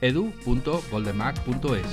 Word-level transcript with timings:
edu.goldenmac.es. 0.00 1.86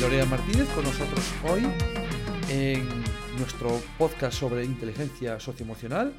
Lorea 0.00 0.26
Martínez 0.26 0.68
con 0.68 0.84
nosotros 0.84 1.24
hoy 1.48 1.66
en 2.48 2.86
nuestro 3.38 3.80
podcast 3.98 4.38
sobre 4.38 4.64
inteligencia 4.64 5.40
socioemocional. 5.40 6.14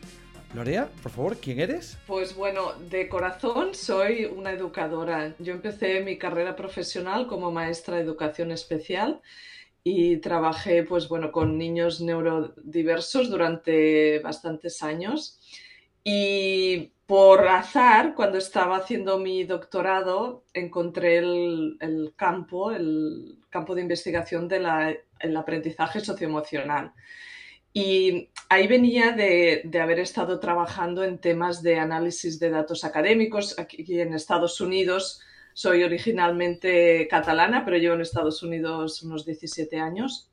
Lorea, 0.53 0.89
por 1.03 1.11
favor, 1.11 1.37
¿quién 1.37 1.59
eres? 1.59 1.97
Pues 2.07 2.35
bueno, 2.35 2.73
de 2.89 3.09
corazón 3.09 3.75
soy 3.75 4.25
una 4.25 4.51
educadora. 4.51 5.35
Yo 5.39 5.53
empecé 5.53 6.01
mi 6.01 6.17
carrera 6.17 6.55
profesional 6.55 7.27
como 7.27 7.51
maestra 7.51 7.97
de 7.97 8.03
educación 8.03 8.51
especial 8.51 9.21
y 9.83 10.17
trabajé 10.17 10.83
pues 10.83 11.07
bueno 11.07 11.31
con 11.31 11.57
niños 11.57 12.01
neurodiversos 12.01 13.29
durante 13.29 14.19
bastantes 14.19 14.83
años 14.83 15.39
y 16.03 16.91
por 17.05 17.47
azar 17.47 18.13
cuando 18.13 18.37
estaba 18.37 18.77
haciendo 18.77 19.17
mi 19.17 19.45
doctorado 19.45 20.43
encontré 20.53 21.19
el, 21.19 22.13
campo 22.17 22.71
el 22.71 23.39
campo 23.49 23.75
de 23.75 23.81
investigación 23.81 24.49
del 24.49 24.65
aprendizaje 25.37 26.01
socioemocional 26.01 26.91
y 27.73 28.29
ahí 28.49 28.67
venía 28.67 29.11
de, 29.11 29.69
haber 29.81 29.99
estado 29.99 30.39
trabajando 30.39 31.03
en 31.03 31.19
temas 31.19 31.61
de 31.61 31.79
análisis 31.79 32.39
de 32.39 32.49
datos 32.49 32.83
académicos. 32.83 33.59
Aquí 33.59 33.99
en 33.99 34.13
Estados 34.13 34.59
Unidos 34.61 35.21
soy 35.53 35.83
originalmente 35.83 37.07
catalana, 37.07 37.65
pero 37.65 37.77
llevo 37.77 37.95
en 37.95 38.01
Estados 38.01 38.41
Unidos 38.43 39.03
unos 39.03 39.25
17 39.25 39.79
años. 39.79 40.31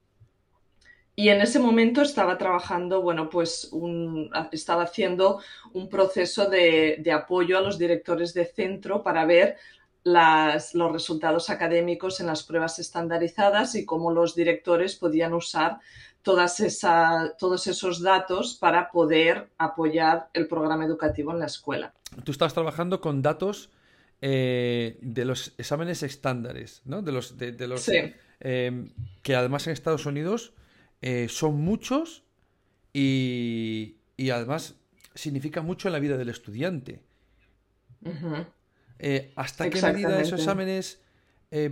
Y 1.16 1.28
en 1.28 1.40
ese 1.40 1.60
momento 1.60 2.02
estaba 2.02 2.38
trabajando, 2.38 3.00
bueno, 3.00 3.30
pues 3.30 3.70
estaba 4.50 4.82
haciendo 4.82 5.40
un 5.72 5.88
proceso 5.88 6.50
de, 6.50 7.02
apoyo 7.12 7.56
a 7.56 7.60
los 7.60 7.78
directores 7.78 8.34
de 8.34 8.46
centro 8.46 9.02
para 9.02 9.24
ver 9.24 9.56
los 10.04 10.92
resultados 10.92 11.50
académicos 11.50 12.20
en 12.20 12.26
las 12.26 12.42
pruebas 12.42 12.78
estandarizadas 12.78 13.74
y 13.76 13.86
cómo 13.86 14.10
los 14.10 14.34
directores 14.34 14.96
podían 14.96 15.32
usar 15.34 15.78
todas 16.24 16.58
esa, 16.60 17.36
todos 17.38 17.66
esos 17.66 18.00
datos 18.00 18.54
para 18.54 18.90
poder 18.90 19.50
apoyar 19.58 20.30
el 20.32 20.48
programa 20.48 20.84
educativo 20.86 21.30
en 21.32 21.38
la 21.38 21.46
escuela. 21.46 21.92
Tú 22.24 22.32
estás 22.32 22.54
trabajando 22.54 23.00
con 23.00 23.20
datos 23.22 23.70
eh, 24.22 24.98
de 25.02 25.24
los 25.26 25.52
exámenes 25.58 26.02
estándares, 26.02 26.80
¿no? 26.86 27.02
De 27.02 27.12
los, 27.12 27.36
de, 27.36 27.52
los 27.68 27.90
eh, 28.40 28.90
que 29.22 29.36
además 29.36 29.66
en 29.66 29.74
Estados 29.74 30.06
Unidos 30.06 30.54
eh, 31.02 31.28
son 31.28 31.60
muchos 31.60 32.24
y, 32.94 33.98
y, 34.16 34.30
además 34.30 34.76
significa 35.14 35.60
mucho 35.60 35.88
en 35.88 35.92
la 35.92 35.98
vida 35.98 36.16
del 36.16 36.30
estudiante. 36.30 37.02
¿Hasta 39.36 39.68
qué 39.68 39.82
medida 39.82 40.20
esos 40.20 40.40
exámenes 40.40 41.02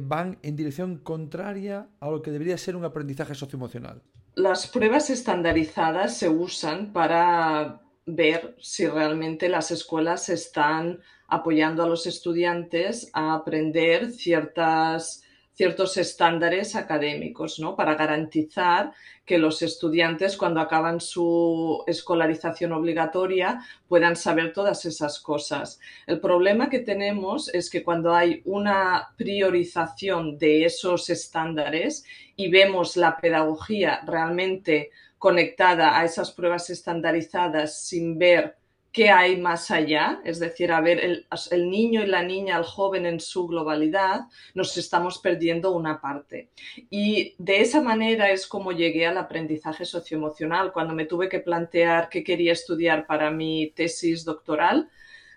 van 0.01 0.39
en 0.43 0.57
dirección 0.57 0.99
contraria 0.99 1.89
a 2.01 2.11
lo 2.11 2.21
que 2.21 2.31
debería 2.31 2.59
ser 2.59 2.77
un 2.77 2.85
aprendizaje 2.85 3.35
socioemocional? 3.35 4.03
Las 4.35 4.67
pruebas 4.67 5.11
estandarizadas 5.11 6.17
se 6.17 6.31
usan 6.31 6.95
para 6.95 7.83
ver 8.07 8.57
si 8.61 8.87
realmente 8.87 9.51
las 9.51 9.71
escuelas 9.71 10.31
están 10.31 11.01
apoyando 11.29 11.83
a 11.83 11.87
los 11.87 12.07
estudiantes 12.07 13.11
a 13.13 13.35
aprender 13.35 14.11
ciertas 14.11 15.22
ciertos 15.55 15.97
estándares 15.97 16.75
académicos, 16.77 17.59
¿no? 17.59 17.77
Para 17.77 17.95
garantizar 17.95 18.93
que 19.25 19.39
los 19.39 19.63
estudiantes, 19.63 20.37
cuando 20.37 20.61
acaban 20.61 21.01
su 21.01 21.85
escolarización 21.87 22.73
obligatoria, 22.73 23.61
puedan 23.87 24.17
saber 24.17 24.53
todas 24.53 24.85
esas 24.85 25.21
cosas. 25.21 25.79
El 26.07 26.21
problema 26.21 26.71
que 26.71 26.81
tenemos 26.81 27.53
es 27.55 27.71
que 27.71 27.83
cuando 27.83 28.15
hay 28.15 28.43
una 28.45 29.11
priorización 29.17 30.39
de 30.39 30.65
esos 30.65 31.11
estándares 31.11 32.05
y 32.35 32.51
vemos 32.51 32.97
la 32.97 33.19
pedagogía 33.19 34.01
realmente 34.07 34.91
conectada 35.19 35.99
a 35.99 36.05
esas 36.05 36.33
pruebas 36.33 36.69
estandarizadas 36.71 37.83
sin 37.83 38.19
ver 38.19 38.57
qué 38.93 39.11
hay 39.11 39.39
más 39.39 39.71
allá, 39.71 40.21
es 40.25 40.39
decir, 40.39 40.71
a 40.71 40.81
ver 40.81 41.01
el, 41.01 41.71
niño 41.71 42.03
y 42.03 42.07
la 42.07 42.23
niña, 42.23 42.59
el 42.59 42.65
joven 42.65 43.07
en 43.07 43.21
su 43.21 43.47
globalidad, 43.47 44.27
nos 44.55 44.77
estamos 44.77 45.19
perdiendo 45.19 45.73
una 45.73 46.01
parte. 46.01 46.51
Y 46.91 47.35
de 47.39 47.63
esa 47.63 47.81
manera 47.81 48.31
es 48.31 48.47
como 48.47 48.73
llegué 48.73 49.07
al 49.07 49.17
aprendizaje 49.17 49.87
socioemocional. 49.87 50.73
Cuando 50.73 50.95
me 50.95 51.07
tuve 51.07 51.31
que 51.31 51.41
plantear 51.41 52.11
qué 52.11 52.23
quería 52.23 52.53
estudiar 52.53 53.07
para 53.07 53.31
mi 53.31 53.73
tesis 53.75 54.25
doctoral, 54.25 54.91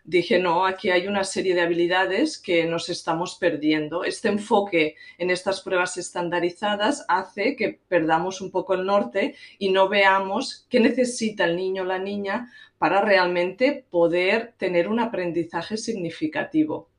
dije, 0.05 0.39
no, 0.39 0.65
aquí 0.65 0.89
hay 0.91 1.07
una 1.07 1.23
serie 1.23 1.55
de 1.55 1.61
habilidades 1.61 2.37
que 2.37 2.65
nos 2.65 2.89
estamos 2.89 3.35
perdiendo. 3.35 4.03
Este 4.03 4.29
enfoque 4.29 4.95
en 5.17 5.31
estas 5.31 5.61
pruebas 5.61 5.97
estandarizadas 5.97 7.05
hace 7.07 7.55
que 7.55 7.79
perdamos 7.87 8.39
un 8.39 8.51
poco 8.51 8.75
el 8.75 8.85
norte 8.85 9.35
y 9.57 9.71
no 9.71 9.89
veamos 9.89 10.65
qué 10.69 10.79
necesita 10.79 11.45
el 11.45 11.55
niño 11.55 11.81
o 11.83 11.85
la 11.85 11.99
niña 11.99 12.51
para 12.77 13.01
realmente 13.01 13.85
poder 13.89 14.53
tener 14.57 14.87
un 14.87 14.99
aprendizaje 14.99 15.77
significativo. 15.77 16.89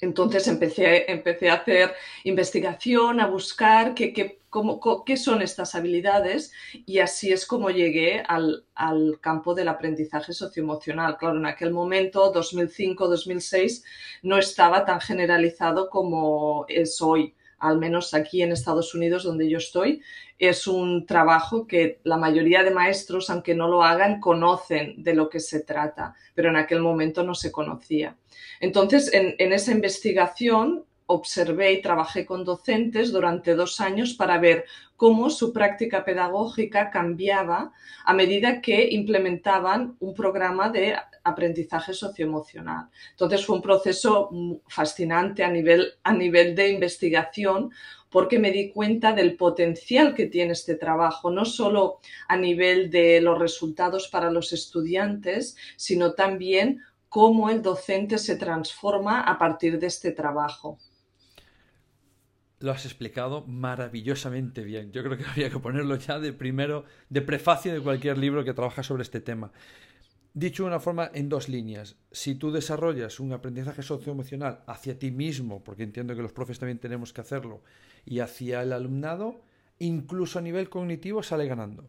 Entonces 0.00 0.46
empecé, 0.46 1.10
empecé 1.10 1.50
a 1.50 1.54
hacer 1.54 1.94
investigación, 2.24 3.18
a 3.20 3.26
buscar 3.26 3.94
qué, 3.94 4.12
qué, 4.12 4.40
qué, 5.04 5.16
son 5.16 5.42
estas 5.42 5.74
habilidades 5.74 6.52
y 6.86 7.00
así 7.00 7.32
es 7.32 7.44
como 7.44 7.70
llegué 7.70 8.22
al, 8.26 8.64
al, 8.74 9.18
campo 9.20 9.54
del 9.54 9.68
aprendizaje 9.68 10.32
socioemocional. 10.32 11.16
Claro, 11.16 11.38
en 11.38 11.46
aquel 11.46 11.72
momento, 11.72 12.32
2005-2006, 12.32 13.82
no 14.22 14.38
estaba 14.38 14.84
tan 14.84 15.00
generalizado 15.00 15.90
como 15.90 16.64
es 16.68 17.02
hoy 17.02 17.34
al 17.58 17.78
menos 17.78 18.14
aquí 18.14 18.42
en 18.42 18.52
Estados 18.52 18.94
Unidos 18.94 19.24
donde 19.24 19.48
yo 19.48 19.58
estoy, 19.58 20.02
es 20.38 20.66
un 20.66 21.06
trabajo 21.06 21.66
que 21.66 22.00
la 22.04 22.16
mayoría 22.16 22.62
de 22.62 22.70
maestros, 22.70 23.30
aunque 23.30 23.54
no 23.54 23.68
lo 23.68 23.82
hagan, 23.82 24.20
conocen 24.20 25.02
de 25.02 25.14
lo 25.14 25.28
que 25.28 25.40
se 25.40 25.60
trata, 25.60 26.14
pero 26.34 26.48
en 26.50 26.56
aquel 26.56 26.80
momento 26.80 27.24
no 27.24 27.34
se 27.34 27.50
conocía. 27.50 28.16
Entonces, 28.60 29.12
en, 29.12 29.34
en 29.38 29.52
esa 29.52 29.72
investigación 29.72 30.84
observé 31.10 31.72
y 31.72 31.82
trabajé 31.82 32.26
con 32.26 32.44
docentes 32.44 33.12
durante 33.12 33.54
dos 33.54 33.80
años 33.80 34.12
para 34.12 34.38
ver 34.38 34.66
cómo 34.94 35.30
su 35.30 35.52
práctica 35.54 36.04
pedagógica 36.04 36.90
cambiaba 36.90 37.72
a 38.04 38.12
medida 38.12 38.60
que 38.60 38.88
implementaban 38.90 39.96
un 40.00 40.12
programa 40.12 40.68
de 40.68 40.96
aprendizaje 41.24 41.94
socioemocional. 41.94 42.88
Entonces 43.12 43.44
fue 43.44 43.56
un 43.56 43.62
proceso 43.62 44.30
fascinante 44.68 45.42
a 45.44 45.50
nivel, 45.50 45.94
a 46.02 46.12
nivel 46.12 46.54
de 46.54 46.72
investigación 46.72 47.70
porque 48.10 48.38
me 48.38 48.50
di 48.50 48.70
cuenta 48.70 49.12
del 49.12 49.36
potencial 49.36 50.14
que 50.14 50.26
tiene 50.26 50.52
este 50.52 50.74
trabajo, 50.74 51.30
no 51.30 51.44
solo 51.46 52.00
a 52.26 52.36
nivel 52.36 52.90
de 52.90 53.20
los 53.20 53.38
resultados 53.38 54.08
para 54.08 54.30
los 54.30 54.52
estudiantes, 54.52 55.56
sino 55.76 56.12
también 56.12 56.82
cómo 57.08 57.48
el 57.48 57.62
docente 57.62 58.18
se 58.18 58.36
transforma 58.36 59.20
a 59.22 59.38
partir 59.38 59.78
de 59.78 59.86
este 59.86 60.12
trabajo 60.12 60.78
lo 62.60 62.72
has 62.72 62.84
explicado 62.84 63.44
maravillosamente 63.46 64.62
bien. 64.62 64.92
Yo 64.92 65.02
creo 65.02 65.16
que 65.16 65.24
habría 65.24 65.50
que 65.50 65.58
ponerlo 65.58 65.96
ya 65.96 66.18
de 66.18 66.32
primero, 66.32 66.84
de 67.08 67.22
prefacio 67.22 67.72
de 67.72 67.80
cualquier 67.80 68.18
libro 68.18 68.44
que 68.44 68.54
trabaja 68.54 68.82
sobre 68.82 69.02
este 69.02 69.20
tema. 69.20 69.52
Dicho 70.34 70.62
de 70.62 70.68
una 70.68 70.80
forma, 70.80 71.10
en 71.14 71.28
dos 71.28 71.48
líneas. 71.48 71.96
Si 72.12 72.34
tú 72.34 72.52
desarrollas 72.52 73.18
un 73.18 73.32
aprendizaje 73.32 73.82
socioemocional 73.82 74.60
hacia 74.66 74.98
ti 74.98 75.10
mismo, 75.10 75.64
porque 75.64 75.82
entiendo 75.82 76.14
que 76.14 76.22
los 76.22 76.32
profes 76.32 76.58
también 76.58 76.78
tenemos 76.78 77.12
que 77.12 77.20
hacerlo, 77.20 77.62
y 78.04 78.20
hacia 78.20 78.62
el 78.62 78.72
alumnado, 78.72 79.40
incluso 79.78 80.38
a 80.38 80.42
nivel 80.42 80.68
cognitivo 80.68 81.22
sale 81.22 81.46
ganando. 81.46 81.88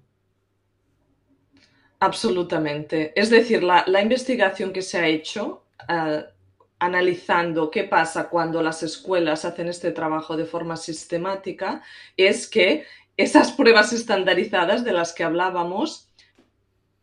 Absolutamente. 2.00 3.12
Es 3.19 3.30
decir, 3.30 3.62
la, 3.62 4.01
investigación 4.01 4.72
que 4.72 4.81
se 4.81 4.98
ha 4.98 5.07
hecho 5.07 5.65
eh, 5.88 6.24
analizando 6.80 7.70
qué 7.70 7.84
pasa 7.84 8.30
cuando 8.30 8.62
las 8.64 8.84
escuelas 8.84 9.46
hacen 9.46 9.68
este 9.68 9.92
trabajo 9.92 10.38
de 10.38 10.46
forma 10.46 10.78
sistemática 10.78 11.84
es 12.16 12.48
que 12.48 12.86
esas 13.18 13.52
pruebas 13.52 13.92
estandarizadas 13.92 14.86
de 14.86 14.94
las 14.94 15.14
que 15.14 15.26
hablábamos, 15.26 16.10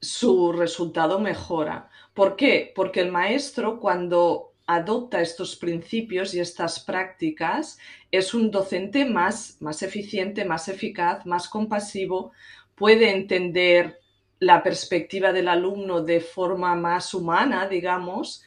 su 0.00 0.52
resultado 0.52 1.18
mejora. 1.18 1.90
¿Por 2.14 2.36
qué? 2.36 2.72
Porque 2.74 3.00
el 3.00 3.12
maestro 3.12 3.78
cuando 3.80 4.54
adopta 4.66 5.20
estos 5.20 5.56
principios 5.56 6.34
y 6.34 6.40
estas 6.40 6.80
prácticas 6.80 7.78
es 8.10 8.34
un 8.34 8.50
docente 8.50 9.04
más, 9.04 9.58
más 9.60 9.82
eficiente, 9.82 10.44
más 10.44 10.68
eficaz, 10.68 11.24
más 11.26 11.48
compasivo, 11.48 12.32
puede 12.74 13.10
entender 13.10 14.00
la 14.38 14.62
perspectiva 14.62 15.32
del 15.32 15.48
alumno 15.48 16.02
de 16.02 16.20
forma 16.20 16.74
más 16.74 17.14
humana, 17.14 17.68
digamos, 17.68 18.42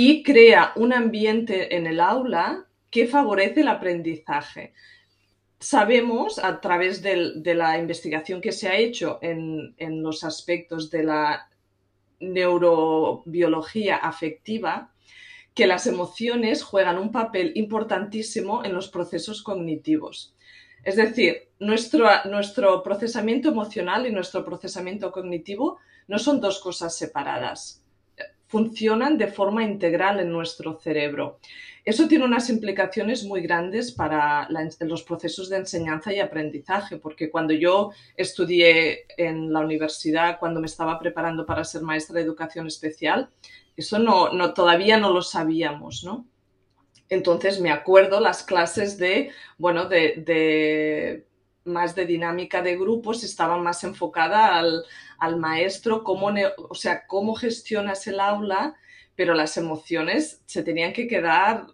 y 0.00 0.22
crea 0.22 0.74
un 0.76 0.92
ambiente 0.92 1.74
en 1.74 1.88
el 1.88 1.98
aula 1.98 2.68
que 2.88 3.08
favorece 3.08 3.62
el 3.62 3.68
aprendizaje. 3.68 4.72
Sabemos 5.58 6.38
a 6.38 6.60
través 6.60 7.02
de 7.02 7.54
la 7.56 7.76
investigación 7.78 8.40
que 8.40 8.52
se 8.52 8.68
ha 8.68 8.76
hecho 8.76 9.18
en, 9.22 9.74
en 9.76 10.00
los 10.00 10.22
aspectos 10.22 10.88
de 10.92 11.02
la 11.02 11.50
neurobiología 12.20 13.96
afectiva 13.96 14.92
que 15.52 15.66
las 15.66 15.88
emociones 15.88 16.62
juegan 16.62 16.96
un 16.96 17.10
papel 17.10 17.50
importantísimo 17.56 18.64
en 18.64 18.74
los 18.74 18.86
procesos 18.86 19.42
cognitivos. 19.42 20.32
Es 20.84 20.94
decir, 20.94 21.48
nuestro, 21.58 22.08
nuestro 22.26 22.84
procesamiento 22.84 23.48
emocional 23.48 24.06
y 24.06 24.12
nuestro 24.12 24.44
procesamiento 24.44 25.10
cognitivo 25.10 25.78
no 26.06 26.20
son 26.20 26.40
dos 26.40 26.60
cosas 26.60 26.96
separadas. 26.96 27.82
Funcionan 28.48 29.16
de 29.16 29.28
forma 29.28 29.62
integral 29.62 30.20
en 30.20 30.32
nuestro 30.32 30.78
cerebro. 30.80 31.38
Eso 31.84 32.06
tiene 32.06 32.26
unas 32.26 32.50
implicaciones 32.50 33.24
muy 33.24 33.40
grandes 33.40 33.92
para 33.92 34.46
los 34.80 35.02
procesos 35.04 35.48
de 35.48 35.56
enseñanza 35.56 36.12
y 36.12 36.20
aprendizaje, 36.20 36.98
porque 36.98 37.30
cuando 37.30 37.54
yo 37.54 37.92
estudié 38.14 39.06
en 39.16 39.52
la 39.52 39.60
universidad, 39.60 40.38
cuando 40.38 40.60
me 40.60 40.66
estaba 40.66 40.98
preparando 40.98 41.46
para 41.46 41.64
ser 41.64 41.80
maestra 41.80 42.16
de 42.16 42.26
educación 42.26 42.66
especial, 42.66 43.30
eso 43.74 43.98
no, 43.98 44.52
todavía 44.52 44.98
no 44.98 45.12
lo 45.12 45.22
sabíamos, 45.22 46.04
¿no? 46.04 46.26
Entonces 47.08 47.60
me 47.60 47.70
acuerdo 47.70 48.20
las 48.20 48.42
clases 48.42 48.98
de, 48.98 49.30
bueno, 49.56 49.88
de, 49.88 51.24
más 51.68 51.94
de 51.94 52.06
dinámica 52.06 52.62
de 52.62 52.76
grupos 52.76 53.22
estaban 53.22 53.62
más 53.62 53.84
enfocada 53.84 54.58
al, 54.58 55.36
maestro, 55.36 56.02
cómo, 56.02 56.32
o 56.68 56.74
sea, 56.74 57.06
cómo 57.06 57.34
gestionas 57.34 58.06
el 58.06 58.20
aula, 58.20 58.76
pero 59.14 59.34
las 59.34 59.56
emociones 59.56 60.42
se 60.46 60.62
tenían 60.62 60.92
que 60.92 61.06
quedar 61.06 61.66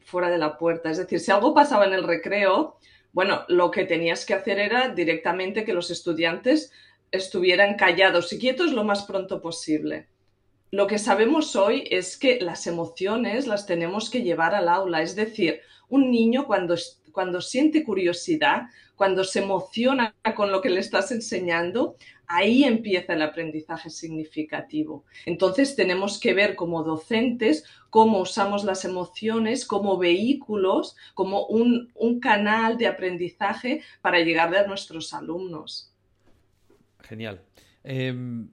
fuera 0.00 0.30
de 0.30 0.38
la 0.38 0.58
puerta. 0.58 0.90
Es 0.90 0.98
decir, 0.98 1.20
si 1.20 1.30
algo 1.30 1.54
pasaba 1.54 1.86
en 1.86 1.94
el 1.94 2.04
recreo, 2.04 2.78
bueno, 3.12 3.44
lo 3.48 3.70
que 3.70 3.84
tenías 3.84 4.26
que 4.26 4.34
hacer 4.34 4.58
era 4.58 4.88
directamente 4.88 5.64
que 5.64 5.72
los 5.72 5.90
estudiantes 5.90 6.72
estuvieran 7.10 7.76
callados 7.76 8.32
y 8.32 8.38
quietos 8.38 8.72
lo 8.72 8.84
más 8.84 9.04
pronto 9.04 9.40
posible. 9.40 10.08
Lo 10.70 10.88
que 10.88 10.98
sabemos 10.98 11.54
hoy 11.54 11.86
es 11.90 12.16
que 12.16 12.40
las 12.40 12.66
emociones 12.66 13.46
las 13.46 13.66
tenemos 13.66 14.10
que 14.10 14.22
llevar 14.22 14.54
al 14.54 14.68
aula, 14.68 15.02
es 15.02 15.14
decir, 15.14 15.60
un 15.88 16.10
niño 16.10 16.46
cuando, 16.46 16.74
cuando 17.14 17.40
siente 17.40 17.84
curiosidad, 17.84 18.64
cuando 18.96 19.24
se 19.24 19.38
emociona 19.38 20.14
con 20.36 20.52
lo 20.52 20.60
que 20.60 20.68
le 20.68 20.80
estás 20.80 21.12
enseñando, 21.12 21.96
ahí 22.26 22.64
empieza 22.64 23.14
el 23.14 23.22
aprendizaje 23.22 23.88
significativo. 23.88 25.04
Entonces 25.24 25.76
tenemos 25.76 26.18
que 26.18 26.34
ver 26.34 26.56
como 26.56 26.82
docentes 26.82 27.64
cómo 27.90 28.20
usamos 28.20 28.64
las 28.64 28.84
emociones 28.84 29.64
como 29.64 29.96
vehículos, 29.96 30.96
como 31.14 31.46
un, 31.46 31.92
canal 32.20 32.78
de 32.78 32.86
aprendizaje 32.86 33.82
para 34.00 34.20
llegar 34.20 34.54
a 34.54 34.66
nuestros 34.66 35.14
alumnos. 35.14 35.92
Genial. 37.00 37.40
Em, 37.82 38.48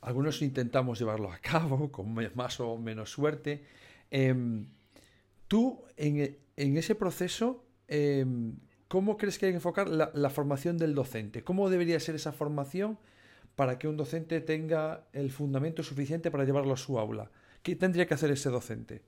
algunos 0.00 0.42
intentamos 0.42 0.98
llevarlo 0.98 1.30
a 1.30 1.38
cabo 1.38 1.90
con 1.92 2.14
más 2.34 2.60
o 2.60 2.76
menos 2.78 3.10
suerte. 3.10 3.64
Em, 4.10 4.66
tú, 5.48 5.84
en, 5.96 6.38
ese 6.56 6.94
proceso, 6.94 7.64
em, 7.88 8.56
¿cómo 8.88 9.16
crees 9.16 9.38
que 9.38 9.46
hay 9.46 9.52
que 9.52 9.56
enfocar 9.56 9.88
la, 9.88 10.30
formación 10.30 10.78
del 10.78 10.94
docente? 10.94 11.42
¿Cómo 11.42 11.68
debería 11.70 11.98
ser 12.00 12.14
esa 12.14 12.32
formación 12.32 12.98
para 13.56 13.78
que 13.78 13.88
un 13.88 13.96
docente 13.96 14.40
tenga 14.40 15.04
el 15.12 15.30
fundamento 15.30 15.82
suficiente 15.82 16.30
para 16.30 16.44
llevarlo 16.44 16.74
a 16.74 16.76
su 16.76 16.98
aula? 16.98 17.30
¿Qué 17.62 17.76
tendría 17.76 18.06
que 18.06 18.14
hacer 18.14 18.30
ese 18.30 18.50
docente? 18.50 19.02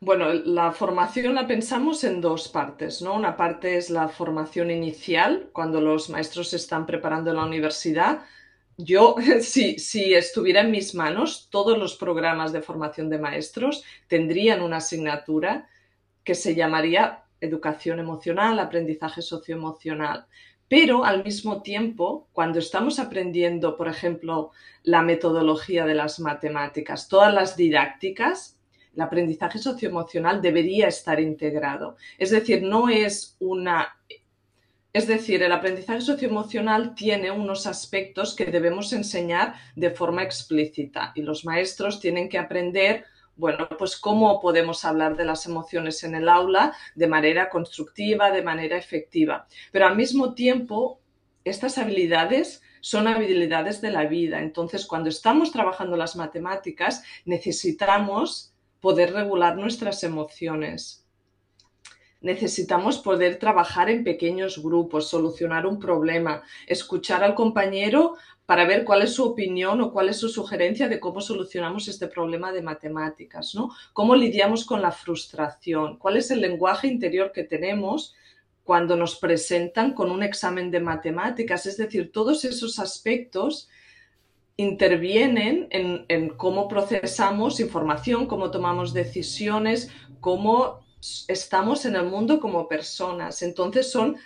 Bueno, 0.00 0.32
la 0.32 0.72
formación 0.72 1.34
la 1.34 1.46
pensamos 1.46 2.04
en 2.04 2.20
dos 2.20 2.48
partes, 2.48 3.00
¿no? 3.00 3.14
Una 3.14 3.36
parte 3.36 3.78
es 3.78 3.88
la 3.88 4.08
formación 4.08 4.70
inicial, 4.70 5.48
cuando 5.52 5.80
los 5.80 6.10
maestros 6.10 6.50
se 6.50 6.56
están 6.56 6.84
preparando 6.84 7.30
en 7.30 7.36
la 7.36 7.46
universidad, 7.46 8.20
yo, 8.76 9.16
si, 9.40 9.78
si, 9.78 10.14
estuviera 10.14 10.60
en 10.60 10.70
mis 10.70 10.94
manos, 10.94 11.48
todos 11.50 11.78
los 11.78 11.96
programas 11.96 12.52
de 12.52 12.62
formación 12.62 13.08
de 13.08 13.18
maestros 13.18 13.84
tendrían 14.08 14.62
una 14.62 14.78
asignatura 14.78 15.68
que 16.24 16.34
se 16.34 16.54
llamaría 16.54 17.24
educación 17.40 17.98
emocional, 17.98 18.58
aprendizaje 18.58 19.22
socioemocional. 19.22 20.26
Pero 20.68 21.04
al 21.04 21.22
mismo 21.22 21.62
tiempo, 21.62 22.28
cuando 22.32 22.58
estamos 22.58 22.98
aprendiendo, 22.98 23.76
por 23.76 23.86
ejemplo, 23.88 24.50
la 24.82 25.00
metodología 25.00 25.86
de 25.86 25.94
las 25.94 26.18
matemáticas, 26.18 27.08
todas 27.08 27.32
las 27.32 27.56
didácticas, 27.56 28.58
el 28.94 29.02
aprendizaje 29.02 29.58
socioemocional 29.58 30.42
debería 30.42 30.88
estar 30.88 31.20
integrado. 31.20 31.96
Es 32.18 32.30
decir, 32.30 32.62
no 32.62 32.88
es 32.88 33.36
una 33.38 33.96
es 34.96 35.06
decir, 35.06 35.42
el 35.42 35.52
aprendizaje 35.52 36.00
socioemocional 36.00 36.94
tiene 36.94 37.30
unos 37.30 37.66
aspectos 37.66 38.34
que 38.34 38.46
debemos 38.46 38.94
enseñar 38.94 39.54
de 39.74 39.90
forma 39.90 40.22
explícita 40.22 41.12
y 41.14 41.20
los 41.20 41.44
maestros 41.44 42.00
tienen 42.00 42.30
que 42.30 42.38
aprender, 42.38 43.04
bueno, 43.36 43.68
pues 43.78 43.98
cómo 43.98 44.40
podemos 44.40 44.86
hablar 44.86 45.14
de 45.14 45.26
las 45.26 45.44
emociones 45.44 46.02
en 46.02 46.14
el 46.14 46.30
aula 46.30 46.74
de 46.94 47.08
manera 47.08 47.50
constructiva, 47.50 48.30
de 48.30 48.40
manera 48.40 48.78
efectiva. 48.78 49.46
Pero 49.70 49.86
al 49.86 49.96
mismo 49.96 50.32
tiempo, 50.32 50.98
estas 51.44 51.76
habilidades 51.76 52.62
son 52.80 53.06
habilidades 53.06 53.82
de 53.82 53.90
la 53.90 54.06
vida. 54.06 54.40
Entonces, 54.40 54.86
cuando 54.86 55.10
estamos 55.10 55.52
trabajando 55.52 55.98
las 55.98 56.16
matemáticas, 56.16 57.02
necesitamos 57.26 58.54
poder 58.80 59.12
regular 59.12 59.58
nuestras 59.58 60.02
emociones 60.04 61.05
necesitamos 62.20 62.98
poder 62.98 63.38
trabajar 63.38 63.90
en 63.90 64.04
pequeños 64.04 64.62
grupos, 64.62 65.08
solucionar 65.08 65.66
un 65.66 65.78
problema, 65.78 66.42
escuchar 66.66 67.22
al 67.22 67.34
compañero 67.34 68.16
para 68.46 68.64
ver 68.64 68.84
cuál 68.84 69.02
es 69.02 69.12
su 69.12 69.24
opinión 69.24 69.80
o 69.80 69.92
cuál 69.92 70.08
es 70.08 70.18
su 70.18 70.28
sugerencia 70.28 70.88
de 70.88 71.00
cómo 71.00 71.20
solucionamos 71.20 71.88
este 71.88 72.06
problema 72.06 72.52
de 72.52 72.62
matemáticas, 72.62 73.54
¿no? 73.54 73.70
Cómo 73.92 74.14
lidiamos 74.14 74.64
con 74.64 74.80
la 74.80 74.92
frustración, 74.92 75.98
cuál 75.98 76.16
es 76.16 76.30
el 76.30 76.40
lenguaje 76.40 76.86
interior 76.86 77.32
que 77.32 77.44
tenemos 77.44 78.14
cuando 78.62 78.96
nos 78.96 79.16
presentan 79.16 79.92
con 79.94 80.10
un 80.10 80.22
examen 80.22 80.70
de 80.70 80.80
matemáticas, 80.80 81.66
es 81.66 81.76
decir, 81.76 82.10
todos 82.12 82.44
esos 82.44 82.78
aspectos 82.78 83.68
intervienen 84.56 85.68
en, 85.70 86.04
en 86.08 86.30
cómo 86.30 86.66
procesamos 86.66 87.60
información, 87.60 88.26
cómo 88.26 88.50
tomamos 88.50 88.92
decisiones, 88.92 89.90
cómo 90.20 90.85
estamos 91.28 91.84
en 91.86 91.96
el 91.96 92.04
mundo 92.06 92.40
como 92.40 92.68
personas. 92.68 93.42
Entonces 93.42 93.90
son 93.90 94.16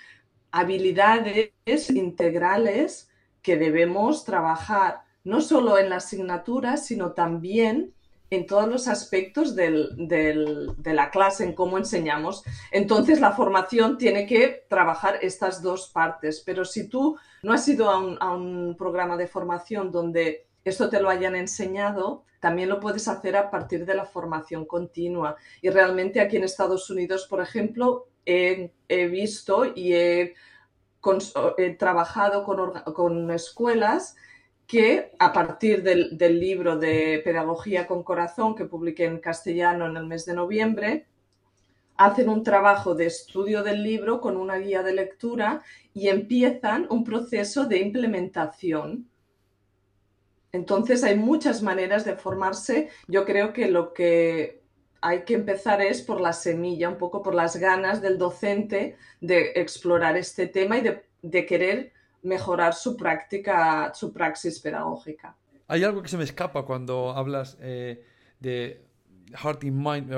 habilidades 0.50 1.90
integrales 1.90 3.08
que 3.42 3.56
debemos 3.56 4.24
trabajar 4.24 5.02
no 5.24 5.40
solo 5.40 5.78
en 5.78 5.90
la 5.90 5.96
asignatura, 5.96 6.76
sino 6.76 7.12
también 7.12 7.94
en 8.30 8.46
todos 8.46 8.68
los 8.68 8.86
aspectos 8.86 9.56
de 9.56 10.68
la 10.84 11.10
clase, 11.10 11.44
en 11.44 11.52
cómo 11.52 11.78
enseñamos. 11.78 12.44
Entonces, 12.70 13.20
la 13.20 13.32
formación 13.32 13.98
tiene 13.98 14.24
que 14.24 14.66
trabajar 14.68 15.18
estas 15.20 15.62
dos 15.62 15.88
partes. 15.88 16.40
Pero 16.46 16.64
si 16.64 16.88
tú 16.88 17.18
no 17.42 17.52
has 17.52 17.66
ido 17.66 17.90
a 17.90 18.30
un 18.32 18.76
programa 18.78 19.16
de 19.16 19.26
formación 19.26 19.90
donde 19.90 20.46
esto 20.64 20.88
te 20.88 21.00
lo 21.00 21.08
hayan 21.08 21.34
enseñado, 21.36 22.24
también 22.40 22.68
lo 22.68 22.80
puedes 22.80 23.06
hacer 23.08 23.36
a 23.36 23.50
partir 23.50 23.84
de 23.86 23.94
la 23.94 24.04
formación 24.04 24.64
continua. 24.64 25.36
Y 25.62 25.70
realmente 25.70 26.20
aquí 26.20 26.36
en 26.36 26.44
Estados 26.44 26.90
Unidos, 26.90 27.26
por 27.28 27.40
ejemplo, 27.40 28.08
he, 28.26 28.70
visto 28.88 29.64
y 29.74 29.94
he, 29.94 30.34
trabajado 31.78 32.44
con, 32.44 33.30
escuelas 33.30 34.16
que 34.66 35.12
a 35.18 35.32
partir 35.32 35.82
del, 35.82 36.16
del, 36.16 36.38
libro 36.38 36.78
de 36.78 37.20
Pedagogía 37.24 37.86
con 37.86 38.02
Corazón 38.02 38.54
que 38.54 38.66
publiqué 38.66 39.04
en 39.04 39.18
castellano 39.18 39.86
en 39.86 39.96
el 39.96 40.06
mes 40.06 40.26
de 40.26 40.34
noviembre, 40.34 41.06
hacen 41.96 42.28
un 42.28 42.44
trabajo 42.44 42.94
de 42.94 43.06
estudio 43.06 43.62
del 43.62 43.82
libro 43.82 44.20
con 44.20 44.36
una 44.36 44.56
guía 44.56 44.82
de 44.82 44.94
lectura 44.94 45.62
y 45.92 46.08
empiezan 46.08 46.86
un 46.88 47.04
proceso 47.04 47.66
de 47.66 47.78
implementación 47.78 49.09
entonces 50.52 51.04
hay 51.04 51.16
muchas 51.16 51.62
maneras 51.62 52.04
de 52.04 52.16
formarse. 52.16 52.88
Yo 53.06 53.24
creo 53.24 53.52
que 53.52 53.70
lo 53.70 53.92
que 53.92 54.60
hay 55.00 55.24
que 55.24 55.34
empezar 55.34 55.80
es 55.80 56.02
por 56.02 56.20
la 56.20 56.32
semilla, 56.32 56.88
un 56.88 56.98
poco 56.98 57.22
por 57.22 57.34
las 57.34 57.56
ganas 57.56 58.02
del 58.02 58.18
docente 58.18 58.96
de 59.20 59.52
explorar 59.56 60.16
este 60.16 60.46
tema 60.46 60.78
y 60.78 60.82
de, 61.22 61.46
querer 61.46 61.92
mejorar 62.22 62.74
su 62.74 62.96
práctica, 62.96 63.92
su 63.94 64.12
praxis 64.12 64.60
pedagógica. 64.60 65.36
Hay 65.68 65.84
algo 65.84 66.02
que 66.02 66.08
se 66.08 66.18
me 66.18 66.24
escapa 66.24 66.64
cuando 66.64 67.12
hablas 67.12 67.56
eh, 67.60 68.04
de 68.40 68.82
heart 69.42 69.64
in 69.64 69.76
mind. 69.82 70.10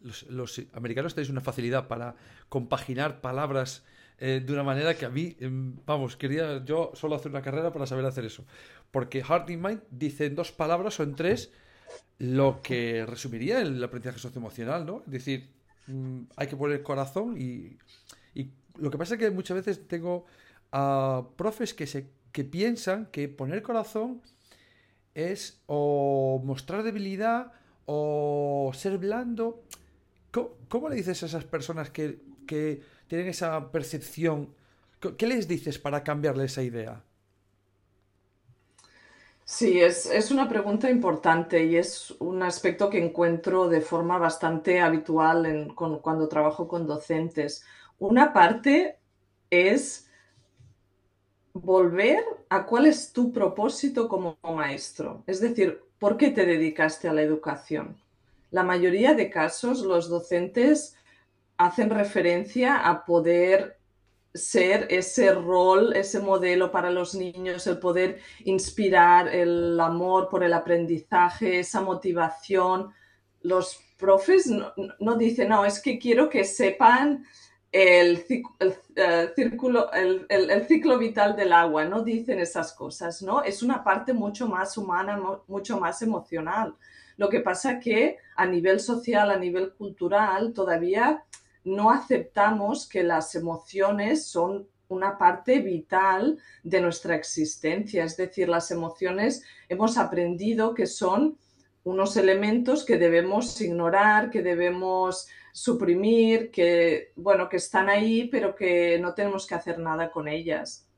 Los, 0.00 0.24
los, 0.24 0.60
americanos 0.74 1.14
tenéis 1.14 1.30
una 1.30 1.40
facilidad 1.40 1.88
para 1.88 2.14
compaginar 2.50 3.22
palabras 3.22 3.84
eh, 4.18 4.42
de 4.44 4.52
una 4.52 4.62
manera 4.62 4.94
que 4.94 5.06
a 5.06 5.10
mí, 5.10 5.36
em, 5.40 5.76
vamos, 5.86 6.16
quería 6.16 6.62
yo 6.64 6.92
solo 6.94 7.14
hacer 7.16 7.30
una 7.30 7.40
carrera 7.40 7.72
para 7.72 7.86
saber 7.86 8.04
hacer 8.04 8.24
eso. 8.24 8.44
Porque 8.94 9.24
heart 9.24 9.50
in 9.50 9.60
mind 9.60 9.80
dice 9.90 10.26
en 10.26 10.36
dos 10.36 10.52
palabras 10.52 11.00
o 11.00 11.02
en 11.02 11.16
tres 11.16 11.50
lo 12.18 12.62
que 12.62 13.04
resumiría 13.04 13.60
el 13.60 13.82
aprendizaje 13.82 14.20
socioemocional, 14.20 14.86
¿no? 14.86 15.02
Es 15.06 15.10
decir, 15.10 15.50
mm, 15.88 16.20
hay 16.36 16.46
que 16.46 16.56
poner 16.56 16.80
corazón 16.84 17.34
y, 17.36 17.76
lo 18.76 18.92
que 18.92 18.98
pasa 18.98 19.14
es 19.14 19.20
que 19.20 19.32
muchas 19.32 19.56
veces 19.56 19.88
tengo 19.88 20.26
a 20.70 21.26
profes 21.36 21.74
que, 21.74 21.88
se, 21.88 22.06
que 22.30 22.44
piensan 22.44 23.06
que 23.06 23.28
poner 23.28 23.62
corazón 23.62 24.22
es 25.14 25.60
o 25.66 26.40
mostrar 26.44 26.84
debilidad 26.84 27.50
o 27.86 28.70
ser 28.74 28.98
blando. 28.98 29.64
¿Cómo, 30.68 30.88
le 30.88 30.94
dices 30.94 31.20
a 31.24 31.26
esas 31.26 31.44
personas 31.44 31.90
que, 31.90 32.20
que 32.46 32.80
tienen 33.08 33.26
esa 33.26 33.72
percepción? 33.72 34.54
¿Qué 35.18 35.26
les 35.26 35.48
dices 35.48 35.80
para 35.80 36.04
cambiarle 36.04 36.44
esa 36.44 36.62
idea? 36.62 37.02
Sí, 39.46 39.80
es, 39.82 40.30
una 40.30 40.48
pregunta 40.48 40.90
importante 40.90 41.64
y 41.64 41.76
es 41.76 42.12
un 42.18 42.42
aspecto 42.42 42.88
que 42.88 43.04
encuentro 43.04 43.68
de 43.68 43.82
forma 43.82 44.16
bastante 44.16 44.80
habitual 44.80 45.74
cuando 45.74 46.28
trabajo 46.28 46.66
con 46.66 46.86
docentes. 46.86 47.62
Una 47.98 48.32
parte 48.32 48.98
es 49.50 50.08
volver 51.52 52.24
a 52.48 52.64
cuál 52.64 52.86
es 52.86 53.12
tu 53.12 53.32
propósito 53.32 54.08
como 54.08 54.38
maestro, 54.42 55.22
es 55.26 55.40
decir, 55.40 55.82
¿por 55.98 56.16
qué 56.16 56.30
te 56.30 56.46
dedicaste 56.46 57.06
a 57.08 57.12
la 57.12 57.22
educación? 57.22 57.96
La 58.50 58.62
mayoría 58.62 59.14
de 59.14 59.30
casos 59.30 59.82
los 59.82 60.08
docentes 60.08 60.96
hacen 61.58 61.90
referencia 61.90 62.88
a 62.88 63.04
poder 63.04 63.78
ser 64.34 64.88
ese 64.90 65.32
rol, 65.32 65.94
ese 65.94 66.18
modelo 66.18 66.72
para 66.72 66.90
los 66.90 67.14
niños, 67.14 67.66
el 67.68 67.78
poder 67.78 68.18
inspirar 68.44 69.28
el 69.28 69.78
amor 69.78 70.28
por 70.28 70.42
el 70.42 70.52
aprendizaje, 70.52 71.60
esa 71.60 71.80
motivación. 71.80 72.92
Los 73.42 73.80
profes 73.96 74.50
no, 74.98 75.16
dicen, 75.16 75.48
no, 75.48 75.64
es 75.64 75.80
que 75.80 76.00
quiero 76.00 76.28
que 76.28 76.42
sepan 76.42 77.24
el, 77.70 78.24
eh, 78.96 79.32
círculo, 79.36 79.92
el, 79.92 80.26
el, 80.28 80.66
ciclo 80.66 80.98
vital 80.98 81.36
del 81.36 81.52
agua, 81.52 81.84
no 81.84 82.02
dicen 82.02 82.40
esas 82.40 82.72
cosas, 82.72 83.22
¿no? 83.22 83.42
Es 83.42 83.62
una 83.62 83.84
parte 83.84 84.12
mucho 84.12 84.48
más 84.48 84.76
humana, 84.76 85.20
mucho 85.46 85.78
más 85.78 86.02
emocional. 86.02 86.74
Lo 87.16 87.28
que 87.28 87.40
pasa 87.40 87.78
que 87.78 88.18
a 88.34 88.46
nivel 88.46 88.80
social, 88.80 89.30
a 89.30 89.38
nivel 89.38 89.72
cultural, 89.74 90.52
todavía 90.52 91.24
no 91.64 91.90
aceptamos 91.90 92.88
que 92.88 93.02
las 93.02 93.34
emociones 93.34 94.26
son 94.26 94.68
una 94.88 95.18
parte 95.18 95.60
vital 95.60 96.38
de 96.62 96.80
nuestra 96.80 97.14
existencia. 97.16 98.04
Es 98.04 98.16
decir, 98.16 98.48
las 98.48 98.70
emociones 98.70 99.42
hemos 99.68 99.96
aprendido 99.98 100.74
que 100.74 100.86
son 100.86 101.38
unos 101.84 102.16
elementos 102.16 102.84
que 102.84 102.96
debemos 102.96 103.60
ignorar, 103.60 104.30
que 104.30 104.42
debemos 104.42 105.26
suprimir, 105.52 106.50
que, 106.50 107.12
bueno, 107.16 107.48
que 107.48 107.58
están 107.58 107.88
ahí, 107.88 108.28
pero 108.28 108.54
que 108.54 108.98
no 108.98 109.14
tenemos 109.14 109.46
que 109.46 109.54
hacer 109.54 109.78
nada 109.78 110.10
con 110.10 110.28
ellas. 110.28 110.88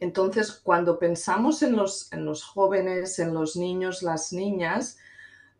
Entonces, 0.00 0.52
cuando 0.52 0.98
pensamos 0.98 1.62
en 1.62 1.76
los, 1.76 2.12
en 2.12 2.24
los 2.24 2.44
jóvenes, 2.44 3.18
en 3.18 3.34
los 3.34 3.56
niños, 3.56 4.02
las 4.02 4.32
niñas, 4.32 4.98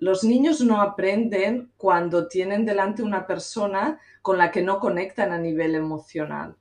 los 0.05 0.23
niños 0.23 0.61
no 0.61 0.83
aprenden 0.83 1.73
cuando 1.79 2.29
tienen 2.29 2.67
delante 2.67 3.03
una 3.03 3.27
persona 3.27 3.99
con 4.21 4.37
la 4.37 4.51
que 4.51 4.61
no 4.61 4.79
conectan 4.79 5.33
a 5.33 5.39
nivel 5.39 5.75
emocional. 5.75 6.57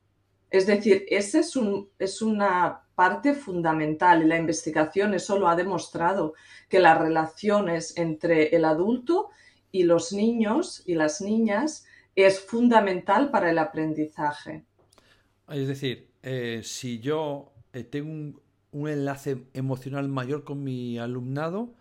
Es 0.50 0.66
decir, 0.66 1.06
esa 1.10 1.42
es, 1.42 2.22
una 2.22 2.86
parte 2.96 3.34
fundamental 3.34 4.24
y 4.24 4.28
la 4.28 4.38
investigación 4.38 5.14
eso 5.14 5.38
lo 5.38 5.50
ha 5.50 5.58
demostrado, 5.58 6.36
que 6.70 6.80
las 6.80 6.98
relaciones 6.98 7.98
entre 7.98 8.56
el 8.56 8.64
adulto 8.64 9.30
y 9.74 9.84
los 9.84 10.14
niños 10.14 10.82
y 10.86 10.96
las 10.96 11.20
niñas 11.20 11.86
es 12.16 12.40
fundamental 12.40 13.30
para 13.30 13.52
el 13.52 13.58
aprendizaje. 13.58 14.64
Es 15.50 15.68
decir, 15.68 16.14
eh, 16.22 16.62
si 16.64 17.02
yo 17.02 17.52
eh, 17.74 17.84
tengo 17.84 18.40
un, 18.72 18.88
enlace 18.88 19.44
emocional 19.54 20.08
mayor 20.08 20.46
con 20.46 20.64
mi 20.64 20.98
alumnado, 20.98 21.74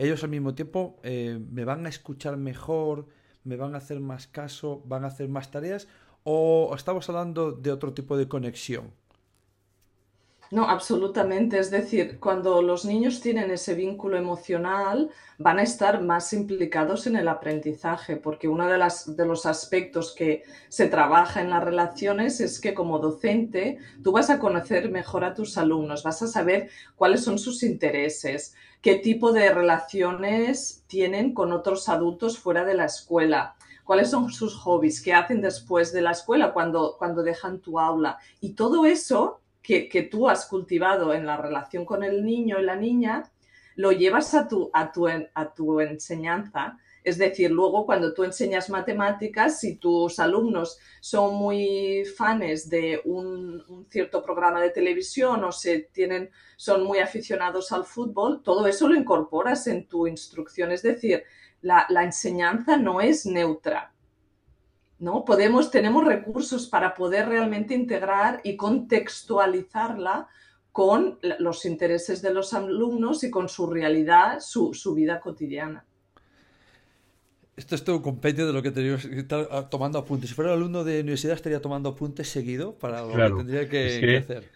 ellos 0.00 0.24
al 0.24 0.30
mismo 0.30 0.54
tiempo 0.54 0.98
eh, 1.02 1.38
me 1.50 1.64
van 1.64 1.84
a 1.86 1.88
escuchar 1.88 2.36
mejor, 2.36 3.06
me 3.44 3.56
van 3.56 3.74
a 3.74 3.78
hacer 3.78 4.00
más 4.00 4.26
caso, 4.26 4.82
van 4.86 5.04
a 5.04 5.08
hacer 5.08 5.28
más 5.28 5.50
tareas 5.50 5.88
o 6.24 6.72
estamos 6.74 7.08
hablando 7.08 7.52
de 7.52 7.70
otro 7.70 7.92
tipo 7.92 8.16
de 8.16 8.28
conexión? 8.28 8.92
No, 10.52 10.68
absolutamente. 10.68 11.60
Es 11.60 11.70
decir, 11.70 12.18
cuando 12.18 12.60
los 12.60 12.84
niños 12.84 13.20
tienen 13.20 13.52
ese 13.52 13.74
vínculo 13.74 14.16
emocional, 14.16 15.10
van 15.38 15.60
a 15.60 15.62
estar 15.62 16.02
más 16.02 16.32
implicados 16.32 17.06
en 17.06 17.14
el 17.14 17.28
aprendizaje, 17.28 18.16
porque 18.16 18.48
uno 18.48 18.66
de, 18.66 18.76
las, 18.76 19.16
de 19.16 19.26
los 19.26 19.46
aspectos 19.46 20.12
que 20.12 20.42
se 20.68 20.88
trabaja 20.88 21.40
en 21.40 21.50
las 21.50 21.62
relaciones 21.62 22.40
es 22.40 22.60
que 22.60 22.74
como 22.74 22.98
docente 22.98 23.78
tú 24.02 24.10
vas 24.10 24.28
a 24.28 24.40
conocer 24.40 24.90
mejor 24.90 25.22
a 25.24 25.34
tus 25.34 25.56
alumnos, 25.56 26.02
vas 26.02 26.20
a 26.22 26.26
saber 26.26 26.68
cuáles 26.96 27.22
son 27.22 27.38
sus 27.38 27.62
intereses, 27.62 28.56
qué 28.82 28.96
tipo 28.96 29.32
de 29.32 29.54
relaciones 29.54 30.82
tienen 30.88 31.32
con 31.32 31.52
otros 31.52 31.88
adultos 31.88 32.38
fuera 32.40 32.64
de 32.64 32.74
la 32.74 32.86
escuela 32.86 33.54
cuáles 33.84 34.10
son 34.10 34.30
sus 34.30 34.54
hobbies, 34.54 35.02
qué 35.02 35.14
hacen 35.14 35.40
después 35.40 35.92
de 35.92 36.00
la 36.00 36.12
escuela 36.12 36.52
cuando, 36.52 36.94
cuando 36.96 37.24
dejan 37.24 37.58
tu 37.58 37.80
aula. 37.80 38.18
Y 38.40 38.52
todo 38.52 38.86
eso 38.86 39.39
que, 39.62 40.08
tú 40.10 40.28
has 40.28 40.46
cultivado 40.46 41.12
en 41.12 41.26
la 41.26 41.36
relación 41.36 41.84
con 41.84 42.02
el 42.02 42.24
niño 42.24 42.58
y 42.58 42.64
la 42.64 42.76
niña, 42.76 43.30
lo 43.76 43.92
llevas 43.92 44.34
a 44.34 44.48
tu, 44.48 44.70
a 44.72 44.90
tu, 44.92 45.06
a 45.06 45.54
tu 45.54 45.80
enseñanza. 45.80 46.78
Es 47.02 47.16
decir, 47.16 47.50
luego 47.50 47.86
cuando 47.86 48.12
tú 48.12 48.24
enseñas 48.24 48.68
matemáticas, 48.68 49.60
si 49.60 49.76
tus 49.76 50.18
alumnos 50.18 50.78
son 51.00 51.34
muy 51.34 52.04
fans 52.04 52.68
de 52.68 53.00
un, 53.04 53.86
cierto 53.88 54.22
programa 54.22 54.60
de 54.60 54.70
televisión 54.70 55.42
o 55.44 55.52
se 55.52 55.88
tienen, 55.92 56.30
son 56.56 56.84
muy 56.84 56.98
aficionados 56.98 57.72
al 57.72 57.84
fútbol, 57.84 58.42
todo 58.42 58.66
eso 58.66 58.86
lo 58.86 58.96
incorporas 58.96 59.66
en 59.66 59.86
tu 59.86 60.06
instrucción. 60.06 60.72
Es 60.72 60.82
decir, 60.82 61.24
la, 61.62 61.86
la 61.88 62.04
enseñanza 62.04 62.76
no 62.76 63.00
es 63.00 63.24
neutra. 63.24 63.94
¿No? 65.00 65.24
Podemos, 65.24 65.70
tenemos 65.70 66.04
recursos 66.04 66.68
para 66.68 66.94
poder 66.94 67.28
realmente 67.28 67.74
integrar 67.74 68.40
y 68.44 68.56
contextualizarla 68.56 70.28
con 70.72 71.18
los 71.40 71.64
intereses 71.64 72.22
de 72.22 72.32
los 72.32 72.52
alumnos 72.54 73.24
y 73.24 73.30
con 73.30 73.48
su 73.48 73.68
realidad, 73.68 74.38
su, 74.40 74.94
vida 74.94 75.18
cotidiana. 75.18 75.84
Esto 77.56 77.74
es 77.74 77.82
todo 77.82 77.96
un 77.96 78.02
compendio 78.02 78.46
de 78.46 78.52
lo 78.52 78.62
que 78.62 78.70
tenemos 78.70 79.06
que 79.06 79.18
estar 79.18 79.48
ah, 79.50 79.68
tomando 79.68 79.98
apuntes. 79.98 80.30
Si 80.30 80.36
fuera 80.36 80.52
alumno 80.52 80.84
de 80.84 81.00
universidad 81.00 81.34
estaría 81.34 81.60
tomando 81.60 81.88
apuntes 81.88 82.28
seguido 82.28 82.78
para 82.78 83.02
lo 83.02 83.12
que 83.12 83.36
tendría 83.36 83.68
que, 83.68 84.16
hacer. 84.18 84.50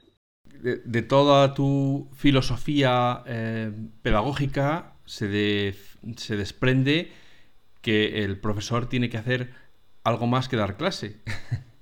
De, 0.62 1.02
toda 1.02 1.52
tu 1.52 2.08
filosofía 2.14 3.22
eh, 3.26 3.72
pedagógica 4.02 4.96
se, 5.04 5.74
se 6.16 6.36
desprende 6.36 7.10
que 7.82 8.24
el 8.24 8.40
profesor 8.40 8.88
tiene 8.88 9.10
que 9.10 9.18
hacer 9.18 9.63
algo 10.04 10.26
más 10.26 10.48
que 10.48 10.56
dar 10.56 10.76
clase. 10.76 11.18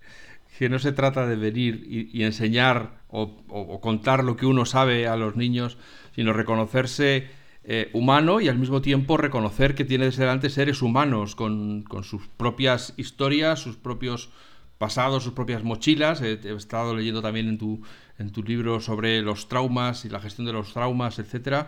que 0.62 0.68
no 0.68 0.78
se 0.78 0.92
trata 0.92 1.26
de 1.26 1.34
venir 1.34 1.88
y, 1.88 2.22
enseñar 2.22 3.02
o, 3.08 3.80
contar 3.80 4.22
lo 4.22 4.36
que 4.36 4.46
uno 4.46 4.64
sabe 4.64 5.08
a 5.08 5.16
los 5.16 5.34
niños, 5.34 5.76
sino 6.14 6.32
reconocerse 6.32 7.26
eh, 7.64 7.90
humano 7.92 8.40
y 8.40 8.46
al 8.46 8.60
mismo 8.60 8.80
tiempo 8.80 9.16
reconocer 9.16 9.74
que 9.74 9.84
tiene 9.84 10.04
desde 10.04 10.22
delante 10.22 10.50
seres 10.50 10.80
humanos 10.80 11.34
con, 11.34 11.84
sus 12.04 12.28
propias 12.28 12.94
historias, 12.96 13.58
sus 13.58 13.76
propios 13.76 14.30
pasados, 14.78 15.24
sus 15.24 15.32
propias 15.32 15.64
mochilas. 15.64 16.22
he 16.22 16.38
estado 16.54 16.94
leyendo 16.94 17.22
también 17.22 17.48
en 17.48 17.58
tu, 17.58 17.82
en 18.18 18.30
tu 18.30 18.44
libro 18.44 18.80
sobre 18.80 19.20
los 19.20 19.48
traumas 19.48 20.04
y 20.04 20.10
la 20.10 20.20
gestión 20.20 20.46
de 20.46 20.52
los 20.52 20.72
traumas, 20.72 21.18
etc. 21.18 21.66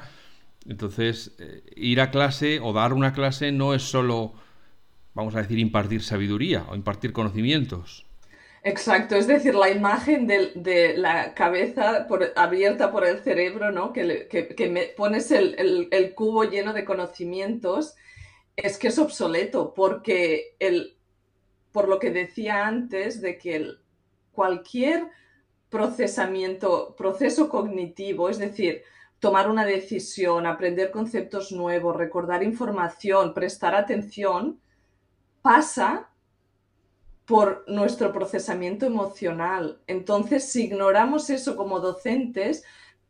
Entonces, 0.69 1.35
eh, 1.41 1.65
ir 1.75 2.01
a 2.01 2.13
clase 2.13 2.61
o 2.63 2.73
dar 2.73 2.93
una 2.93 3.13
clase 3.13 3.51
no 3.51 3.75
es 3.75 3.83
solo 3.83 4.35
vamos 5.15 5.35
a 5.35 5.39
decir, 5.39 5.59
impartir 5.59 6.03
sabiduría 6.03 6.67
o 6.69 6.75
impartir 6.75 7.13
conocimientos. 7.13 8.07
Exacto, 8.67 9.15
es 9.15 9.27
decir, 9.27 9.55
la 9.55 9.69
imagen 9.69 10.27
de, 10.27 10.95
la 10.97 11.35
cabeza 11.35 12.07
abierta 12.35 12.91
por 12.91 13.07
el 13.07 13.19
cerebro, 13.19 13.71
¿no? 13.71 13.93
Que, 13.93 14.27
me 14.71 14.85
pones 14.97 15.31
el, 15.31 16.15
cubo 16.15 16.45
lleno 16.45 16.73
de 16.73 16.85
conocimientos 16.85 17.95
es 18.57 18.79
que 18.79 18.89
es 18.89 18.99
obsoleto, 18.99 19.75
porque 19.75 20.57
el, 20.59 20.97
por 21.73 21.89
lo 21.89 21.99
que 21.99 22.11
decía 22.11 22.67
antes, 22.67 23.21
de 23.21 23.37
que 23.37 23.73
cualquier 24.33 25.09
procesamiento, 25.69 26.95
proceso 26.97 27.51
cognitivo, 27.51 28.31
es 28.31 28.39
decir, 28.39 28.83
tomar 29.19 29.51
una 29.51 29.67
decisión, 29.67 30.47
aprender 30.47 30.91
conceptos 30.91 31.53
nuevos, 31.53 31.97
recordar 31.97 32.43
información, 32.43 33.35
prestar 33.35 33.75
atención, 33.75 34.59
pasa 35.45 36.09
por 37.27 37.67
nuestro 37.69 38.15
procesamiento 38.15 38.87
emocional. 38.87 39.79
Entonces, 39.87 40.51
si 40.51 40.65
ignoramos 40.65 41.29
eso 41.29 41.55
como 41.55 41.81
docentes, 41.81 42.65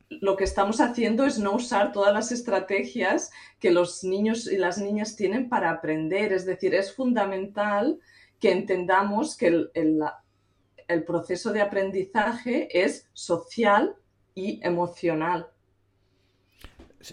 lo 0.09 0.37
que 0.37 0.43
estamos 0.43 0.81
haciendo 0.81 1.25
es 1.25 1.39
no 1.39 1.53
usar 1.55 1.93
todas 1.93 2.13
las 2.13 2.33
estrategias 2.33 3.31
que 3.61 3.71
los 3.71 4.03
niños 4.03 4.51
y 4.51 4.57
las 4.57 4.79
niñas 4.79 5.15
tienen 5.15 5.49
para 5.49 5.71
aprender. 5.71 6.33
Es 6.33 6.45
decir, 6.45 6.75
es 6.75 6.93
fundamental 6.93 8.01
que 8.41 8.51
entendamos 8.51 9.37
que 9.37 9.69
el, 9.73 11.05
proceso 11.07 11.53
de 11.53 11.61
aprendizaje 11.63 12.67
es 12.85 13.09
social 13.13 13.95
y 14.35 14.59
emocional. 14.67 15.47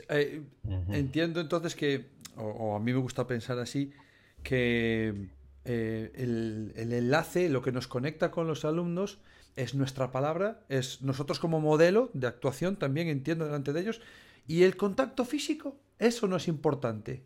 Eh, 0.09 0.41
entiendo 0.89 1.39
entonces 1.39 1.75
que, 1.75 2.07
o, 2.35 2.75
a 2.75 2.79
mí 2.79 2.91
me 2.91 2.99
gusta 2.99 3.27
pensar 3.27 3.59
así, 3.59 3.93
que 4.43 5.29
eh, 5.65 6.11
el, 6.15 6.73
el, 6.75 6.93
enlace, 6.93 7.49
lo 7.49 7.61
que 7.61 7.71
nos 7.71 7.87
conecta 7.87 8.31
con 8.31 8.47
los 8.47 8.65
alumnos, 8.65 9.19
es 9.55 9.75
nuestra 9.75 10.11
palabra, 10.11 10.61
es 10.69 11.01
nosotros 11.01 11.39
como 11.39 11.59
modelo 11.59 12.09
de 12.13 12.27
actuación 12.27 12.77
también 12.77 13.07
entiendo 13.07 13.45
delante 13.45 13.73
de 13.73 13.81
ellos. 13.81 14.01
Y 14.47 14.63
el 14.63 14.77
contacto 14.77 15.25
físico, 15.25 15.75
eso 15.99 16.27
no 16.27 16.37
es 16.37 16.47
importante. 16.47 17.23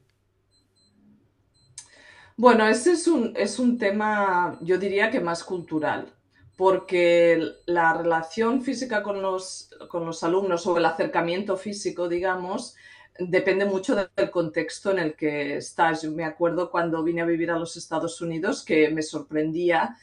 Bueno, 2.37 2.67
ese 2.67 2.91
es 2.91 3.07
un, 3.07 3.33
es 3.37 3.59
un 3.59 3.77
tema, 3.77 4.57
yo 4.61 4.77
diría 4.77 5.09
que 5.09 5.21
más 5.21 5.43
cultural, 5.43 6.13
porque 6.57 7.41
la 7.65 7.93
relación 7.93 8.61
física 8.61 9.03
con 9.03 9.21
los, 9.21 9.69
con 9.89 10.05
los 10.05 10.21
alumnos 10.23 10.67
o 10.67 10.77
el 10.77 10.85
acercamiento 10.85 11.55
físico, 11.55 12.09
digamos, 12.09 12.75
depende 13.19 13.65
mucho 13.65 13.95
del 13.95 14.29
contexto 14.31 14.91
en 14.91 14.99
el 14.99 15.15
que 15.15 15.57
estás. 15.57 16.01
Yo 16.01 16.11
me 16.11 16.25
acuerdo 16.25 16.69
cuando 16.69 17.03
vine 17.03 17.21
a 17.21 17.25
vivir 17.25 17.51
a 17.51 17.59
los 17.59 17.77
Estados 17.77 18.21
Unidos 18.21 18.63
que 18.63 18.89
me 18.89 19.01
sorprendía 19.01 19.95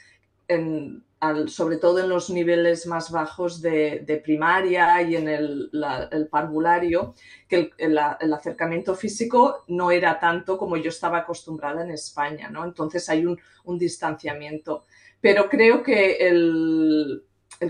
sobre 1.46 1.76
todo 1.76 2.00
en 2.00 2.08
los 2.08 2.30
niveles 2.30 2.86
más 2.86 3.10
bajos 3.10 3.62
de, 3.62 4.20
primaria 4.24 5.00
y 5.02 5.16
en 5.16 5.28
el, 5.28 6.28
parvulario, 6.30 7.14
que 7.48 7.70
el, 7.78 7.96
acercamiento 7.98 8.94
físico 8.94 9.64
no 9.68 9.90
era 9.90 10.18
tanto 10.18 10.58
como 10.58 10.76
yo 10.76 10.88
estaba 10.88 11.18
acostumbrada 11.18 11.84
en 11.84 11.92
España, 11.92 12.50
¿no? 12.50 12.64
Entonces 12.64 13.08
hay 13.08 13.24
un, 13.24 13.38
un 13.64 13.78
distanciamiento. 13.78 14.84
Pero 15.20 15.48
creo 15.48 15.82
que 15.82 16.16
el, 16.16 17.22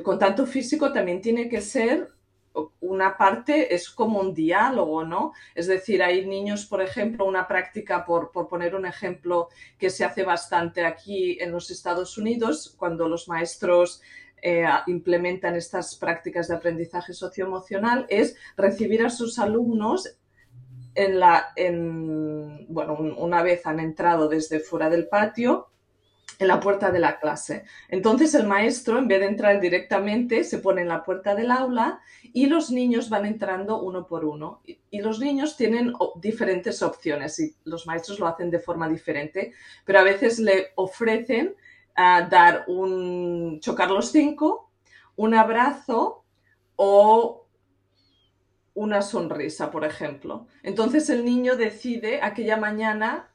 contacto 0.03 0.47
físico 0.47 0.91
también 0.91 1.21
tiene 1.21 1.51
que 1.51 1.61
ser 1.61 2.09
una 2.81 3.17
parte 3.17 3.75
es 3.75 3.89
como 3.89 4.21
un 4.21 4.35
diálogo, 4.35 5.05
¿no? 5.05 5.33
Es 5.55 5.67
decir, 5.67 6.03
hay 6.03 6.27
niños, 6.27 6.67
por 6.67 6.83
ejemplo, 6.83 7.25
una 7.25 7.49
práctica, 7.49 8.05
por, 8.05 8.31
poner 8.31 8.75
un 8.75 8.87
ejemplo 8.87 9.49
que 9.79 9.91
se 9.91 10.05
hace 10.05 10.25
bastante 10.25 10.85
aquí 10.85 11.39
en 11.41 11.53
los 11.53 11.71
Estados 11.71 12.19
Unidos, 12.19 12.75
cuando 12.77 13.09
los 13.09 13.29
maestros 13.29 14.03
eh, 14.43 14.67
implementan 14.87 15.55
estas 15.55 15.97
prácticas 15.97 16.49
de 16.49 16.57
aprendizaje 16.57 17.13
socioemocional, 17.13 18.07
es 18.09 18.37
recibir 18.57 19.05
a 19.05 19.11
sus 19.11 19.39
alumnos 19.39 20.19
en 20.95 21.19
la, 21.19 21.53
en, 21.57 22.67
bueno, 22.69 22.95
una 22.95 23.43
vez 23.43 23.67
han 23.67 23.81
entrado 23.81 24.29
desde 24.29 24.61
fuera 24.61 24.91
del 24.91 25.09
patio, 25.09 25.72
en 26.43 26.49
la 26.49 26.61
puerta 26.61 26.91
de 26.91 26.99
la 26.99 27.19
clase. 27.19 27.65
Entonces 27.89 28.35
el 28.35 28.47
maestro, 28.47 28.99
en 28.99 29.09
vez 29.09 29.21
de 29.21 29.27
entrar 29.27 29.61
directamente, 29.61 30.45
se 30.45 30.59
pone 30.59 30.83
en 30.83 30.89
la 30.89 31.05
puerta 31.05 31.35
del 31.35 31.51
aula 31.51 32.01
y 32.33 32.47
los 32.47 32.71
niños 32.71 33.09
van 33.09 33.27
entrando 33.27 33.81
uno 33.81 34.07
por 34.07 34.25
uno. 34.25 34.61
Y, 34.65 35.01
los 35.01 35.19
niños 35.19 35.57
tienen 35.57 35.93
diferentes 36.21 36.83
opciones 36.83 37.39
y 37.41 37.57
los 37.65 37.87
maestros 37.87 38.21
lo 38.21 38.29
hacen 38.29 38.51
de 38.51 38.61
forma 38.61 38.89
diferente, 38.89 39.53
pero 39.85 39.99
a 39.99 40.05
veces 40.05 40.39
le 40.39 40.69
ofrecen 40.77 41.57
ah, 41.97 42.29
dar 42.31 42.65
un, 42.69 43.59
chocar 43.61 43.91
los 43.91 44.13
cinco, 44.13 44.71
un 45.17 45.35
abrazo 45.35 46.25
o 46.77 47.47
una 48.75 49.03
sonrisa, 49.03 49.71
por 49.71 49.85
ejemplo. 49.85 50.47
Entonces 50.63 51.11
el 51.11 51.25
niño 51.25 51.57
decide 51.57 52.21
aquella 52.23 52.57
mañana 52.57 53.32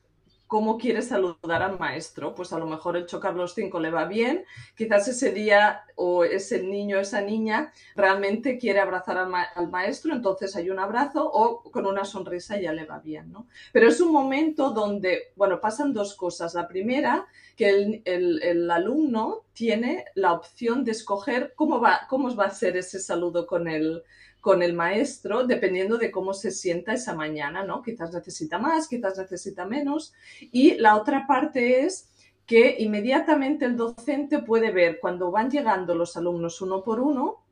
cómo 0.47 0.77
quiere 0.77 1.01
saludar 1.01 1.61
al 1.61 1.77
maestro. 1.77 2.33
Pues 2.33 2.53
a 2.53 2.59
lo 2.59 2.65
mejor 2.65 2.97
el 2.97 3.05
chocar 3.05 3.35
los 3.35 3.53
cinco 3.53 3.79
le 3.79 3.91
va 3.91 4.05
bien, 4.05 4.45
quizás 4.75 5.07
ese 5.07 5.31
día 5.31 5.83
o 5.95 6.23
ese 6.23 6.63
niño, 6.63 6.99
esa 6.99 7.21
niña 7.21 7.71
realmente 7.95 8.57
quiere 8.57 8.79
abrazar 8.79 9.17
al, 9.17 9.69
maestro, 9.69 10.13
entonces 10.13 10.55
hay 10.55 10.69
un 10.69 10.79
abrazo 10.79 11.29
o 11.29 11.63
con 11.71 11.85
una 11.85 12.05
sonrisa 12.05 12.59
ya 12.59 12.71
le 12.71 12.85
va 12.85 12.99
bien, 12.99 13.31
¿no? 13.31 13.47
Pero 13.71 13.87
es 13.87 13.99
un 13.99 14.11
momento 14.11 14.71
donde, 14.71 15.33
bueno, 15.35 15.59
pasan 15.59 15.93
dos 15.93 16.15
cosas. 16.15 16.53
La 16.53 16.67
primera, 16.67 17.27
que 17.55 18.01
el, 18.05 18.71
alumno 18.71 19.43
tiene 19.53 20.05
la 20.15 20.33
opción 20.33 20.83
de 20.83 20.91
escoger 20.91 21.53
cómo 21.55 21.79
va, 21.79 22.01
cómo 22.09 22.33
va 22.35 22.45
a 22.45 22.51
ser 22.51 22.77
ese 22.77 22.99
saludo 22.99 23.47
con 23.47 23.67
el, 23.67 24.03
con 24.47 24.63
el 24.63 24.71
maestro 24.71 25.45
dependiendo 25.45 25.97
de 25.97 26.09
cómo 26.09 26.33
se 26.33 26.51
sienta 26.51 26.93
esa 26.93 27.13
mañana, 27.13 27.65
¿no? 27.65 27.81
Quizás 27.81 28.13
necesita 28.13 28.57
más, 28.57 28.87
quizás 28.87 29.17
necesita 29.17 29.65
menos. 29.65 30.13
Y 30.39 30.75
la 30.75 30.95
otra 30.95 31.27
parte 31.27 31.81
es 31.81 32.09
que 32.45 32.77
inmediatamente 32.79 33.65
el 33.65 33.75
docente 33.75 34.39
puede 34.39 34.71
ver 34.71 35.01
cuando 35.01 35.31
van 35.31 35.51
llegando 35.51 35.95
los 35.95 36.15
alumnos 36.15 36.61
uno 36.61 36.81
por 36.81 37.01
uno, 37.01 37.43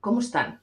cómo 0.00 0.20
están. 0.20 0.60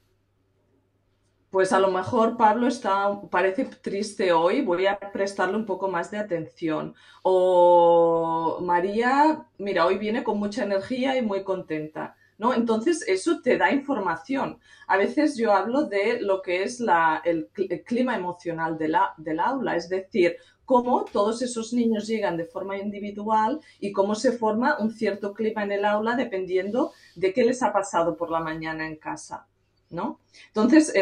Pues 1.50 1.74
a 1.74 1.80
lo 1.80 1.90
mejor 1.90 2.38
Pablo 2.38 2.68
está, 2.68 3.20
parece 3.32 3.66
triste 3.66 4.32
hoy, 4.34 4.62
voy 4.62 4.86
a 4.86 5.00
prestarle 5.12 5.56
un 5.58 5.66
poco 5.66 5.88
más 5.88 6.12
de 6.12 6.20
atención. 6.20 6.94
O 7.24 8.60
María, 8.62 9.48
mira, 9.58 9.88
hoy 9.88 9.98
viene 9.98 10.24
con 10.24 10.38
mucha 10.38 10.66
energía 10.66 11.18
y 11.18 11.24
muy 11.24 11.44
contenta. 11.44 12.16
¿No? 12.38 12.54
Entonces, 12.54 13.04
eso 13.08 13.42
te 13.42 13.58
da 13.58 13.72
información. 13.72 14.60
A 14.88 14.98
veces 14.98 15.38
yo 15.38 15.54
hablo 15.54 15.84
de 15.84 16.22
lo 16.22 16.42
que 16.42 16.64
es 16.64 16.84
el, 17.24 17.50
clima 17.86 18.16
emocional 18.16 18.78
de 18.78 18.90
la, 18.90 19.14
del 19.18 19.40
aula, 19.40 19.76
es 19.76 19.90
decir, 19.90 20.38
cómo 20.66 21.06
todos 21.06 21.42
esos 21.42 21.74
niños 21.74 22.08
llegan 22.08 22.38
de 22.38 22.46
forma 22.46 22.78
individual 22.78 23.62
y 23.80 23.92
cómo 23.92 24.16
se 24.16 24.34
forma 24.34 24.78
un 24.80 24.92
cierto 24.92 25.34
clima 25.34 25.64
en 25.64 25.72
el 25.72 25.86
aula 25.86 26.16
dependiendo 26.16 26.92
de 27.16 27.34
qué 27.34 27.46
les 27.46 27.64
ha 27.64 27.72
pasado 27.72 28.18
por 28.18 28.30
la 28.30 28.42
mañana 28.42 28.86
en 28.86 28.98
casa. 28.98 29.48
¿No? 29.90 30.20
Entonces, 30.48 30.94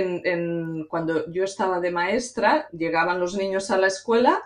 cuando 0.90 1.32
yo 1.32 1.44
estaba 1.44 1.80
de 1.80 1.90
maestra, 1.90 2.70
llegaban 2.70 3.20
los 3.20 3.36
niños 3.36 3.72
a 3.72 3.80
la 3.80 3.88
escuela 3.88 4.44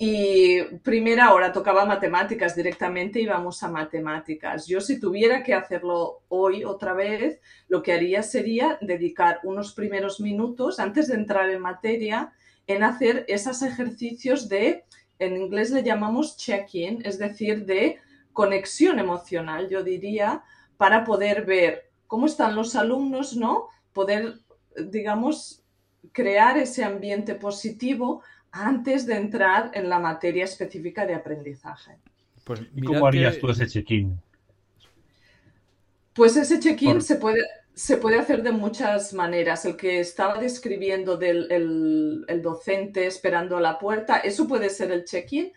y 0.00 0.62
primera 0.84 1.34
hora 1.34 1.52
tocaba 1.52 1.84
matemáticas, 1.84 2.54
directamente 2.54 3.20
íbamos 3.20 3.60
a 3.64 3.68
matemáticas. 3.68 4.64
Yo 4.68 4.80
si 4.80 5.00
tuviera 5.00 5.42
que 5.42 5.54
hacerlo 5.54 6.22
hoy 6.28 6.64
otra 6.64 6.92
vez, 6.92 7.40
lo 7.66 7.82
que 7.82 7.92
haría 7.92 8.22
sería 8.22 8.78
dedicar 8.80 9.40
unos 9.42 9.74
primeros 9.74 10.20
minutos 10.20 10.78
antes 10.78 11.08
de 11.08 11.14
entrar 11.14 11.50
en 11.50 11.60
materia 11.60 12.32
en 12.68 12.84
hacer 12.84 13.24
esos 13.26 13.62
ejercicios 13.62 14.48
de, 14.48 14.84
en 15.18 15.36
inglés 15.36 15.72
le 15.72 15.82
llamamos 15.82 16.36
check-in, 16.36 17.00
es 17.04 17.18
decir, 17.18 17.64
de 17.64 17.98
conexión 18.32 19.00
emocional, 19.00 19.68
yo 19.68 19.82
diría, 19.82 20.44
para 20.76 21.04
poder 21.04 21.44
ver 21.44 21.90
cómo 22.06 22.26
están 22.26 22.54
los 22.54 22.76
alumnos, 22.76 23.36
¿no? 23.36 23.68
Poder, 23.92 24.34
digamos, 24.76 25.64
crear 26.12 26.56
ese 26.56 26.84
ambiente 26.84 27.34
positivo 27.34 28.22
antes 28.52 29.06
de 29.06 29.16
entrar 29.16 29.70
en 29.74 29.88
la 29.88 29.98
materia 29.98 30.44
específica 30.44 31.06
de 31.06 31.14
aprendizaje. 31.14 31.98
Pues 32.44 32.60
¿Cómo 32.84 33.06
harías 33.06 33.38
tú 33.38 33.50
ese 33.50 33.66
check-in? 33.66 34.20
Pues 36.14 36.36
ese 36.36 36.58
check-in 36.58 37.00
se, 37.00 37.16
puede, 37.16 37.42
se 37.74 37.96
puede 37.96 38.18
hacer 38.18 38.42
de 38.42 38.52
muchas 38.52 39.12
maneras. 39.12 39.64
El 39.64 39.76
que 39.76 40.00
estaba 40.00 40.40
describiendo 40.40 41.16
del 41.16 41.46
el, 42.28 42.42
docente 42.42 43.06
esperando 43.06 43.56
a 43.56 43.60
la 43.60 43.78
puerta, 43.78 44.18
eso 44.18 44.48
puede 44.48 44.70
ser 44.70 44.90
el 44.90 45.04
check-in. 45.04 45.52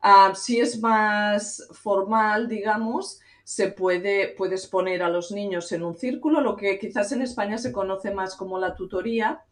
Ah, 0.00 0.32
si 0.34 0.60
es 0.60 0.80
más 0.80 1.66
formal, 1.72 2.48
digamos, 2.48 3.20
se 3.42 3.68
puede, 3.68 4.34
puedes 4.36 4.66
poner 4.66 5.02
a 5.02 5.08
los 5.08 5.30
niños 5.30 5.70
en 5.72 5.82
un 5.82 5.96
círculo, 5.96 6.40
lo 6.40 6.56
que 6.56 6.78
quizás 6.78 7.12
en 7.12 7.22
España 7.22 7.58
se 7.58 7.72
conoce 7.72 8.10
más 8.10 8.34
como 8.36 8.58
la 8.58 8.74
tutoría, 8.74 9.42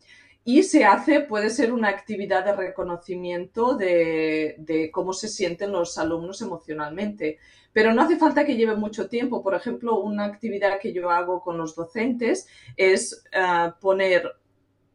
y 0.47 0.63
se 0.63 0.85
hace, 0.85 1.21
puede 1.21 1.49
ser 1.49 1.73
una 1.73 1.89
actividad 1.89 2.45
de 2.45 2.55
reconocimiento 2.55 3.75
de, 3.77 4.91
cómo 4.93 5.15
se 5.15 5.29
sienten 5.29 5.73
los 5.73 5.97
alumnos 5.97 6.43
emocionalmente. 6.43 7.39
Pero 7.73 7.95
no 7.95 8.03
hace 8.03 8.19
falta 8.19 8.45
que 8.45 8.55
lleve 8.55 8.77
mucho 8.77 9.09
tiempo. 9.09 9.43
Por 9.43 9.55
ejemplo, 9.55 9.99
una 10.01 10.27
actividad 10.27 10.79
que 10.79 10.93
yo 10.93 11.11
hago 11.11 11.41
con 11.41 11.57
los 11.57 11.75
docentes 11.75 12.47
es 12.77 13.25
eh, 13.33 13.73
poner 13.81 14.35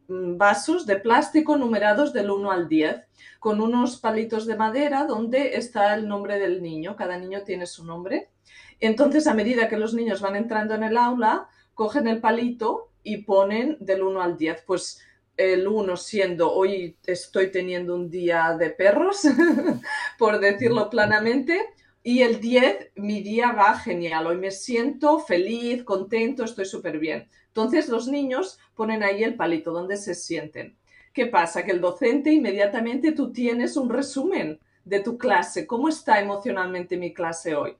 mm, 0.06 0.36
vasos 0.38 0.86
de 0.86 0.96
plástico 0.96 1.56
numerados 1.56 2.12
del 2.12 2.30
1 2.30 2.52
al 2.52 2.68
10, 2.68 2.96
con 3.40 3.60
unos 3.60 3.96
palitos 3.98 4.46
de 4.46 4.54
madera 4.54 5.04
donde 5.04 5.56
está 5.56 5.94
el 5.94 6.06
nombre 6.06 6.38
del 6.38 6.62
niño. 6.62 6.94
Cada 6.94 7.18
niño 7.18 7.42
tiene 7.42 7.66
su 7.66 7.84
nombre. 7.84 8.30
Entonces, 8.78 9.26
a 9.26 9.34
medida 9.34 9.68
que 9.68 9.76
los 9.76 9.94
niños 9.94 10.20
van 10.20 10.36
entrando 10.36 10.76
en 10.76 10.84
el 10.84 10.96
aula, 10.96 11.48
cogen 11.74 12.06
el 12.06 12.20
palito 12.20 12.92
y 13.02 13.24
ponen 13.24 13.76
del 13.80 14.02
1 14.02 14.22
al 14.22 14.36
10. 14.36 14.62
Pues 14.64 15.02
el 15.40 15.66
1 15.66 15.96
siendo 15.96 16.52
hoy 16.52 16.98
estoy 17.06 17.50
teniendo 17.50 17.94
un 17.94 18.10
día 18.10 18.56
de 18.58 18.70
perros, 18.70 19.22
por 20.18 20.38
decirlo 20.38 20.90
planamente, 20.90 21.60
y 22.02 22.22
el 22.22 22.40
10 22.40 22.92
mi 22.96 23.22
día 23.22 23.52
va 23.52 23.78
genial, 23.78 24.26
hoy 24.26 24.36
me 24.36 24.50
siento 24.50 25.18
feliz, 25.18 25.82
contento, 25.84 26.44
estoy 26.44 26.66
súper 26.66 26.98
bien. 26.98 27.28
Entonces 27.48 27.88
los 27.88 28.06
niños 28.06 28.58
ponen 28.74 29.02
ahí 29.02 29.22
el 29.24 29.34
palito 29.34 29.72
donde 29.72 29.96
se 29.96 30.14
sienten. 30.14 30.76
¿Qué 31.12 31.26
pasa? 31.26 31.64
Que 31.64 31.72
el 31.72 31.80
docente 31.80 32.30
inmediatamente 32.30 33.12
tú 33.12 33.32
tienes 33.32 33.76
un 33.76 33.88
resumen 33.88 34.60
de 34.84 35.00
tu 35.00 35.18
clase. 35.18 35.66
¿Cómo 35.66 35.88
está 35.88 36.20
emocionalmente 36.20 36.96
mi 36.96 37.12
clase 37.12 37.54
hoy? 37.54 37.76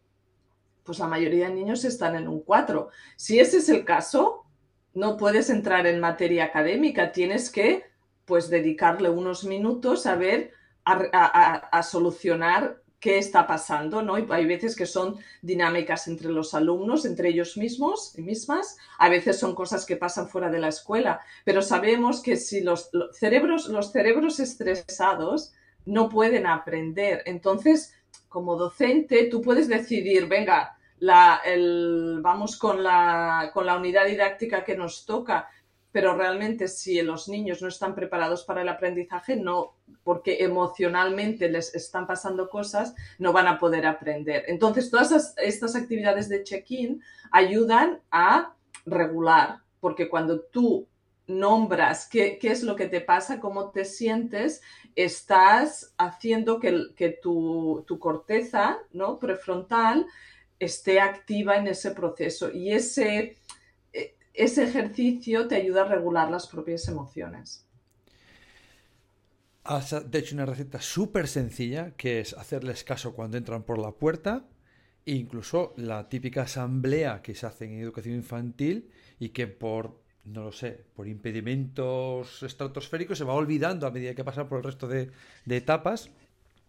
Pues 0.82 0.98
la 0.98 1.06
mayoría 1.06 1.48
de 1.48 1.54
niños 1.54 1.84
están 1.84 2.16
en 2.16 2.26
un 2.26 2.40
4. 2.40 2.88
Si 3.16 3.38
ese 3.38 3.58
es 3.58 3.68
el 3.68 3.84
caso, 3.84 4.44
no 4.94 5.16
puedes 5.16 5.50
entrar 5.50 5.86
en 5.86 6.00
materia 6.00 6.44
académica, 6.44 7.12
tienes 7.12 7.50
que 7.50 7.84
pues 8.24 8.48
dedicarle 8.48 9.10
unos 9.10 9.44
minutos 9.44 10.06
a 10.06 10.14
ver, 10.14 10.52
a, 10.84 11.82
solucionar 11.82 12.80
qué 13.00 13.18
está 13.18 13.46
pasando, 13.46 14.02
¿no? 14.02 14.14
hay 14.14 14.46
veces 14.46 14.76
que 14.76 14.86
son 14.86 15.16
dinámicas 15.42 16.06
entre 16.06 16.30
los 16.30 16.54
alumnos, 16.54 17.06
entre 17.06 17.30
ellos 17.30 17.56
mismos 17.56 18.16
y 18.16 18.22
mismas, 18.22 18.76
a 18.98 19.08
veces 19.08 19.38
son 19.38 19.54
cosas 19.54 19.86
que 19.86 19.96
pasan 19.96 20.28
fuera 20.28 20.50
de 20.50 20.58
la 20.58 20.68
escuela, 20.68 21.20
pero 21.44 21.62
sabemos 21.62 22.22
que 22.22 22.36
si 22.36 22.60
los, 22.60 22.90
cerebros, 23.12 23.68
los 23.68 23.90
cerebros 23.90 24.38
estresados 24.38 25.52
no 25.86 26.08
pueden 26.08 26.46
aprender, 26.46 27.22
entonces 27.26 27.94
como 28.28 28.56
docente 28.56 29.24
tú 29.24 29.40
puedes 29.40 29.66
decidir, 29.66 30.28
venga, 30.28 30.76
vamos 31.00 32.56
con 32.56 32.82
la, 32.82 33.52
unidad 33.78 34.06
didáctica 34.06 34.64
que 34.64 34.76
nos 34.76 35.04
toca, 35.04 35.48
pero 35.92 36.16
realmente 36.16 36.68
si 36.68 37.00
los 37.02 37.28
niños 37.28 37.62
no 37.62 37.68
están 37.68 37.94
preparados 37.94 38.44
para 38.44 38.62
el 38.62 38.68
aprendizaje, 38.68 39.36
no, 39.36 39.74
porque 40.04 40.38
emocionalmente 40.44 41.48
les 41.48 41.74
están 41.74 42.06
pasando 42.06 42.48
cosas, 42.48 42.94
no 43.18 43.32
van 43.32 43.48
a 43.48 43.58
poder 43.58 43.86
aprender. 43.86 44.44
Entonces, 44.46 44.90
todas 44.90 45.34
estas 45.36 45.74
actividades 45.74 46.28
de 46.28 46.44
check-in 46.44 47.02
ayudan 47.32 48.00
a 48.10 48.54
regular, 48.86 49.60
porque 49.80 50.08
cuando 50.08 50.40
tú 50.40 50.86
nombras 51.26 52.08
qué, 52.08 52.38
es 52.42 52.62
lo 52.62 52.76
que 52.76 52.88
te 52.88 53.00
pasa, 53.00 53.40
cómo 53.40 53.70
te 53.70 53.84
sientes, 53.84 54.60
estás 54.96 55.94
haciendo 55.96 56.60
que, 56.60 56.94
que 56.96 57.10
tu, 57.10 57.84
tu, 57.86 57.98
corteza 57.98 58.78
¿no? 58.92 59.18
prefrontal 59.18 60.06
esté 60.60 61.00
activa 61.00 61.56
en 61.56 61.66
ese 61.66 61.90
proceso 61.90 62.52
y 62.52 62.72
ese, 62.72 63.36
e, 63.92 64.14
ese 64.34 64.64
ejercicio 64.64 65.48
te 65.48 65.56
ayuda 65.56 65.82
a 65.82 65.88
regular 65.88 66.30
las 66.30 66.46
propias 66.46 66.86
emociones. 66.86 67.66
Has 69.64 69.92
hecho 69.92 70.34
una 70.34 70.46
receta 70.46 70.80
súper 70.80 71.26
sencilla 71.28 71.92
que 71.96 72.20
es 72.20 72.34
hacerles 72.34 72.84
caso 72.84 73.14
cuando 73.14 73.36
entran 73.36 73.62
por 73.62 73.78
la 73.78 73.92
puerta 73.92 74.46
e 75.06 75.12
incluso 75.12 75.72
la 75.76 76.08
típica 76.08 76.42
asamblea 76.42 77.22
que 77.22 77.34
se 77.34 77.46
hace 77.46 77.64
en 77.64 77.80
educación 77.80 78.14
infantil 78.14 78.90
y 79.18 79.30
que 79.30 79.46
por 79.46 79.98
no 80.24 80.44
lo 80.44 80.52
sé, 80.52 80.84
por 80.94 81.08
impedimentos 81.08 82.42
estratosféricos 82.42 83.16
se 83.16 83.24
va 83.24 83.32
olvidando 83.32 83.86
a 83.86 83.90
medida 83.90 84.14
que 84.14 84.22
pasa 84.22 84.48
por 84.48 84.58
el 84.58 84.64
resto 84.64 84.86
de, 84.86 85.10
de 85.46 85.56
etapas 85.56 86.10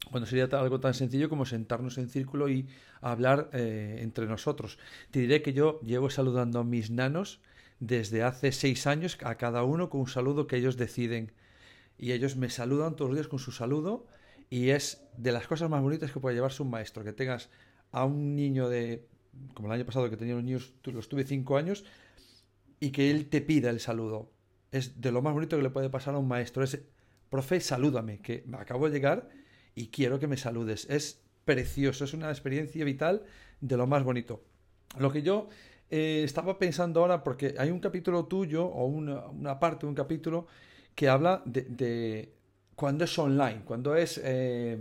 cuando 0.09 0.27
sería 0.27 0.45
algo 0.45 0.79
tan 0.79 0.93
sencillo 0.93 1.29
como 1.29 1.45
sentarnos 1.45 1.97
en 1.97 2.09
círculo 2.09 2.49
y 2.49 2.67
hablar 3.01 3.49
eh, 3.53 3.99
entre 4.01 4.25
nosotros. 4.25 4.77
Te 5.11 5.19
diré 5.19 5.41
que 5.41 5.53
yo 5.53 5.79
llevo 5.81 6.09
saludando 6.09 6.59
a 6.59 6.63
mis 6.63 6.89
nanos 6.89 7.39
desde 7.79 8.23
hace 8.23 8.51
seis 8.51 8.87
años 8.87 9.17
a 9.23 9.35
cada 9.35 9.63
uno 9.63 9.89
con 9.89 10.01
un 10.01 10.07
saludo 10.07 10.47
que 10.47 10.57
ellos 10.57 10.77
deciden. 10.77 11.31
Y 11.97 12.13
ellos 12.13 12.35
me 12.35 12.49
saludan 12.49 12.95
todos 12.95 13.11
los 13.11 13.17
días 13.17 13.27
con 13.27 13.39
su 13.39 13.51
saludo 13.51 14.07
y 14.49 14.69
es 14.69 15.01
de 15.17 15.31
las 15.31 15.47
cosas 15.47 15.69
más 15.69 15.81
bonitas 15.81 16.11
que 16.11 16.19
puede 16.19 16.35
llevarse 16.35 16.61
un 16.61 16.69
maestro, 16.69 17.03
que 17.03 17.13
tengas 17.13 17.49
a 17.91 18.05
un 18.05 18.35
niño 18.35 18.69
de, 18.69 19.07
como 19.53 19.67
el 19.67 19.73
año 19.73 19.85
pasado 19.85 20.09
que 20.09 20.17
tenía 20.17 20.35
los 20.35 20.43
niños, 20.43 20.73
los 20.83 21.07
tuve 21.07 21.23
cinco 21.23 21.57
años, 21.57 21.85
y 22.79 22.91
que 22.91 23.11
él 23.11 23.29
te 23.29 23.41
pida 23.41 23.69
el 23.69 23.79
saludo. 23.79 24.29
Es 24.71 24.99
de 24.99 25.11
lo 25.11 25.21
más 25.21 25.33
bonito 25.33 25.55
que 25.55 25.63
le 25.63 25.69
puede 25.69 25.89
pasar 25.89 26.15
a 26.15 26.17
un 26.17 26.27
maestro. 26.27 26.63
Es, 26.63 26.79
profe, 27.29 27.61
salúdame, 27.61 28.19
que 28.19 28.43
acabo 28.53 28.89
de 28.89 28.93
llegar 28.93 29.29
y 29.75 29.87
quiero 29.87 30.19
que 30.19 30.27
me 30.27 30.37
saludes. 30.37 30.87
Es 30.89 31.21
precioso, 31.45 32.05
es 32.05 32.13
una 32.13 32.29
experiencia 32.29 32.83
vital 32.85 33.23
de 33.59 33.77
lo 33.77 33.87
más 33.87 34.03
bonito. 34.03 34.43
Lo 34.97 35.11
que 35.11 35.21
yo 35.21 35.49
eh, 35.89 36.21
estaba 36.23 36.57
pensando 36.57 37.01
ahora, 37.01 37.23
porque 37.23 37.55
hay 37.57 37.69
un 37.69 37.79
capítulo 37.79 38.25
tuyo 38.25 38.65
o 38.65 38.85
una, 38.85 39.59
parte 39.59 39.85
de 39.85 39.89
un 39.89 39.95
capítulo 39.95 40.47
que 40.95 41.07
habla 41.09 41.41
de, 41.45 42.33
cuando 42.75 43.03
es 43.03 43.19
online, 43.19 43.61
cuando 43.65 43.95
es 43.95 44.19
eh, 44.23 44.77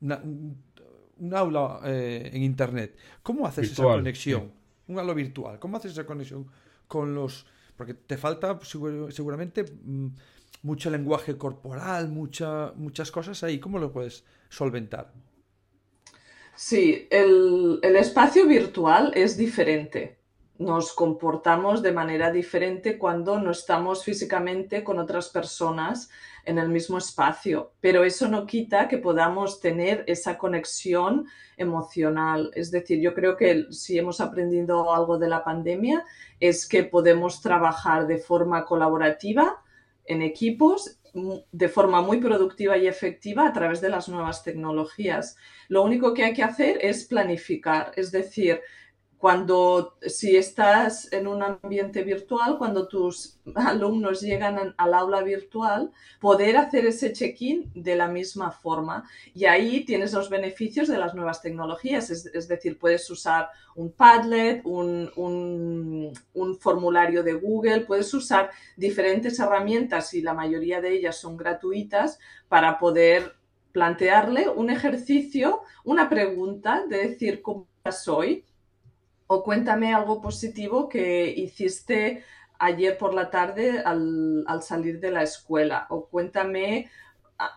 un, 0.00 1.34
aula 1.34 1.80
eh, 1.84 2.30
en 2.32 2.42
Internet. 2.42 2.96
¿Cómo 3.22 3.46
haces 3.46 3.72
esa 3.72 3.82
conexión? 3.82 4.52
Un 4.86 4.98
aula 4.98 5.14
virtual. 5.14 5.58
¿Cómo 5.58 5.76
haces 5.76 5.92
esa 5.92 6.06
conexión 6.06 6.46
con 6.86 7.14
los... 7.14 7.46
Porque 7.76 7.94
te 7.94 8.16
falta 8.16 8.58
seguramente 8.62 9.64
mm, 9.64 10.08
mucho 10.62 10.90
lenguaje 10.90 11.36
corporal, 11.36 12.08
mucha, 12.08 12.72
muchas 12.76 13.10
cosas 13.10 13.42
ahí. 13.42 13.58
¿Cómo 13.58 13.78
lo 13.78 13.92
puedes 13.92 14.24
solventar? 14.48 15.12
Sí, 16.60 17.06
el, 17.10 17.78
espacio 17.84 18.44
virtual 18.46 19.12
es 19.14 19.36
diferente. 19.36 20.18
Nos 20.58 20.92
comportamos 20.92 21.82
de 21.82 21.92
manera 21.92 22.32
diferente 22.32 22.98
cuando 22.98 23.38
no 23.38 23.52
estamos 23.52 24.02
físicamente 24.02 24.82
con 24.82 24.98
otras 24.98 25.28
personas 25.28 26.10
en 26.44 26.58
el 26.58 26.68
mismo 26.68 26.98
espacio, 26.98 27.74
pero 27.80 28.02
eso 28.02 28.26
no 28.26 28.44
quita 28.44 28.88
que 28.88 28.98
podamos 28.98 29.60
tener 29.60 30.02
esa 30.08 30.36
conexión 30.36 31.26
emocional. 31.56 32.50
Es 32.54 32.72
decir, 32.72 33.00
yo 33.00 33.14
creo 33.14 33.36
que 33.36 33.66
si 33.70 33.96
hemos 33.96 34.20
aprendido 34.20 34.92
algo 34.92 35.16
de 35.16 35.28
la 35.28 35.44
pandemia 35.44 36.04
es 36.40 36.66
que 36.66 36.82
podemos 36.82 37.40
trabajar 37.40 38.08
de 38.08 38.18
forma 38.18 38.64
colaborativa 38.64 39.62
en 40.08 40.22
equipos 40.22 40.98
de 41.52 41.68
forma 41.68 42.00
muy 42.02 42.18
productiva 42.18 42.76
y 42.76 42.86
efectiva 42.86 43.46
a 43.46 43.52
través 43.52 43.80
de 43.80 43.88
las 43.88 44.08
nuevas 44.08 44.42
tecnologías. 44.42 45.36
Lo 45.68 45.82
único 45.82 46.14
que 46.14 46.24
hay 46.24 46.32
que 46.32 46.42
hacer 46.42 46.78
es 46.82 47.04
planificar, 47.04 47.92
es 47.96 48.12
decir, 48.12 48.60
cuando, 49.18 49.96
si 50.06 50.36
estás 50.36 51.12
en 51.12 51.26
un 51.26 51.42
ambiente 51.42 52.04
virtual, 52.04 52.56
cuando 52.56 52.86
tus 52.86 53.40
alumnos 53.56 54.20
llegan 54.20 54.74
al 54.76 54.94
aula 54.94 55.22
virtual, 55.22 55.90
poder 56.20 56.56
hacer 56.56 56.86
ese 56.86 57.12
check-in 57.12 57.68
de 57.74 57.96
la 57.96 58.06
misma 58.06 58.52
forma. 58.52 59.08
Y 59.34 59.46
ahí 59.46 59.84
tienes 59.84 60.12
los 60.12 60.30
beneficios 60.30 60.86
de 60.86 60.98
las 60.98 61.14
nuevas 61.14 61.42
tecnologías, 61.42 62.10
es, 62.10 62.48
decir, 62.48 62.78
puedes 62.78 63.10
usar 63.10 63.48
un 63.74 63.90
Padlet, 63.90 64.62
un, 64.64 65.10
un, 65.16 66.58
formulario 66.60 67.22
de 67.22 67.32
Google, 67.32 67.80
puedes 67.80 68.12
usar 68.14 68.50
diferentes 68.76 69.38
herramientas 69.40 70.14
y 70.14 70.22
la 70.22 70.34
mayoría 70.34 70.80
de 70.80 70.92
ellas 70.92 71.16
son 71.16 71.36
gratuitas 71.36 72.18
para 72.48 72.78
poder 72.78 73.34
plantearle 73.72 74.48
un 74.48 74.70
ejercicio, 74.70 75.62
una 75.84 76.08
pregunta 76.08 76.84
de 76.88 77.08
decir 77.08 77.42
cómo 77.42 77.66
soy 77.90 78.44
o 79.28 79.44
cuéntame 79.44 79.94
algo 79.94 80.20
positivo 80.20 80.88
que 80.88 81.28
hiciste 81.28 82.24
ayer 82.58 82.96
por 82.96 83.14
la 83.14 83.30
tarde 83.30 83.80
al, 83.84 84.44
salir 84.62 84.98
de 85.00 85.10
la 85.10 85.22
escuela. 85.22 85.86
O 85.90 86.06
cuéntame 86.06 86.90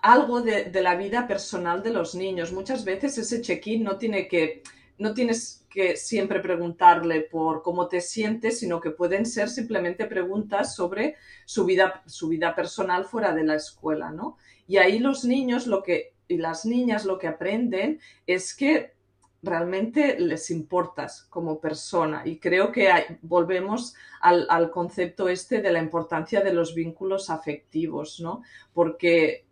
algo 0.01 0.41
de, 0.41 0.69
la 0.81 0.95
vida 0.95 1.27
personal 1.27 1.81
de 1.81 1.91
los 1.91 2.13
niños. 2.13 2.51
Muchas 2.51 2.83
veces 2.83 3.17
ese 3.17 3.41
check-in 3.41 3.83
no 3.83 3.97
tiene 3.97 4.27
que, 4.27 4.63
no 4.97 5.13
tienes 5.13 5.65
que 5.69 5.95
siempre 5.95 6.41
preguntarle 6.41 7.21
por 7.21 7.63
cómo 7.63 7.87
te 7.87 8.01
sientes, 8.01 8.59
sino 8.59 8.81
que 8.81 8.91
pueden 8.91 9.25
ser 9.25 9.47
simplemente 9.49 10.05
preguntas 10.05 10.75
sobre 10.75 11.15
su 11.45 11.63
vida, 11.63 12.03
su 12.05 12.27
vida 12.27 12.53
personal 12.53 13.05
fuera 13.05 13.33
de 13.33 13.45
la 13.45 13.55
escuela, 13.55 14.11
¿no? 14.11 14.37
Y 14.67 14.75
ahí 14.77 14.99
los 14.99 15.23
niños 15.23 15.67
lo 15.67 15.81
que, 15.83 16.15
y 16.27 16.35
las 16.35 16.65
niñas 16.65 17.05
lo 17.05 17.17
que 17.17 17.29
aprenden 17.29 18.01
es 18.27 18.53
que 18.53 18.93
realmente 19.41 20.19
les 20.19 20.51
importas 20.51 21.23
como 21.29 21.59
persona. 21.59 22.23
Y 22.25 22.39
creo 22.39 22.71
que 22.71 22.89
volvemos 23.21 23.95
al, 24.21 24.71
concepto 24.71 25.29
este 25.29 25.61
de 25.61 25.71
la 25.71 25.79
importancia 25.79 26.41
de 26.41 26.53
los 26.53 26.75
vínculos 26.75 27.29
afectivos, 27.29 28.19
¿no? 28.19 28.43
Porque 28.73 29.45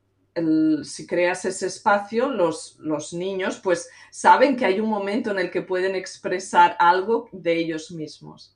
si 0.84 1.06
creas 1.06 1.44
ese 1.46 1.68
espacio, 1.68 2.30
los, 2.30 2.78
los, 2.80 3.14
niños 3.14 3.60
pues 3.62 3.90
saben 4.10 4.56
que 4.56 4.66
hay 4.66 4.80
un 4.80 4.90
momento 4.90 5.32
en 5.32 5.40
el 5.40 5.52
que 5.52 5.62
pueden 5.62 5.96
expresar 5.96 6.78
algo 6.80 7.28
de 7.34 7.58
ellos 7.58 7.92
mismos. 7.92 8.56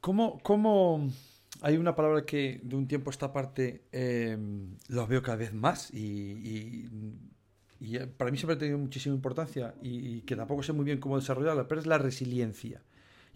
¿Cómo, 0.00 0.38
cómo 0.42 1.10
hay 1.60 1.76
una 1.76 1.94
palabra 1.94 2.24
que 2.24 2.60
de 2.62 2.76
un 2.76 2.88
tiempo 2.88 3.10
a 3.10 3.12
esta 3.12 3.32
parte 3.32 3.84
eh, 3.92 4.36
veo 4.88 5.22
cada 5.22 5.36
vez 5.36 5.52
más 5.52 5.92
y, 5.92 6.88
para 8.16 8.30
mí 8.30 8.36
siempre 8.36 8.56
ha 8.56 8.58
tenido 8.58 8.78
muchísima 8.78 9.14
importancia 9.14 9.74
y, 9.82 10.20
que 10.22 10.36
tampoco 10.36 10.62
sé 10.62 10.72
muy 10.72 10.84
bien 10.84 10.98
cómo 10.98 11.18
desarrollarla, 11.18 11.68
pero 11.68 11.80
es 11.80 11.86
la 11.86 11.98
resiliencia. 11.98 12.82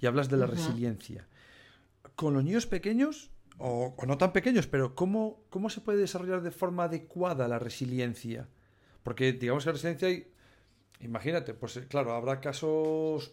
Y 0.00 0.06
hablas 0.06 0.28
de 0.28 0.36
la 0.36 0.46
resiliencia. 0.46 1.26
Con 2.14 2.34
los 2.34 2.44
niños 2.44 2.66
pequeños, 2.66 3.30
o, 3.58 3.94
no 4.06 4.18
tan 4.18 4.32
pequeños, 4.32 4.66
pero 4.66 4.94
¿cómo, 4.94 5.44
¿cómo 5.50 5.70
se 5.70 5.80
puede 5.80 5.98
desarrollar 5.98 6.42
de 6.42 6.50
forma 6.50 6.84
adecuada 6.84 7.48
la 7.48 7.58
resiliencia? 7.58 8.48
Porque 9.02 9.32
digamos 9.32 9.64
que 9.64 9.70
la 9.70 9.72
resiliencia 9.72 10.08
hay, 10.08 10.28
imagínate, 11.00 11.54
pues 11.54 11.76
eh, 11.78 11.86
claro, 11.88 12.12
habrá 12.12 12.40
casos 12.40 13.32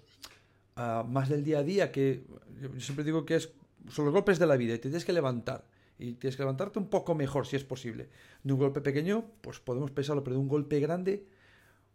ah, 0.76 1.06
más 1.08 1.30
del 1.30 1.44
día 1.44 1.60
a 1.60 1.64
día 1.64 1.92
que 1.92 2.26
yo 2.62 2.80
siempre 2.80 3.04
digo 3.04 3.26
que 3.26 3.36
es 3.36 3.54
son 3.90 4.06
los 4.06 4.14
golpes 4.14 4.40
de 4.40 4.46
la 4.46 4.58
vida 4.58 4.74
y 4.74 4.78
te 4.78 4.84
tienes 4.84 5.06
que 5.06 5.14
levantar. 5.14 5.66
Y 5.98 6.14
tienes 6.14 6.36
que 6.36 6.44
levantarte 6.44 6.80
un 6.80 6.90
poco 6.90 7.16
mejor 7.16 7.46
si 7.48 7.56
es 7.56 7.64
posible. 7.64 8.10
De 8.44 8.54
un 8.54 8.60
golpe 8.60 8.82
pequeño, 8.82 9.26
pues 9.42 9.60
podemos 9.60 9.92
pensarlo, 9.92 10.24
pero 10.24 10.36
de 10.36 10.42
un 10.42 10.48
golpe 10.48 10.80
grande, 10.80 11.28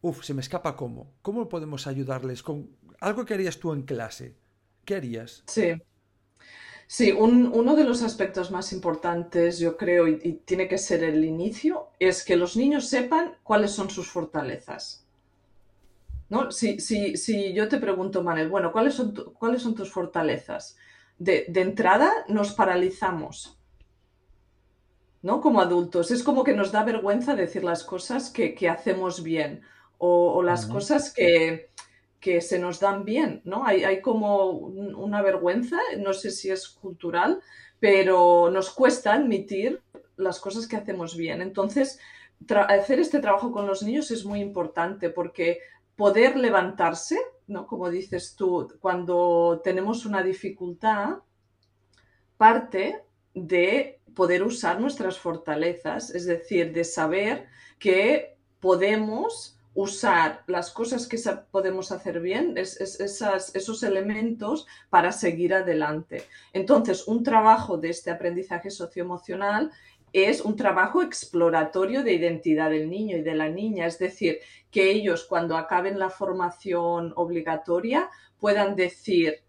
uff, 0.00 0.24
se 0.24 0.34
me 0.34 0.40
escapa 0.40 0.76
cómo. 0.76 1.12
¿Cómo 1.22 1.48
podemos 1.48 1.86
ayudarles 1.86 2.42
con 2.42 2.70
algo 3.00 3.24
que 3.24 3.34
harías 3.34 3.58
tú 3.58 3.72
en 3.72 3.82
clase? 3.82 4.36
¿Qué 4.84 4.96
harías? 4.96 5.42
Sí. 5.46 5.72
Sí, 6.86 7.12
uno 7.12 7.76
de 7.76 7.84
los 7.84 8.02
aspectos 8.02 8.50
más 8.50 8.72
importantes, 8.72 9.58
yo 9.58 9.76
creo, 9.76 10.08
y, 10.08 10.40
tiene 10.46 10.68
que 10.68 10.78
ser 10.78 11.04
el 11.04 11.22
inicio, 11.22 11.88
es 11.98 12.24
que 12.24 12.34
los 12.34 12.56
niños 12.56 12.88
sepan 12.88 13.36
cuáles 13.42 13.72
son 13.72 13.90
sus 13.90 14.08
fortalezas. 14.08 15.04
¿No? 16.30 16.50
Si, 16.50 16.80
si, 16.80 17.18
si 17.18 17.52
yo 17.52 17.68
te 17.68 17.76
pregunto, 17.76 18.22
Manel, 18.22 18.48
bueno, 18.48 18.72
¿cuáles 18.72 18.94
son, 18.94 19.14
¿cuáles 19.38 19.60
son 19.60 19.74
tus 19.74 19.92
fortalezas? 19.92 20.78
de, 21.18 21.46
entrada 21.54 22.10
nos 22.28 22.52
paralizamos, 22.52 23.57
¿no? 25.22 25.40
Como 25.40 25.60
adultos. 25.60 26.10
Es 26.10 26.22
como 26.22 26.44
que 26.44 26.54
nos 26.54 26.72
da 26.72 26.84
vergüenza 26.84 27.34
decir 27.34 27.64
las 27.64 27.84
cosas 27.84 28.30
que, 28.30 28.68
hacemos 28.68 29.22
bien 29.22 29.62
o, 29.98 30.42
las 30.42 30.66
cosas 30.66 31.12
que, 31.12 31.70
se 32.40 32.58
nos 32.58 32.80
dan 32.80 33.04
bien, 33.04 33.40
¿no? 33.44 33.66
Hay, 33.66 33.84
hay, 33.84 34.02
como 34.02 34.50
una 34.50 35.22
vergüenza, 35.22 35.78
no 35.98 36.12
sé 36.12 36.30
si 36.30 36.50
es 36.50 36.68
cultural, 36.68 37.40
pero 37.80 38.50
nos 38.50 38.70
cuesta 38.70 39.14
admitir 39.14 39.80
las 40.16 40.40
cosas 40.40 40.66
que 40.66 40.76
hacemos 40.76 41.16
bien. 41.16 41.40
Entonces, 41.40 41.98
hacer 42.68 43.00
este 43.00 43.20
trabajo 43.20 43.50
con 43.52 43.66
los 43.66 43.82
niños 43.82 44.10
es 44.10 44.24
muy 44.24 44.40
importante 44.40 45.10
porque 45.10 45.60
poder 45.96 46.36
levantarse, 46.36 47.18
¿no? 47.46 47.66
Como 47.66 47.90
dices 47.90 48.36
tú, 48.36 48.68
cuando 48.80 49.60
tenemos 49.64 50.06
una 50.06 50.22
dificultad, 50.22 51.18
parte 52.36 53.02
de 53.34 53.97
poder 54.18 54.42
usar 54.42 54.80
nuestras 54.80 55.16
fortalezas, 55.16 56.10
es 56.10 56.26
decir, 56.26 56.72
de 56.72 56.82
saber 56.82 57.46
que 57.78 58.36
podemos 58.58 59.56
usar 59.74 60.42
las 60.48 60.72
cosas 60.72 61.06
que 61.06 61.18
podemos 61.52 61.92
hacer 61.92 62.18
bien, 62.18 62.56
esos 62.58 63.82
elementos 63.84 64.66
para 64.90 65.12
seguir 65.12 65.54
adelante. 65.54 66.24
Entonces, 66.52 67.06
un 67.06 67.22
trabajo 67.22 67.78
de 67.78 67.90
este 67.90 68.10
aprendizaje 68.10 68.70
socioemocional 68.70 69.70
es 70.12 70.40
un 70.40 70.56
trabajo 70.56 71.00
exploratorio 71.00 72.02
de 72.02 72.14
identidad 72.14 72.70
del 72.70 72.90
niño 72.90 73.18
y 73.18 73.22
de 73.22 73.36
la 73.36 73.48
niña, 73.48 73.86
es 73.86 74.00
decir, 74.00 74.40
que 74.72 74.90
ellos 74.90 75.26
cuando 75.28 75.56
acaben 75.56 75.96
la 75.96 76.10
formación 76.10 77.12
obligatoria 77.14 78.10
puedan 78.40 78.74
decir, 78.74 79.44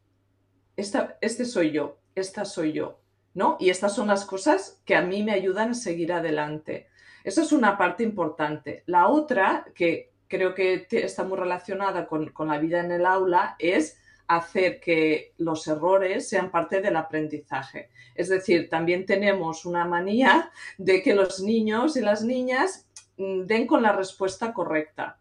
este 0.76 1.46
soy 1.46 1.72
yo, 1.72 1.98
esta 2.14 2.46
soy 2.46 2.74
yo, 2.74 3.00
¿no? 3.34 3.58
Y 3.60 3.70
estas 3.70 3.96
son 3.96 4.08
las 4.08 4.26
cosas 4.26 4.82
que 4.86 4.96
a 4.96 5.02
mí 5.02 5.24
me 5.24 5.34
ayudan 5.34 5.72
a 5.72 5.76
seguir 5.76 6.14
adelante. 6.14 6.88
Esa 7.24 7.42
es 7.42 7.52
una 7.52 7.78
parte 7.78 8.04
importante. 8.04 8.84
La 8.86 9.08
otra, 9.08 9.66
que 9.76 10.12
creo 10.28 10.54
que 10.54 10.88
está 10.92 11.24
muy 11.24 11.38
relacionada 11.38 12.08
con, 12.08 12.30
con 12.30 12.48
la 12.48 12.58
vida 12.58 12.80
en 12.80 12.92
el 12.92 13.06
aula, 13.06 13.56
es 13.60 13.98
hacer 14.30 14.80
que 14.80 15.34
los 15.38 15.68
errores 15.68 16.30
sean 16.30 16.52
parte 16.52 16.82
del 16.82 16.96
aprendizaje. 16.96 17.90
Es 18.14 18.30
decir, 18.30 18.70
también 18.70 19.06
tenemos 19.06 19.66
una 19.66 19.86
manía 19.86 20.52
de 20.78 21.02
que 21.02 21.16
los 21.16 21.42
niños 21.42 21.98
y 21.98 22.02
las 22.02 22.24
niñas 22.24 22.88
mm, 23.18 23.42
den 23.48 23.66
con 23.66 23.82
la 23.82 23.92
respuesta 23.92 24.54
correcta, 24.54 25.20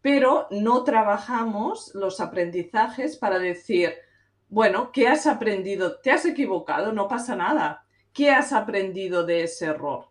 pero 0.00 0.46
no 0.50 0.84
trabajamos 0.84 1.94
los 1.94 2.18
aprendizajes 2.18 3.16
para 3.18 3.38
decir, 3.38 3.94
bueno, 4.48 4.92
¿qué 4.92 5.08
has 5.08 5.26
aprendido? 5.26 5.98
¿Te 6.00 6.10
has 6.10 6.24
equivocado? 6.24 6.92
No 6.92 7.08
pasa 7.08 7.36
nada. 7.36 7.84
¿Qué 8.12 8.30
has 8.30 8.52
aprendido 8.52 9.24
de 9.24 9.42
ese 9.42 9.66
error? 9.66 10.08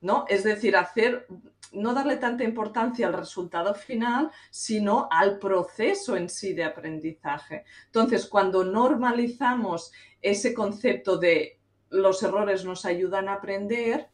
¿No? 0.00 0.24
Es 0.28 0.44
decir, 0.44 0.76
hacer 0.76 1.26
no 1.72 1.92
darle 1.92 2.16
tanta 2.16 2.44
importancia 2.44 3.06
al 3.06 3.12
resultado 3.12 3.74
final, 3.74 4.30
sino 4.50 5.08
al 5.10 5.38
proceso 5.38 6.16
en 6.16 6.28
sí 6.28 6.54
de 6.54 6.64
aprendizaje. 6.64 7.64
Entonces, 7.86 8.26
cuando 8.26 8.64
normalizamos 8.64 9.92
ese 10.22 10.54
concepto 10.54 11.18
de 11.18 11.58
los 11.90 12.22
errores 12.22 12.64
nos 12.64 12.84
ayudan 12.84 13.28
a 13.28 13.34
aprender, 13.34 14.08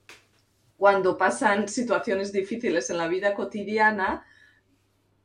cuando 0.76 1.16
pasan 1.16 1.68
situaciones 1.68 2.32
difíciles 2.32 2.90
en 2.90 2.98
la 2.98 3.08
vida 3.08 3.34
cotidiana, 3.34 4.26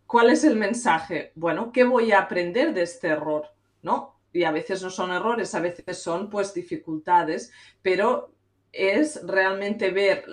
¿cuál 0.09 0.31
es 0.31 0.43
el 0.43 0.55
mensaje? 0.55 1.31
Bueno, 1.35 1.71
¿qué 1.71 1.83
voy 1.83 2.11
a 2.11 2.21
aprender 2.21 2.73
de 2.73 2.81
este 2.81 3.09
error? 3.09 3.45
¿No? 3.83 4.15
Y 4.33 4.43
a 4.43 4.51
veces 4.51 4.81
no 4.81 4.89
son 4.89 5.11
errores, 5.11 5.53
a 5.53 5.59
veces 5.59 6.01
son 6.01 6.31
pues 6.31 6.51
dificultades, 6.51 7.51
pero 7.83 8.33
es 8.71 9.21
realmente 9.23 9.91
ver 9.91 10.25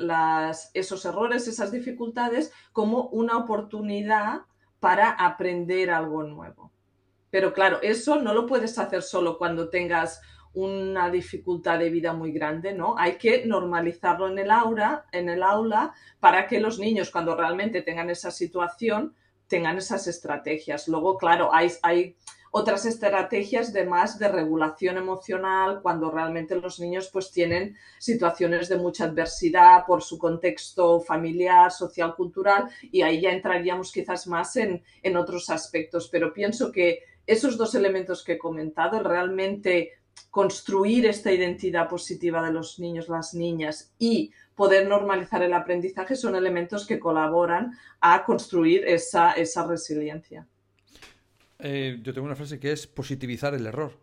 esos 0.73 1.05
errores, 1.05 1.47
esas 1.47 1.73
dificultades 1.73 2.55
como 2.73 3.09
una 3.09 3.37
oportunidad 3.37 4.47
para 4.81 5.11
aprender 5.11 5.91
algo 5.91 6.23
nuevo. 6.23 6.73
Pero 7.29 7.53
claro, 7.53 7.79
eso 7.83 8.17
no 8.17 8.33
lo 8.33 8.47
puedes 8.47 8.79
hacer 8.79 9.03
solo 9.03 9.37
cuando 9.37 9.69
tengas 9.69 10.23
una 10.55 11.11
dificultad 11.11 11.79
de 11.79 11.91
vida 11.91 12.15
muy 12.15 12.33
grande, 12.33 12.73
¿no? 12.73 12.95
Hay 12.97 13.19
que 13.19 13.45
normalizarlo 13.45 14.27
en 14.29 14.39
el 14.39 14.51
aula, 14.51 15.05
en 15.13 15.29
el 15.29 15.43
aula 15.43 15.93
para 16.19 16.47
que 16.47 16.61
los 16.61 16.79
niños 16.79 17.11
cuando 17.11 17.37
realmente 17.37 17.83
tengan 17.83 18.09
esa 18.09 18.31
situación 18.31 19.15
tengan 19.49 19.79
esas 19.79 20.07
estrategias. 20.07 20.89
Luego, 20.89 21.17
claro, 21.17 21.53
hay, 21.53 21.71
hay 21.83 22.17
otras 22.51 22.87
estrategias 22.87 23.73
de 23.73 23.85
más 23.85 24.19
de 24.19 24.29
regulación 24.29 24.97
emocional 24.97 25.81
cuando 25.83 26.11
realmente 26.11 26.57
los 26.57 26.81
niños 26.81 27.11
pues 27.13 27.31
tienen 27.31 27.77
situaciones 27.99 28.69
de 28.69 28.79
mucha 28.79 29.05
adversidad 29.05 29.85
por 29.87 30.03
su 30.03 30.19
contexto 30.19 31.01
familiar, 31.01 31.71
social, 31.71 32.15
cultural 32.15 32.71
y 32.81 33.03
ahí 33.03 33.21
ya 33.21 33.31
entraríamos 33.31 33.93
quizás 33.93 34.27
más 34.27 34.57
en, 34.57 34.83
en 35.03 35.17
otros 35.17 35.51
aspectos. 35.51 36.09
Pero 36.11 36.33
pienso 36.33 36.73
que 36.73 37.01
esos 37.27 37.59
dos 37.59 37.75
elementos 37.75 38.25
que 38.25 38.35
he 38.35 38.39
comentado, 38.39 39.03
realmente 39.03 39.93
construir 40.37 41.07
esta 41.07 41.33
identidad 41.33 41.89
positiva 41.89 42.45
de 42.45 42.53
los 42.53 42.79
niños, 42.79 43.09
las 43.09 43.33
niñas 43.33 43.95
y 43.99 44.33
poder 44.55 44.87
normalizar 44.87 45.43
el 45.43 45.55
aprendizaje 45.55 46.15
son 46.15 46.37
elementos 46.37 46.87
que 46.87 46.99
colaboran 46.99 47.73
a 48.03 48.23
construir 48.23 48.85
esa, 48.87 49.33
esa 49.33 49.67
resiliencia. 49.67 50.47
Eh, 51.59 52.01
yo 52.03 52.13
tengo 52.13 52.27
una 52.27 52.37
frase 52.37 52.61
que 52.61 52.71
es 52.71 52.87
positivizar 52.87 53.55
el 53.55 53.65
error. 53.65 53.99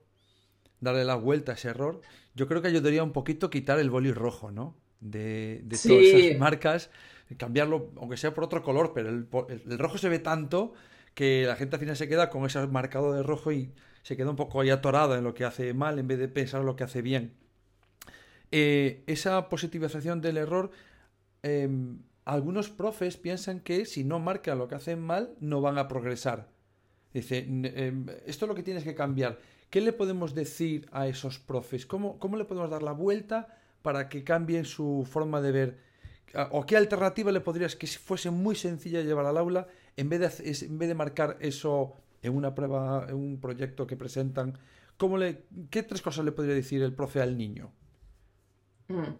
Darle 0.79 1.05
la 1.05 1.13
vuelta 1.13 1.51
a 1.51 1.55
ese 1.55 1.67
error. 1.67 2.01
Yo 2.33 2.47
creo 2.47 2.63
que 2.63 2.69
ayudaría 2.69 3.03
un 3.03 3.13
poquito 3.13 3.51
quitar 3.51 3.77
el 3.77 3.91
boli 3.91 4.11
rojo, 4.11 4.49
¿no? 4.49 4.75
De, 5.01 5.61
de 5.65 5.77
todas 5.77 6.03
esas 6.03 6.39
marcas, 6.39 6.89
cambiarlo, 7.37 7.91
aunque 7.97 8.17
sea 8.17 8.33
por 8.33 8.43
otro 8.43 8.63
color, 8.63 8.93
pero 8.95 9.09
el, 9.09 9.77
rojo 9.77 9.99
se 9.99 10.09
ve 10.09 10.17
tanto 10.17 10.73
que 11.13 11.43
la 11.45 11.55
gente 11.55 11.75
al 11.75 11.79
final 11.79 11.95
se 11.95 12.07
queda 12.07 12.31
con 12.31 12.43
ese 12.47 12.65
marcado 12.65 13.13
de 13.13 13.21
rojo 13.21 13.51
y 13.51 13.71
se 14.03 14.17
queda 14.17 14.29
un 14.29 14.35
poco 14.35 14.61
ahí 14.61 14.69
atorada 14.69 15.17
en 15.17 15.23
lo 15.23 15.33
que 15.33 15.45
hace 15.45 15.73
mal 15.73 15.97
en 15.97 16.07
vez 16.07 16.19
de 16.19 16.27
pensar 16.27 16.59
en 16.59 16.67
lo 16.67 16.75
que 16.75 16.83
hace 16.83 17.01
bien. 17.01 17.33
Eh, 18.51 19.03
esa 19.07 19.49
positivización 19.49 20.21
del 20.21 20.37
error, 20.37 20.69
em, 21.41 21.99
algunos 22.25 22.69
profes 22.69 23.17
piensan 23.17 23.61
que 23.61 23.85
si 23.85 24.03
no 24.03 24.19
marcan 24.19 24.59
lo 24.59 24.67
que 24.67 24.75
hacen 24.75 25.01
mal, 25.01 25.33
no 25.39 25.61
van 25.61 25.77
a 25.77 25.87
progresar. 25.87 26.49
Dice, 27.13 27.39
em, 27.39 28.05
esto 28.25 28.45
es 28.45 28.49
lo 28.49 28.55
que 28.55 28.63
tienes 28.63 28.83
que 28.83 28.93
cambiar. 28.93 29.39
¿Qué 29.69 29.81
le 29.81 29.93
podemos 29.93 30.35
decir 30.35 30.87
a 30.91 31.07
esos 31.07 31.39
profes? 31.39 31.85
¿Cómo, 31.85 32.19
¿Cómo 32.19 32.37
le 32.37 32.45
podemos 32.45 32.69
dar 32.69 32.83
la 32.83 32.91
vuelta 32.91 33.57
para 33.81 34.09
que 34.09 34.23
cambien 34.23 34.65
su 34.65 35.07
forma 35.09 35.41
de 35.41 35.51
ver? 35.51 35.77
¿O 36.51 36.65
qué 36.65 36.77
alternativa 36.77 37.31
le 37.31 37.41
podrías 37.41 37.75
que 37.75 37.87
fuese 37.87 38.31
muy 38.31 38.55
sencilla 38.55 39.01
llevar 39.01 39.25
al 39.25 39.37
aula 39.37 39.67
en 39.97 40.09
vez 40.09 40.19
de, 40.19 40.65
en 40.67 40.77
vez 40.77 40.89
de 40.89 40.95
marcar 40.95 41.37
eso 41.39 41.95
en 42.23 42.35
una 42.35 42.55
prueba, 42.55 43.05
en 43.07 43.15
un 43.15 43.39
proyecto 43.39 43.85
que 43.85 43.95
presentan? 43.95 44.57
¿cómo 44.97 45.17
le, 45.17 45.45
¿Qué 45.69 45.83
tres 45.83 46.01
cosas 46.01 46.25
le 46.25 46.31
podría 46.31 46.55
decir 46.55 46.81
el 46.81 46.93
profe 46.93 47.21
al 47.21 47.37
niño? 47.37 47.71
Mm. 48.87 49.15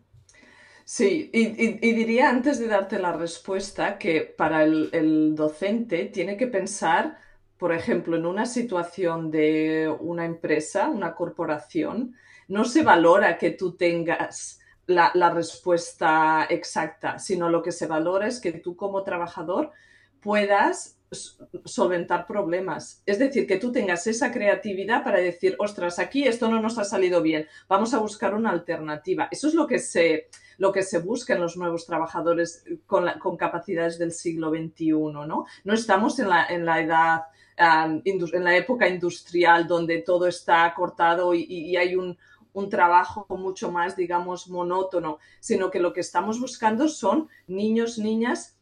Sí, 0.85 1.29
y, 1.31 1.93
diría 1.93 2.29
antes 2.29 2.59
de 2.59 2.67
darte 2.67 2.99
la 2.99 3.13
respuesta 3.13 3.97
que 3.97 4.21
para 4.21 4.63
el 4.63 5.33
docente 5.35 6.05
tiene 6.05 6.35
que 6.35 6.47
pensar 6.47 7.17
por 7.63 7.71
ejemplo, 7.71 8.17
en 8.17 8.25
una 8.25 8.45
situación 8.45 9.31
de 9.31 9.89
una 10.01 10.25
empresa, 10.25 10.89
una 10.89 11.15
corporación, 11.15 12.13
no 12.49 12.65
se 12.65 12.83
valora 12.83 13.37
que 13.37 13.51
tú 13.51 13.77
tengas 13.77 14.59
la, 14.85 15.11
la, 15.13 15.29
respuesta 15.29 16.45
exacta, 16.49 17.19
sino 17.19 17.47
lo 17.47 17.63
que 17.63 17.71
se 17.71 17.87
valora 17.87 18.27
es 18.27 18.41
que 18.41 18.51
tú 18.51 18.75
como 18.75 19.03
trabajador 19.03 19.71
puedas 20.19 20.99
solventar 21.13 22.25
problemas. 22.27 23.01
Es 23.05 23.19
decir, 23.19 23.47
que 23.47 23.57
tú 23.57 23.71
tengas 23.71 24.07
esa 24.07 24.31
creatividad 24.31 25.03
para 25.03 25.19
decir, 25.19 25.55
ostras, 25.59 25.99
aquí 25.99 26.27
esto 26.27 26.49
no 26.49 26.61
nos 26.61 26.77
ha 26.77 26.83
salido 26.83 27.21
bien, 27.21 27.47
vamos 27.67 27.93
a 27.93 27.99
buscar 27.99 28.33
una 28.33 28.49
alternativa. 28.49 29.27
Eso 29.31 29.47
es 29.47 29.53
lo 29.53 29.67
que 29.67 29.79
se, 29.79 30.29
lo 30.57 30.71
que 30.71 30.83
se 30.83 30.99
busca 30.99 31.33
en 31.33 31.41
los 31.41 31.57
nuevos 31.57 31.85
trabajadores 31.85 32.63
con, 32.85 33.07
con 33.19 33.37
capacidades 33.37 33.97
del 33.97 34.11
siglo 34.11 34.49
XXI, 34.49 34.91
¿no? 34.91 35.45
No 35.63 35.73
estamos 35.73 36.19
en 36.19 36.29
la, 36.29 36.45
en 36.45 36.65
la 36.65 36.81
edad, 36.81 37.21
um, 37.59 38.01
en 38.03 38.43
la 38.43 38.55
época 38.55 38.87
industrial 38.87 39.67
donde 39.67 40.01
todo 40.01 40.27
está 40.27 40.73
cortado 40.75 41.33
y, 41.33 41.43
y 41.43 41.77
hay 41.77 41.95
un, 41.95 42.17
un 42.53 42.69
trabajo 42.69 43.25
mucho 43.29 43.71
más, 43.71 43.95
digamos, 43.95 44.47
monótono, 44.47 45.19
sino 45.39 45.69
que 45.69 45.79
lo 45.79 45.91
que 45.91 46.01
estamos 46.01 46.39
buscando 46.39 46.87
son 46.87 47.27
niños, 47.47 47.97
niñas 47.97 48.57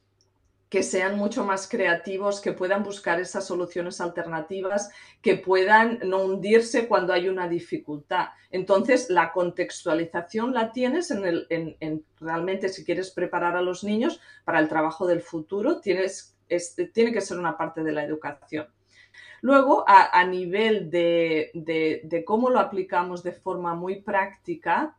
que 0.71 0.83
sean 0.83 1.17
mucho 1.17 1.43
más 1.43 1.67
creativos, 1.67 2.39
que 2.39 2.53
puedan 2.53 2.81
buscar 2.81 3.19
esas 3.19 3.45
soluciones 3.45 3.99
alternativas, 3.99 4.89
que 5.21 5.35
puedan 5.35 5.99
no 6.05 6.23
hundirse 6.23 6.87
cuando 6.87 7.11
hay 7.11 7.27
una 7.27 7.49
dificultad. 7.49 8.29
Entonces, 8.51 9.09
la 9.09 9.33
contextualización 9.33 10.53
la 10.53 10.71
tienes 10.71 11.11
en, 11.11 11.25
el, 11.25 11.45
en, 11.49 12.05
realmente 12.21 12.69
si 12.69 12.85
quieres 12.85 13.11
preparar 13.11 13.57
a 13.57 13.61
los 13.61 13.83
niños 13.83 14.21
para 14.45 14.59
el 14.59 14.69
trabajo 14.69 15.05
del 15.05 15.21
futuro, 15.21 15.81
tienes, 15.81 16.37
tiene 16.93 17.11
que 17.11 17.19
ser 17.19 17.37
una 17.37 17.57
parte 17.57 17.83
de 17.83 17.91
la 17.91 18.05
educación. 18.05 18.65
Luego, 19.41 19.83
a, 19.85 20.23
nivel 20.23 20.89
de, 20.89 21.51
de, 21.53 22.23
cómo 22.23 22.49
lo 22.49 22.59
aplicamos 22.59 23.23
de 23.23 23.33
forma 23.33 23.75
muy 23.75 24.01
práctica, 24.01 24.95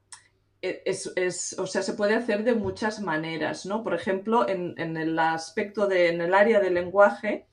es, 0.63 1.59
o 1.59 1.67
sea, 1.67 1.83
se 1.83 1.95
puede 1.95 2.15
hacer 2.15 2.45
de 2.45 2.55
muchas 2.55 3.01
maneras, 3.01 3.67
¿no? 3.67 3.83
Por 3.83 3.95
ejemplo, 3.95 4.49
en, 4.49 4.79
el 4.79 5.19
aspecto 5.19 5.89
de, 5.89 6.09
en 6.09 6.21
el 6.21 6.35
área 6.35 6.61
del 6.61 6.75
lenguaje, 6.75 7.47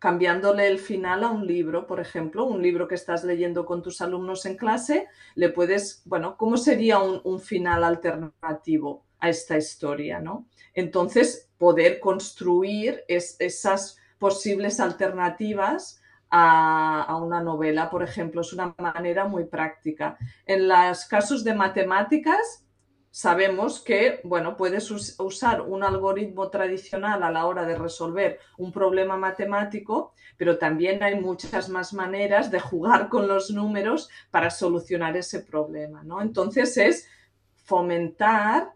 cambiándole 0.00 0.66
el 0.66 0.78
final 0.78 1.22
a 1.22 1.30
un 1.30 1.46
libro, 1.46 1.86
por 1.86 2.00
ejemplo, 2.00 2.44
un 2.44 2.60
libro 2.60 2.88
que 2.88 2.96
estás 2.96 3.22
leyendo 3.22 3.64
con 3.64 3.82
tus 3.82 4.00
alumnos 4.00 4.46
en 4.46 4.56
clase, 4.56 5.06
le 5.36 5.48
puedes, 5.48 6.02
bueno, 6.04 6.36
¿cómo 6.36 6.56
sería 6.56 6.98
un, 6.98 7.40
final 7.40 7.84
alternativo 7.84 9.04
a 9.20 9.28
esta 9.28 9.56
historia, 9.56 10.20
¿no? 10.20 10.46
Entonces, 10.74 11.48
poder 11.56 12.00
construir 12.00 13.04
esas 13.08 13.96
posibles 14.18 14.80
alternativas 14.80 16.00
a, 16.30 17.16
una 17.22 17.40
novela, 17.42 17.90
por 17.90 18.02
ejemplo. 18.02 18.40
Es 18.40 18.52
una 18.52 18.74
manera 18.78 19.26
muy 19.26 19.44
práctica. 19.44 20.18
En 20.46 20.68
los 20.68 21.04
casos 21.06 21.44
de 21.44 21.54
matemáticas, 21.54 22.64
sabemos 23.10 23.80
que, 23.80 24.20
bueno, 24.24 24.56
puedes 24.56 24.90
usar 25.18 25.62
un 25.62 25.82
algoritmo 25.82 26.50
tradicional 26.50 27.22
a 27.22 27.30
la 27.30 27.46
hora 27.46 27.64
de 27.64 27.76
resolver 27.76 28.38
un 28.58 28.72
problema 28.72 29.16
matemático, 29.16 30.12
pero 30.36 30.58
también 30.58 31.02
hay 31.02 31.20
muchas 31.20 31.68
más 31.68 31.92
maneras 31.92 32.50
de 32.50 32.60
jugar 32.60 33.08
con 33.08 33.26
los 33.26 33.50
números 33.50 34.08
para 34.30 34.50
solucionar 34.50 35.16
ese 35.16 35.40
problema, 35.40 36.04
¿no? 36.04 36.20
Entonces 36.20 36.76
es 36.76 37.08
fomentar 37.54 38.72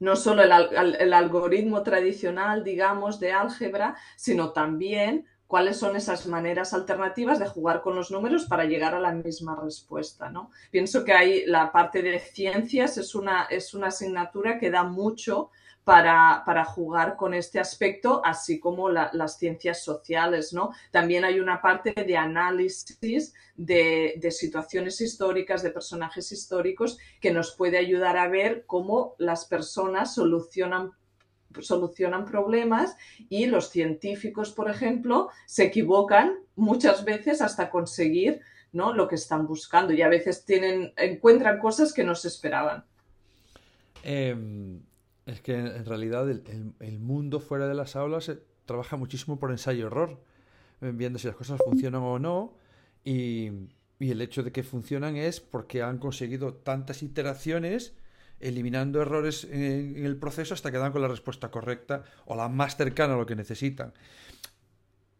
no 0.00 0.16
solo 0.16 0.42
el 0.42 1.12
algoritmo 1.12 1.84
tradicional, 1.84 2.64
digamos, 2.64 3.20
de 3.20 3.30
álgebra, 3.30 3.96
sino 4.16 4.52
también 4.52 5.28
cuáles 5.52 5.76
son 5.76 5.96
esas 5.96 6.26
maneras 6.26 6.72
alternativas 6.72 7.38
de 7.38 7.46
jugar 7.46 7.82
con 7.82 7.94
los 7.94 8.10
números 8.10 8.46
para 8.46 8.64
llegar 8.64 8.94
a 8.94 9.00
la 9.00 9.12
misma 9.12 9.54
respuesta. 9.62 10.30
¿no? 10.30 10.50
Pienso 10.70 11.04
que 11.04 11.12
hay 11.12 11.44
la 11.44 11.70
parte 11.70 12.00
de 12.00 12.18
ciencias 12.20 12.96
es 12.96 13.14
una, 13.14 13.42
es 13.50 13.74
una 13.74 13.88
asignatura 13.88 14.58
que 14.58 14.70
da 14.70 14.82
mucho 14.84 15.50
para, 15.84 16.42
para, 16.46 16.64
jugar 16.64 17.16
con 17.16 17.34
este 17.34 17.60
aspecto, 17.60 18.22
así 18.24 18.58
como 18.58 18.88
las 18.88 19.36
ciencias 19.36 19.84
sociales, 19.84 20.54
¿no? 20.54 20.70
También 20.90 21.24
hay 21.24 21.38
una 21.38 21.60
parte 21.60 21.92
de 21.92 22.16
análisis 22.16 23.34
de, 23.54 24.14
de, 24.16 24.30
situaciones 24.30 25.00
históricas, 25.02 25.62
de 25.62 25.70
personajes 25.70 26.32
históricos, 26.32 26.96
que 27.20 27.32
nos 27.32 27.54
puede 27.56 27.76
ayudar 27.76 28.16
a 28.16 28.28
ver 28.28 28.64
cómo 28.64 29.16
las 29.18 29.44
personas 29.44 30.14
solucionan 30.14 30.92
solucionan 31.60 32.24
problemas 32.24 32.96
y 33.28 33.46
los 33.46 33.70
científicos, 33.70 34.52
por 34.52 34.70
ejemplo, 34.70 35.28
se 35.46 35.64
equivocan 35.64 36.34
muchas 36.56 37.04
veces 37.04 37.40
hasta 37.42 37.70
conseguir 37.70 38.40
¿no? 38.72 38.92
lo 38.92 39.08
que 39.08 39.16
están 39.16 39.46
buscando 39.46 39.92
y 39.92 40.02
a 40.02 40.08
veces 40.08 40.44
tienen, 40.44 40.92
encuentran 40.96 41.58
cosas 41.58 41.92
que 41.92 42.04
no 42.04 42.14
se 42.14 42.28
esperaban. 42.28 42.84
Em, 44.02 44.80
es 45.26 45.40
que 45.40 45.54
en 45.54 45.84
realidad 45.84 46.28
el, 46.28 46.98
mundo 46.98 47.38
fuera 47.38 47.68
de 47.68 47.74
las 47.74 47.94
aulas 47.94 48.28
eh, 48.28 48.38
trabaja 48.66 48.96
muchísimo 48.96 49.38
por 49.38 49.50
ensayo-error, 49.50 50.18
viendo 50.80 51.18
si 51.18 51.28
las 51.28 51.36
cosas 51.36 51.60
funcionan 51.64 52.02
o 52.02 52.18
no 52.18 52.54
y, 53.04 53.50
y 54.00 54.10
el 54.10 54.20
hecho 54.20 54.42
de 54.42 54.50
que 54.50 54.64
funcionan 54.64 55.16
es 55.16 55.40
porque 55.40 55.80
han 55.80 55.98
conseguido 55.98 56.54
tantas 56.54 57.04
iteraciones 57.04 57.94
eliminando 58.42 59.00
errores 59.00 59.44
en, 59.44 60.04
el 60.04 60.16
proceso 60.16 60.54
hasta 60.54 60.70
que 60.70 60.78
dan 60.78 60.92
con 60.92 61.02
la 61.02 61.08
respuesta 61.08 61.50
correcta 61.50 62.04
o 62.26 62.36
la 62.36 62.48
más 62.48 62.76
cercana 62.76 63.14
a 63.14 63.16
lo 63.16 63.26
que 63.26 63.36
necesitan. 63.36 63.92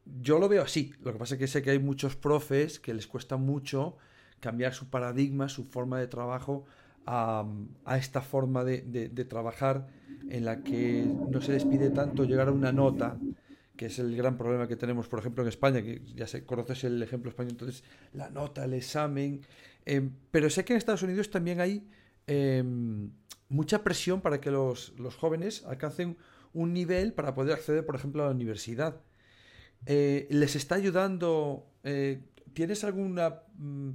Yo 0.04 0.38
lo 0.38 0.48
veo 0.48 0.62
así. 0.62 0.92
Lo 1.02 1.12
que 1.12 1.18
pasa 1.18 1.34
es 1.36 1.38
que 1.38 1.46
sé 1.46 1.62
que 1.62 1.70
hay 1.70 1.78
muchos 1.78 2.16
profes 2.16 2.80
que 2.80 2.92
les 2.92 3.06
cuesta 3.06 3.36
mucho 3.36 3.96
cambiar 4.40 4.74
su 4.74 4.90
paradigma, 4.90 5.48
su 5.48 5.64
forma 5.64 6.00
de 6.00 6.08
trabajo 6.08 6.64
a, 7.06 7.46
esta 7.96 8.20
forma 8.20 8.64
de, 8.64 9.08
trabajar 9.28 9.86
en 10.28 10.44
la 10.44 10.62
que 10.62 11.06
no 11.30 11.40
se 11.40 11.52
les 11.52 11.64
pide 11.64 11.90
tanto 11.90 12.24
llegar 12.24 12.48
a 12.48 12.52
una 12.52 12.72
nota, 12.72 13.18
que 13.76 13.86
es 13.86 13.98
el 13.98 14.16
gran 14.16 14.36
problema 14.36 14.68
que 14.68 14.76
tenemos, 14.76 15.08
por 15.08 15.20
ejemplo, 15.20 15.42
en 15.42 15.48
España, 15.48 15.82
que 15.82 16.02
ya 16.14 16.26
se, 16.26 16.44
conoces 16.44 16.84
el 16.84 17.02
ejemplo 17.02 17.30
español, 17.30 17.52
entonces 17.52 17.84
la 18.12 18.30
nota, 18.30 18.64
el 18.64 18.74
examen. 18.74 19.40
Eh, 19.86 20.10
pero 20.30 20.50
sé 20.50 20.64
que 20.64 20.72
en 20.72 20.78
Estados 20.78 21.02
Unidos 21.02 21.30
también 21.30 21.60
hay 21.60 21.88
Em, 22.26 23.10
mucha 23.48 23.82
presión 23.84 24.20
para 24.20 24.40
que 24.40 24.50
los, 24.50 24.92
jóvenes 25.18 25.64
alcancen 25.64 26.16
un 26.52 26.72
nivel 26.72 27.12
para 27.12 27.34
poder 27.34 27.54
acceder, 27.54 27.84
por 27.84 27.96
ejemplo, 27.96 28.22
a 28.22 28.26
la 28.26 28.32
universidad. 28.32 29.00
Eh, 29.86 30.26
¿Les 30.30 30.56
está 30.56 30.76
ayudando? 30.76 31.66
Eh, 31.82 32.22
¿Tienes 32.54 32.84
alguna 32.84 33.42
mm, 33.56 33.90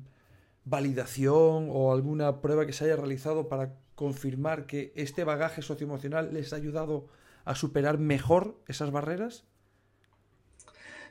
validación 0.66 1.70
o 1.72 1.94
alguna 1.94 2.42
prueba 2.42 2.66
que 2.66 2.74
se 2.74 2.86
haya 2.86 2.96
realizado 2.96 3.48
para 3.48 3.76
confirmar 3.96 4.68
que 4.68 4.92
este 4.96 5.24
bagaje 5.24 5.62
socioemocional 5.62 6.34
les 6.34 6.54
ha 6.54 6.58
ayudado 6.58 7.08
a 7.46 7.56
superar 7.56 7.98
mejor 7.98 8.62
esas 8.68 8.92
barreras? 8.92 9.46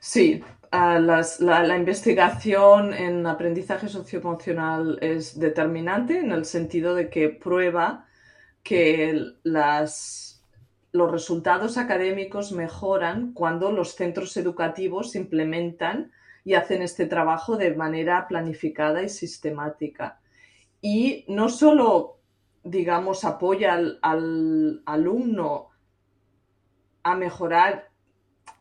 Sí, 0.08 0.40
la, 0.70 1.76
investigación 1.76 2.94
en 2.94 3.26
aprendizaje 3.26 3.88
socioemocional 3.88 5.00
es 5.02 5.36
determinante 5.36 6.20
en 6.20 6.30
el 6.30 6.44
sentido 6.44 6.94
de 6.94 7.10
que 7.10 7.28
prueba 7.28 8.06
que 8.62 9.32
los 9.42 11.10
resultados 11.10 11.76
académicos 11.76 12.52
mejoran 12.52 13.32
cuando 13.32 13.72
los 13.72 13.96
centros 13.96 14.36
educativos 14.36 15.16
implementan 15.16 16.12
y 16.44 16.54
hacen 16.54 16.82
este 16.82 17.06
trabajo 17.06 17.56
de 17.56 17.74
manera 17.74 18.28
planificada 18.28 19.02
y 19.02 19.08
sistemática. 19.08 20.20
Y 20.80 21.24
no 21.26 21.48
solo, 21.48 22.20
digamos, 22.62 23.24
apoya 23.24 23.74
al 23.74 24.82
alumno 24.86 25.70
a 27.02 27.16
mejorar 27.16 27.95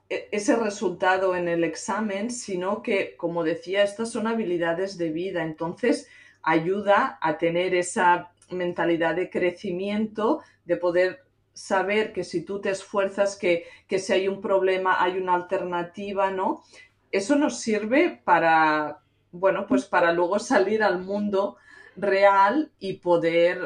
ese 0.10 0.56
resultado 0.56 1.36
en 1.36 1.48
el 1.48 1.64
examen, 1.64 2.30
sino 2.30 2.82
que, 2.82 3.16
como 3.18 3.44
decía, 3.44 3.84
estas 3.84 4.12
son 4.12 4.28
habilidades 4.28 4.98
de 4.98 5.10
vida. 5.10 5.44
Entonces, 5.44 6.08
ayuda 6.44 7.18
a 7.22 7.38
tener 7.38 7.74
esa 7.74 8.32
mentalidad 8.52 9.16
de 9.16 9.30
crecimiento, 9.30 10.42
de 10.66 10.78
poder 10.78 11.24
saber 11.54 12.14
que 12.14 12.24
si 12.24 12.44
tú 12.44 12.62
te 12.62 12.70
esfuerzas, 12.70 13.36
que, 13.36 13.66
que 13.88 13.98
si 13.98 14.14
hay 14.14 14.28
un 14.28 14.42
problema, 14.42 15.02
hay 15.02 15.18
una 15.18 15.34
alternativa, 15.34 16.30
¿no? 16.30 16.64
Eso 17.12 17.36
nos 17.36 17.60
sirve 17.60 18.22
para, 18.24 19.00
bueno, 19.32 19.66
pues 19.66 19.86
para 19.86 20.12
luego 20.12 20.38
salir 20.38 20.84
al 20.84 21.00
mundo 21.00 21.58
real 21.96 22.72
y 22.78 22.94
poder 22.94 23.60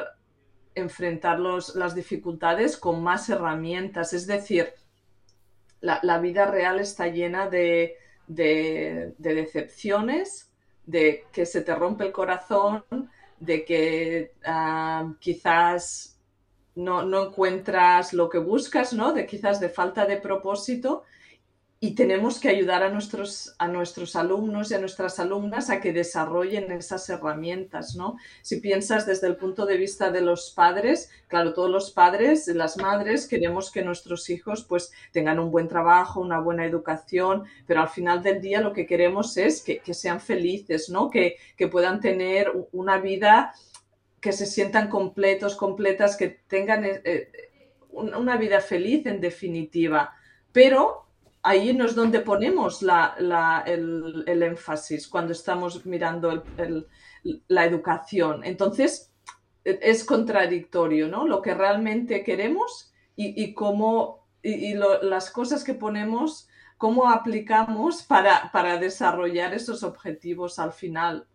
enfrentar 0.76 1.40
las 1.40 1.96
dificultades 1.96 2.78
con 2.78 3.04
más 3.04 3.28
herramientas. 3.30 4.14
Es 4.14 4.28
decir, 4.28 4.74
la, 5.82 6.20
vida 6.20 6.46
real 6.46 6.80
está 6.80 7.08
llena 7.08 7.50
de, 7.50 7.98
decepciones, 8.28 10.52
de 10.86 11.26
que 11.32 11.46
se 11.46 11.62
te 11.62 11.76
rompe 11.76 12.06
el 12.06 12.12
corazón, 12.12 12.84
de 13.40 13.64
que 13.64 14.34
ah, 14.46 15.14
quizás 15.20 16.20
no, 16.76 17.28
encuentras 17.28 18.14
lo 18.14 18.30
que 18.30 18.40
buscas, 18.40 18.94
¿no? 18.94 19.14
De 19.14 19.26
quizás 19.26 19.60
de 19.60 19.70
falta 19.70 20.06
de 20.06 20.18
propósito. 20.18 21.04
Y 21.82 21.96
tenemos 21.96 22.42
que 22.42 22.50
ayudar 22.50 22.84
a 22.84 22.90
nuestros, 22.90 23.56
a 23.58 23.70
nuestros 23.70 24.18
alumnos 24.18 24.70
y 24.70 24.74
a 24.74 24.80
nuestras 24.80 25.18
alumnas 25.18 25.70
a 25.70 25.80
que 25.80 25.94
desarrollen 25.94 26.70
esas 26.74 27.08
herramientas, 27.10 27.96
¿no? 27.96 28.18
Si 28.42 28.60
piensas 28.60 29.06
desde 29.06 29.28
el 29.28 29.38
punto 29.38 29.66
de 29.66 29.78
vista 29.78 30.12
de 30.12 30.20
los 30.20 30.52
padres, 30.52 31.10
claro, 31.30 31.54
todos 31.54 31.70
los 31.70 31.92
padres, 31.92 32.48
las 32.48 32.76
madres, 32.76 33.30
queremos 33.30 33.72
que 33.72 33.82
nuestros 33.82 34.30
hijos 34.30 34.66
pues 34.66 34.92
tengan 35.14 35.40
un 35.40 35.52
buen 35.52 35.70
trabajo, 35.70 36.20
una 36.20 36.42
buena 36.42 36.66
educación, 36.66 37.46
pero 37.66 37.80
al 37.80 37.90
final 37.90 38.22
del 38.22 38.42
día 38.42 38.60
lo 38.60 38.74
que 38.74 38.86
queremos 38.86 39.38
es 39.38 39.62
que, 39.62 39.82
sean 39.94 40.20
felices, 40.20 40.90
¿no? 40.90 41.10
Que, 41.10 41.38
puedan 41.72 42.02
tener 42.02 42.52
una 42.74 43.00
vida, 43.00 43.54
que 44.20 44.34
se 44.34 44.46
sientan 44.46 44.90
completos, 44.90 45.56
completas, 45.56 46.18
que 46.18 46.28
tengan 46.48 46.84
eh, 46.84 47.02
eh, 47.06 47.32
una 47.92 48.36
vida 48.36 48.60
feliz 48.60 49.06
en 49.06 49.22
definitiva. 49.22 50.14
Pero 50.52 51.09
ahí 51.44 51.74
no 51.74 51.86
es 51.86 51.96
donde 51.96 52.20
ponemos 52.20 52.84
el, 52.84 54.44
énfasis 54.44 55.08
cuando 55.08 55.32
estamos 55.32 55.86
mirando 55.86 56.44
la 57.48 57.66
educación. 57.66 58.44
Entonces, 58.44 59.12
es 59.64 60.04
contradictorio, 60.04 61.08
¿no? 61.08 61.28
Lo 61.28 61.42
que 61.42 61.54
realmente 61.54 62.24
queremos 62.24 62.94
y, 63.16 63.54
cómo, 63.54 64.28
y, 64.42 64.74
las 64.76 65.30
cosas 65.32 65.64
que 65.64 65.74
ponemos, 65.74 66.48
cómo 66.78 67.10
aplicamos 67.10 68.04
para, 68.04 68.78
desarrollar 68.80 69.54
esos 69.54 69.84
objetivos 69.84 70.60
al 70.60 70.72
final. 70.72 71.28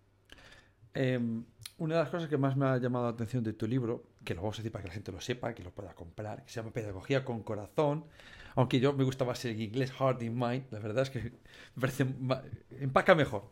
Em, 0.95 1.45
una 1.77 1.97
de 1.97 2.01
las 2.03 2.11
cosas 2.11 2.29
que 2.29 2.39
más 2.39 2.57
me 2.57 2.67
ha 2.67 2.79
llamado 2.79 3.05
la 3.05 3.11
atención 3.11 3.43
de 3.43 3.53
tu 3.53 3.67
libro, 3.67 4.05
que 4.25 4.35
lo 4.35 4.43
vamos 4.43 4.57
a 4.57 4.59
decir 4.59 4.73
para 4.73 4.85
que 4.85 4.89
la 4.89 4.95
gente 4.95 5.13
lo 5.13 5.21
sepa, 5.21 5.55
que 5.55 5.63
lo 5.63 5.73
pueda 5.73 5.93
comprar, 5.93 6.45
que 6.45 6.51
se 6.51 6.61
llama 6.61 6.73
Pedagogía 6.73 7.25
con 7.25 7.43
Corazón, 7.43 8.07
aunque 8.55 8.81
yo 8.81 8.93
me 8.93 9.05
gusta 9.05 9.25
más 9.25 9.45
el 9.45 9.61
inglés 9.61 9.93
Hard 9.99 10.23
in 10.23 10.35
Mind, 10.35 10.65
la 10.71 10.79
verdad 10.79 11.03
es 11.03 11.11
que 11.11 11.21
me 11.23 11.81
parece 11.81 12.07
empaca 12.81 13.15
mejor. 13.15 13.51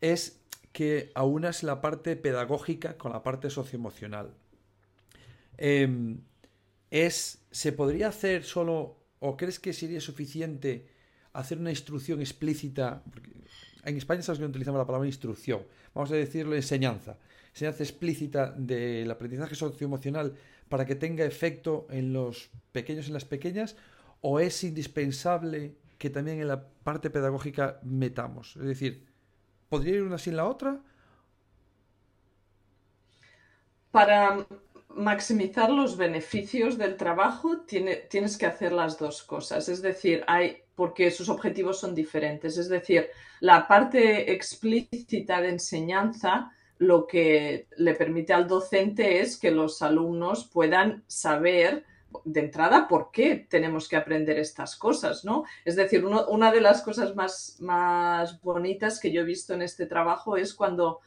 Es 0.00 0.40
que 0.72 1.10
aunas 1.14 1.62
la 1.62 1.80
parte 1.80 2.16
pedagógica 2.16 2.96
con 2.96 3.12
la 3.12 3.22
parte 3.22 3.50
socioemocional. 3.50 4.34
Em, 5.56 6.20
es, 6.90 7.38
¿Se 7.50 7.72
podría 7.72 8.08
hacer 8.08 8.44
solo, 8.44 8.96
o 9.20 9.36
crees 9.36 9.58
que 9.58 9.72
sería 9.72 10.00
suficiente 10.00 10.86
hacer 11.32 11.58
una 11.58 11.70
instrucción 11.70 12.20
explícita? 12.20 13.02
en 13.86 13.96
España 13.96 14.20
sabes 14.20 14.40
que 14.40 14.44
utilizamos 14.44 14.78
la 14.78 14.86
palabra 14.86 15.06
instrucción, 15.06 15.62
vamos 15.94 16.10
a 16.10 16.16
decirlo 16.16 16.56
enseñanza, 16.56 17.16
enseñanza 17.50 17.84
explícita 17.84 18.50
del 18.50 19.08
aprendizaje 19.10 19.54
socioemocional 19.54 20.34
para 20.68 20.84
que 20.84 20.96
tenga 20.96 21.24
efecto 21.24 21.86
en 21.90 22.12
los 22.12 22.50
pequeños 22.72 23.06
en 23.06 23.14
las 23.14 23.24
pequeñas, 23.24 23.76
o 24.20 24.40
es 24.40 24.64
indispensable 24.64 25.76
que 25.98 26.10
también 26.10 26.40
en 26.40 26.48
la 26.48 26.68
parte 26.68 27.10
pedagógica 27.10 27.80
metamos? 27.82 28.56
Es 28.56 28.64
decir, 28.66 29.06
¿podría 29.68 29.96
ir 29.96 30.02
una 30.02 30.18
sin 30.18 30.36
la 30.36 30.46
otra? 30.46 30.80
Para 33.90 34.46
maximizar 34.96 35.70
los 35.70 35.96
beneficios 35.96 36.78
del 36.78 36.96
trabajo 36.96 37.60
tienes 37.60 38.38
que 38.38 38.46
hacer 38.46 38.72
las 38.72 38.98
dos 38.98 39.22
cosas. 39.22 39.68
Es 39.68 39.82
decir, 39.82 40.24
hay, 40.26 40.58
porque 40.74 41.10
sus 41.10 41.28
objetivos 41.28 41.78
son 41.78 41.94
diferentes. 41.94 42.58
Es 42.58 42.68
decir, 42.68 43.08
la 43.40 43.68
parte 43.68 44.32
explícita 44.32 45.40
de 45.40 45.50
enseñanza 45.50 46.52
lo 46.78 47.06
que 47.06 47.68
le 47.76 47.94
permite 47.94 48.32
al 48.32 48.48
docente 48.48 49.20
es 49.20 49.38
que 49.38 49.50
los 49.50 49.80
alumnos 49.82 50.46
puedan 50.46 51.04
saber 51.06 51.84
de 52.24 52.40
entrada, 52.40 52.88
¿por 52.88 53.10
qué 53.10 53.46
tenemos 53.48 53.88
que 53.88 53.96
aprender 53.96 54.38
estas 54.38 54.76
cosas? 54.76 55.24
¿no? 55.24 55.44
Es 55.64 55.76
decir, 55.76 56.04
una 56.04 56.52
de 56.52 56.60
las 56.60 56.82
cosas 56.82 57.14
más, 57.14 57.56
más 57.60 58.40
bonitas 58.42 59.00
que 59.00 59.12
yo 59.12 59.22
he 59.22 59.24
visto 59.24 59.54
en 59.54 59.62
este 59.62 59.86
trabajo 59.86 60.36
es 60.36 60.54
cuando 60.54 61.00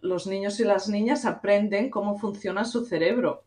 los 0.00 0.26
niños 0.26 0.60
y 0.60 0.64
las 0.64 0.88
niñas 0.88 1.24
aprenden 1.24 1.90
cómo 1.90 2.18
funciona 2.18 2.64
su 2.64 2.84
cerebro. 2.84 3.44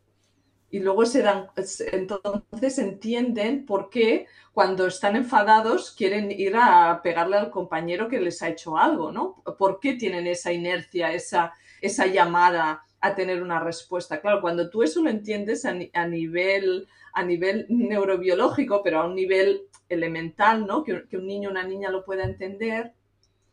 Y 0.70 0.80
luego 0.80 1.06
se 1.06 1.22
dan, 1.22 1.46
entonces 1.92 2.78
entienden 2.78 3.64
por 3.64 3.88
qué 3.88 4.26
cuando 4.52 4.86
están 4.86 5.16
enfadados 5.16 5.92
quieren 5.92 6.30
ir 6.30 6.56
a 6.56 7.00
pegarle 7.02 7.38
al 7.38 7.50
compañero 7.50 8.08
que 8.08 8.20
les 8.20 8.42
ha 8.42 8.50
hecho 8.50 8.76
algo, 8.76 9.10
¿no? 9.10 9.42
¿Por 9.58 9.80
qué 9.80 9.94
tienen 9.94 10.26
esa 10.26 10.52
inercia, 10.52 11.14
esa, 11.14 11.54
esa 11.80 12.06
llamada 12.06 12.84
a 13.00 13.14
tener 13.14 13.42
una 13.42 13.60
respuesta. 13.60 14.20
Claro, 14.20 14.40
cuando 14.40 14.70
tú 14.70 14.82
eso 14.82 15.02
lo 15.02 15.10
entiendes 15.10 15.64
a, 15.64 15.72
nivel, 16.06 16.88
a 17.12 17.22
nivel 17.22 17.66
neurobiológico, 17.68 18.82
pero 18.82 19.00
a 19.00 19.06
un 19.06 19.14
nivel 19.14 19.62
elemental, 19.88 20.66
¿no? 20.66 20.82
Que, 20.84 21.06
un 21.12 21.26
niño 21.26 21.48
o 21.48 21.52
una 21.52 21.64
niña 21.64 21.90
lo 21.90 22.04
pueda 22.04 22.24
entender, 22.24 22.92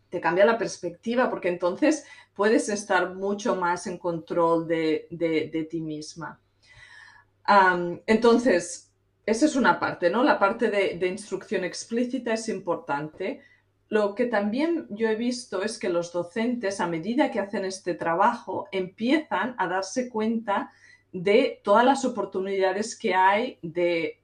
te 0.10 0.20
cambia 0.20 0.46
la 0.46 0.58
perspectiva, 0.58 1.30
porque 1.30 1.50
entonces 1.50 2.06
puedes 2.34 2.70
estar 2.70 3.14
mucho 3.14 3.56
más 3.56 3.88
en 3.88 3.98
control 3.98 4.68
de, 4.68 5.68
ti 5.70 5.82
misma. 5.82 6.40
entonces, 8.06 8.92
esa 9.26 9.46
es 9.46 9.56
una 9.56 9.80
parte, 9.80 10.10
¿no? 10.10 10.24
La 10.24 10.40
parte 10.40 10.70
de 10.70 11.08
instrucción 11.08 11.64
explícita 11.64 12.34
es 12.34 12.50
importante 12.50 13.42
lo 13.90 14.16
que 14.16 14.26
también 14.26 14.88
yo 14.90 15.08
he 15.08 15.16
visto 15.16 15.62
es 15.62 15.78
que 15.78 15.90
los 15.90 16.12
docentes, 16.12 16.80
a 16.80 16.88
medida 16.88 17.32
que 17.32 17.40
hacen 17.40 17.66
este 17.66 17.94
trabajo, 17.94 18.68
empiezan 18.72 19.56
a 19.58 19.68
darse 19.68 20.10
cuenta 20.10 20.72
de 21.12 21.62
todas 21.64 21.86
las 21.86 22.04
oportunidades 22.04 22.98
que 22.98 23.14
hay 23.14 23.60
de 23.62 24.20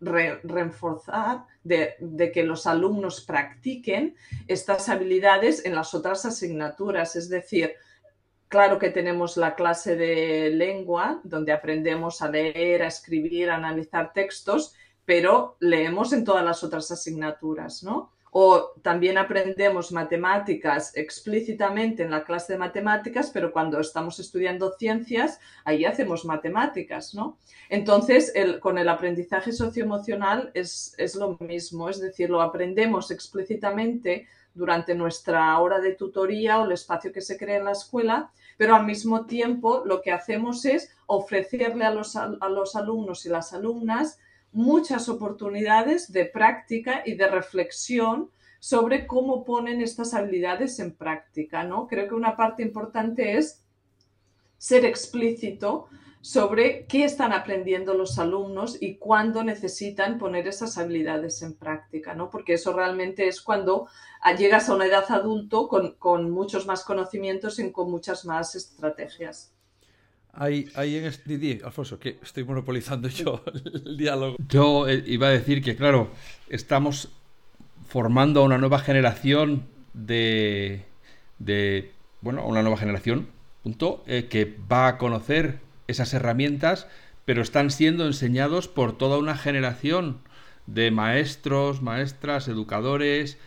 reforzar, 0.00 1.44
de, 1.64 1.94
de, 2.00 2.32
que 2.32 2.42
los 2.42 2.66
alumnos 2.66 3.22
practiquen 3.22 4.14
estas 4.46 4.88
habilidades 4.88 5.64
en 5.64 5.74
las 5.74 5.94
otras 5.94 6.26
asignaturas. 6.26 7.16
Es 7.16 7.28
decir, 7.28 7.72
claro 8.48 8.78
que 8.78 8.90
tenemos 8.90 9.36
la 9.36 9.54
clase 9.54 9.96
de 9.96 10.50
lengua, 10.50 11.20
donde 11.24 11.52
aprendemos 11.52 12.20
a 12.20 12.28
leer, 12.28 12.82
a 12.82 12.88
escribir, 12.88 13.48
a 13.48 13.56
analizar 13.56 14.12
textos, 14.12 14.74
pero 15.04 15.56
leemos 15.60 16.12
en 16.12 16.24
todas 16.24 16.44
las 16.44 16.62
otras 16.62 16.90
asignaturas, 16.90 17.82
¿no? 17.82 18.12
O 18.38 18.74
también 18.82 19.16
aprendemos 19.16 19.92
matemáticas 19.92 20.94
explícitamente 20.94 22.02
en 22.02 22.10
la 22.10 22.22
clase 22.22 22.52
de 22.52 22.58
matemáticas, 22.58 23.30
pero 23.30 23.50
cuando 23.50 23.80
estamos 23.80 24.20
estudiando 24.20 24.74
ciencias, 24.78 25.40
ahí 25.64 25.86
hacemos 25.86 26.26
matemáticas, 26.26 27.14
¿no? 27.14 27.38
Entonces, 27.70 28.34
con 28.60 28.76
el 28.76 28.90
aprendizaje 28.90 29.52
socioemocional 29.52 30.50
es, 30.52 30.94
es 30.98 31.14
lo 31.14 31.38
mismo, 31.40 31.88
es 31.88 31.98
decir, 31.98 32.28
lo 32.28 32.42
aprendemos 32.42 33.10
explícitamente 33.10 34.26
durante 34.52 34.94
nuestra 34.94 35.58
hora 35.58 35.80
de 35.80 35.94
tutoría 35.94 36.60
o 36.60 36.66
el 36.66 36.72
espacio 36.72 37.12
que 37.14 37.22
se 37.22 37.38
crea 37.38 37.56
en 37.56 37.64
la 37.64 37.72
escuela, 37.72 38.30
pero 38.58 38.74
al 38.74 38.84
mismo 38.84 39.24
tiempo 39.24 39.82
lo 39.86 40.02
que 40.02 40.12
hacemos 40.12 40.66
es 40.66 40.94
ofrecerle 41.06 41.86
a 41.86 41.90
los, 41.90 42.16
a 42.16 42.48
los 42.50 42.76
alumnos 42.76 43.24
y 43.24 43.30
las 43.30 43.54
alumnas 43.54 44.18
muchas 44.52 45.08
oportunidades 45.08 46.12
de 46.12 46.24
práctica 46.24 47.02
y 47.04 47.14
de 47.14 47.28
reflexión 47.28 48.30
sobre 48.60 49.06
cómo 49.06 49.44
ponen 49.44 49.80
estas 49.80 50.14
habilidades 50.14 50.78
en 50.78 50.94
práctica, 50.94 51.64
¿no? 51.64 51.86
Creo 51.86 52.08
que 52.08 52.14
una 52.14 52.36
parte 52.36 52.62
importante 52.62 53.36
es 53.36 53.64
ser 54.58 54.84
explícito 54.84 55.88
sobre 56.20 56.86
qué 56.86 57.04
están 57.04 57.32
aprendiendo 57.32 57.94
los 57.94 58.18
alumnos 58.18 58.78
y 58.80 58.96
cuándo 58.96 59.44
necesitan 59.44 60.18
poner 60.18 60.48
esas 60.48 60.76
habilidades 60.76 61.40
en 61.42 61.54
práctica, 61.54 62.14
¿no? 62.14 62.30
Porque 62.30 62.54
eso 62.54 62.72
realmente 62.72 63.28
es 63.28 63.40
cuando 63.40 63.86
llegas 64.36 64.68
a 64.68 64.74
una 64.74 64.86
edad 64.86 65.04
adulto 65.10 65.68
con, 65.68 65.92
con 65.92 66.30
muchos 66.32 66.66
más 66.66 66.82
conocimientos 66.82 67.60
y 67.60 67.70
con 67.70 67.90
muchas 67.90 68.24
más 68.24 68.56
estrategias. 68.56 69.55
Hay, 70.38 70.68
hay 70.74 70.96
en 70.96 71.06
este... 71.06 71.60
Alfonso, 71.64 71.98
que 71.98 72.18
estoy 72.22 72.44
monopolizando 72.44 73.08
yo 73.08 73.42
el 73.84 73.96
diálogo. 73.96 74.36
Yo 74.48 74.86
eh, 74.86 75.02
iba 75.06 75.28
a 75.28 75.30
decir 75.30 75.62
que, 75.62 75.76
claro, 75.76 76.10
estamos 76.48 77.08
formando 77.88 78.40
a 78.40 78.44
una 78.44 78.58
nueva 78.58 78.78
generación 78.78 79.66
de... 79.94 80.84
de 81.38 81.90
bueno, 82.20 82.46
una 82.46 82.62
nueva 82.62 82.76
generación, 82.76 83.28
punto, 83.62 84.04
eh, 84.06 84.26
que 84.28 84.56
va 84.70 84.88
a 84.88 84.98
conocer 84.98 85.58
esas 85.86 86.12
herramientas, 86.12 86.86
pero 87.24 87.40
están 87.40 87.70
siendo 87.70 88.06
enseñados 88.06 88.68
por 88.68 88.96
toda 88.96 89.18
una 89.18 89.36
generación 89.36 90.18
de 90.66 90.90
maestros, 90.90 91.80
maestras, 91.80 92.48
educadores, 92.48 93.38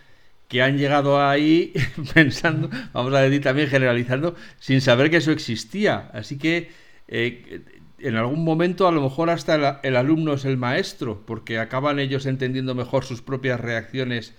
que 0.50 0.64
han 0.64 0.78
llegado 0.78 1.26
ahí 1.26 1.74
pensando, 2.14 2.70
vamos 2.92 3.14
a 3.14 3.22
decir 3.22 3.42
también 3.42 3.70
generalizando, 3.70 4.36
sin 4.60 4.82
saber 4.82 5.10
que 5.10 5.18
eso 5.18 5.32
existía. 5.32 6.10
Así 6.12 6.38
que 6.38 6.72
eh, 7.08 7.62
en 8.00 8.16
algún 8.16 8.44
momento 8.44 8.88
a 8.88 8.92
lo 8.92 9.02
mejor 9.02 9.30
hasta 9.30 9.80
el, 9.84 9.96
alumno 9.96 10.34
es 10.34 10.46
el 10.46 10.58
maestro, 10.58 11.24
porque 11.26 11.60
acaban 11.60 12.00
ellos 12.00 12.26
entendiendo 12.26 12.74
mejor 12.74 13.06
sus 13.06 13.22
propias 13.22 13.60
reacciones 13.60 14.34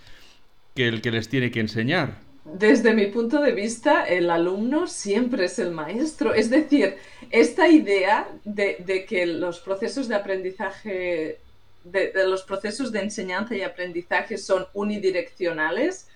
que 0.75 0.89
el 0.89 1.01
que 1.01 1.13
les 1.13 1.29
tiene 1.29 1.53
que 1.53 1.61
enseñar. 1.61 2.19
Desde 2.45 2.93
mi 2.93 3.07
punto 3.07 3.41
de 3.41 3.53
vista, 3.53 4.05
el 4.05 4.31
alumno 4.31 4.89
siempre 4.89 5.45
es 5.45 5.61
el 5.61 5.71
maestro. 5.71 6.35
Es 6.35 6.51
decir, 6.51 6.97
esta 7.31 7.69
idea 7.69 8.29
de, 8.45 8.83
de 8.85 9.05
que 9.05 9.27
los 9.27 9.61
procesos 9.61 10.09
de 10.09 10.17
aprendizaje 10.17 11.39
de, 11.85 12.13
los 12.27 12.43
procesos 12.43 12.93
de 12.93 13.01
enseñanza 13.01 13.55
y 13.55 13.63
aprendizaje 13.63 14.39
son 14.39 14.67
unidireccionales, 14.75 16.09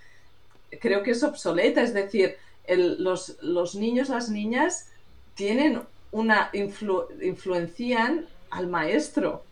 creo 0.80 1.02
que 1.02 1.12
es 1.12 1.22
obsoleta. 1.22 1.82
Es 1.82 1.94
decir, 1.94 2.36
los, 2.68 3.36
los, 3.42 3.74
niños, 3.74 4.08
las 4.08 4.28
niñas 4.28 4.88
tienen 5.34 5.82
una 6.12 6.50
influencian 6.52 8.26
al 8.50 8.68
maestro. 8.68 9.44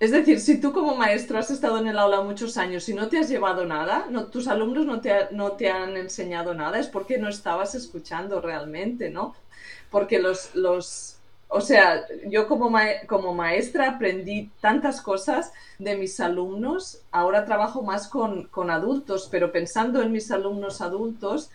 Es 0.00 0.12
decir, 0.12 0.40
si 0.40 0.60
tú 0.60 0.72
como 0.72 0.94
maestro 0.94 1.38
has 1.38 1.50
estado 1.50 1.78
en 1.78 1.88
el 1.88 1.98
aula 1.98 2.20
muchos 2.20 2.56
años 2.56 2.88
y 2.88 2.94
no 2.94 3.08
te 3.08 3.18
has 3.18 3.28
llevado 3.28 3.66
nada, 3.66 4.06
no, 4.08 4.26
tus 4.26 4.46
alumnos 4.46 4.86
no 4.86 5.00
te, 5.00 5.12
no 5.32 5.52
te 5.52 5.70
han 5.70 5.96
enseñado 5.96 6.54
nada, 6.54 6.78
es 6.78 6.86
porque 6.86 7.18
no 7.18 7.28
estabas 7.28 7.74
escuchando 7.74 8.40
realmente, 8.40 9.10
¿no? 9.10 9.34
Porque 9.90 10.20
los, 10.20 10.54
los 10.54 11.17
o 11.48 11.60
sea, 11.60 12.06
yo 12.26 12.46
como, 12.46 12.70
como 13.06 13.34
maestra 13.34 13.90
aprendí 13.90 14.50
tantas 14.60 15.00
cosas 15.00 15.52
de 15.78 15.96
mis 15.96 16.20
alumnos, 16.20 17.00
ahora 17.10 17.46
trabajo 17.46 17.82
más 17.82 18.08
con, 18.08 18.44
con 18.44 18.70
adultos, 18.70 19.28
pero 19.30 19.50
pensando 19.50 20.02
en 20.02 20.12
mis 20.12 20.30
alumnos 20.30 20.82
adultos, 20.82 21.50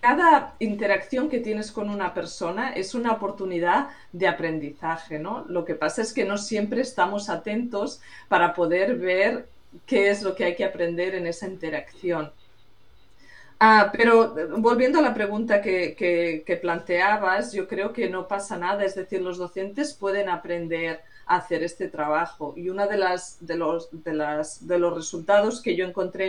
cada 0.00 0.54
interacción 0.58 1.28
que 1.28 1.40
tienes 1.40 1.70
con 1.70 1.90
una 1.90 2.12
persona 2.14 2.72
es 2.72 2.94
una 2.94 3.12
oportunidad 3.12 3.88
de 4.12 4.26
aprendizaje, 4.26 5.18
¿no? 5.18 5.44
Lo 5.48 5.64
que 5.64 5.74
pasa 5.74 6.02
es 6.02 6.12
que 6.12 6.24
no 6.24 6.38
siempre 6.38 6.80
estamos 6.80 7.28
atentos 7.28 8.00
para 8.28 8.54
poder 8.54 8.96
ver 8.96 9.48
qué 9.86 10.10
es 10.10 10.22
lo 10.22 10.34
que 10.34 10.44
hay 10.44 10.56
que 10.56 10.64
aprender 10.64 11.14
en 11.14 11.26
esa 11.26 11.46
interacción. 11.46 12.32
Ah, 13.58 13.90
pero 13.96 14.34
volviendo 14.58 14.98
a 14.98 15.02
la 15.02 15.14
pregunta 15.14 15.62
que, 15.62 16.58
planteabas, 16.60 17.52
yo 17.52 17.66
creo 17.66 17.92
que 17.92 18.10
no 18.10 18.28
pasa 18.28 18.58
nada, 18.58 18.84
es 18.84 18.94
decir, 18.94 19.22
los 19.22 19.38
docentes 19.38 19.94
pueden 19.94 20.28
aprender 20.28 21.00
a 21.26 21.36
hacer 21.36 21.62
este 21.62 21.88
trabajo. 21.88 22.52
Y 22.56 22.68
uno 22.68 22.86
de, 22.86 22.96
de, 23.40 23.56
los, 23.56 23.88
de, 23.92 24.12
las, 24.12 24.66
de 24.66 24.78
los 24.78 24.94
resultados 24.94 25.62
que 25.62 25.74
yo 25.74 25.86
encontré 25.86 26.28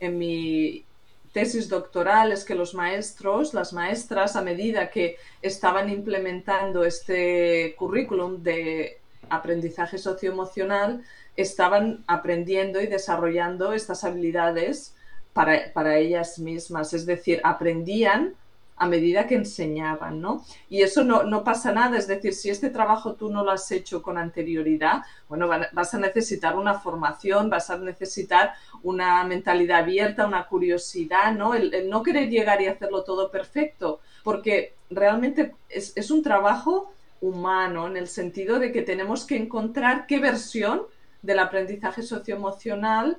en 0.00 0.18
mi 0.18 0.84
tesis 1.32 1.68
doctoral 1.68 2.32
es 2.32 2.44
que 2.44 2.54
los 2.54 2.74
maestros, 2.74 3.54
las 3.54 3.72
maestras, 3.72 4.34
a 4.36 4.42
medida 4.42 4.90
que 4.90 5.16
estaban 5.42 5.88
implementando 5.90 6.84
este 6.84 7.74
currículum 7.78 8.42
de 8.42 8.98
aprendizaje 9.28 9.98
socioemocional, 9.98 11.04
estaban 11.36 12.02
aprendiendo 12.06 12.80
y 12.80 12.86
desarrollando 12.86 13.72
estas 13.72 14.04
habilidades 14.04 14.94
para, 15.32 15.72
para 15.72 15.96
ellas 15.96 16.38
mismas, 16.38 16.92
es 16.92 17.06
decir, 17.06 17.40
aprendían 17.44 18.34
a 18.80 18.86
medida 18.86 19.26
que 19.26 19.34
enseñaban, 19.34 20.22
¿no? 20.22 20.42
Y 20.70 20.80
eso 20.80 21.04
no, 21.04 21.22
no, 21.22 21.44
pasa 21.44 21.70
nada, 21.70 21.98
es 21.98 22.06
decir, 22.06 22.32
si 22.32 22.48
este 22.48 22.70
trabajo 22.70 23.12
tú 23.12 23.30
no 23.30 23.44
lo 23.44 23.50
has 23.50 23.70
hecho 23.72 24.02
con 24.02 24.16
anterioridad, 24.16 25.02
bueno, 25.28 25.48
vas 25.48 25.92
a 25.92 25.98
necesitar 25.98 26.56
una 26.56 26.72
formación, 26.72 27.50
vas 27.50 27.68
a 27.68 27.76
necesitar 27.76 28.54
una 28.82 29.22
mentalidad 29.24 29.80
abierta, 29.80 30.26
una 30.26 30.46
curiosidad, 30.46 31.34
¿no? 31.34 31.54
El, 31.54 31.90
no 31.90 32.02
querer 32.02 32.30
llegar 32.30 32.62
y 32.62 32.68
hacerlo 32.68 33.04
todo 33.04 33.30
perfecto, 33.30 34.00
porque 34.24 34.72
realmente 34.88 35.54
es, 35.68 35.92
es 35.94 36.10
un 36.10 36.22
trabajo 36.22 36.90
humano 37.20 37.86
en 37.86 37.98
el 37.98 38.08
sentido 38.08 38.58
de 38.58 38.72
que 38.72 38.80
tenemos 38.80 39.26
que 39.26 39.36
encontrar 39.36 40.06
qué 40.06 40.20
versión 40.20 40.84
del 41.20 41.40
aprendizaje 41.40 42.02
socioemocional 42.02 43.18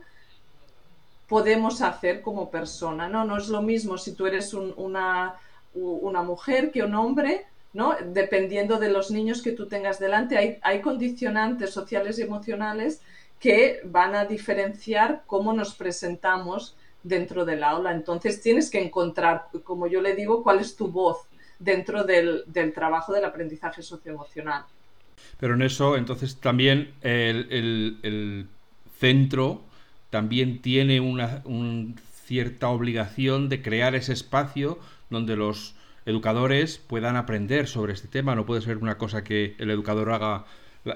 podemos 1.31 1.81
hacer 1.81 2.21
como 2.21 2.51
persona, 2.51 3.07
¿no? 3.07 3.23
No 3.23 3.37
es 3.37 3.47
lo 3.47 3.61
mismo 3.61 3.97
si 3.97 4.11
tú 4.13 4.27
eres 4.27 4.53
una 4.53 5.35
una 5.73 6.21
mujer 6.21 6.71
que 6.71 6.83
un 6.83 6.95
hombre, 6.95 7.45
¿no? 7.73 7.95
Dependiendo 8.13 8.77
de 8.77 8.89
los 8.89 9.11
niños 9.11 9.41
que 9.41 9.53
tú 9.53 9.67
tengas 9.67 9.99
delante, 9.99 10.37
hay, 10.37 10.57
hay 10.61 10.81
condicionantes 10.81 11.71
sociales 11.71 12.19
y 12.19 12.23
emocionales 12.23 13.01
que 13.39 13.79
van 13.85 14.13
a 14.15 14.25
diferenciar 14.25 15.23
cómo 15.25 15.53
nos 15.53 15.73
presentamos 15.73 16.75
dentro 17.03 17.45
del 17.45 17.63
aula. 17.63 17.91
Entonces 17.91 18.41
tienes 18.41 18.69
que 18.69 18.83
encontrar, 18.83 19.47
como 19.63 19.87
yo 19.87 20.01
le 20.01 20.13
digo, 20.13 20.43
cuál 20.43 20.59
es 20.59 20.75
tu 20.75 20.89
voz 20.89 21.19
dentro 21.57 22.03
del, 22.03 22.43
trabajo 22.75 23.13
del 23.13 23.25
aprendizaje 23.25 23.81
socioemocional. 23.81 24.65
Pero 25.39 25.53
en 25.53 25.61
eso, 25.61 25.95
entonces 25.95 26.37
también 26.37 26.93
el, 27.01 28.47
centro 28.99 29.61
también 30.11 30.61
tiene 30.61 30.99
una 30.99 31.41
cierta 32.25 32.69
obligación 32.69 33.49
de 33.49 33.61
crear 33.61 33.95
ese 33.95 34.13
espacio 34.13 34.77
donde 35.09 35.35
los 35.35 35.73
educadores 36.05 36.77
puedan 36.77 37.15
aprender 37.15 37.67
sobre 37.67 37.93
este 37.93 38.07
tema. 38.07 38.35
No 38.35 38.45
puede 38.45 38.61
ser 38.61 38.77
una 38.77 38.97
cosa 38.97 39.23
que 39.23 39.55
el 39.57 39.71
educador 39.71 40.11
haga, 40.11 40.45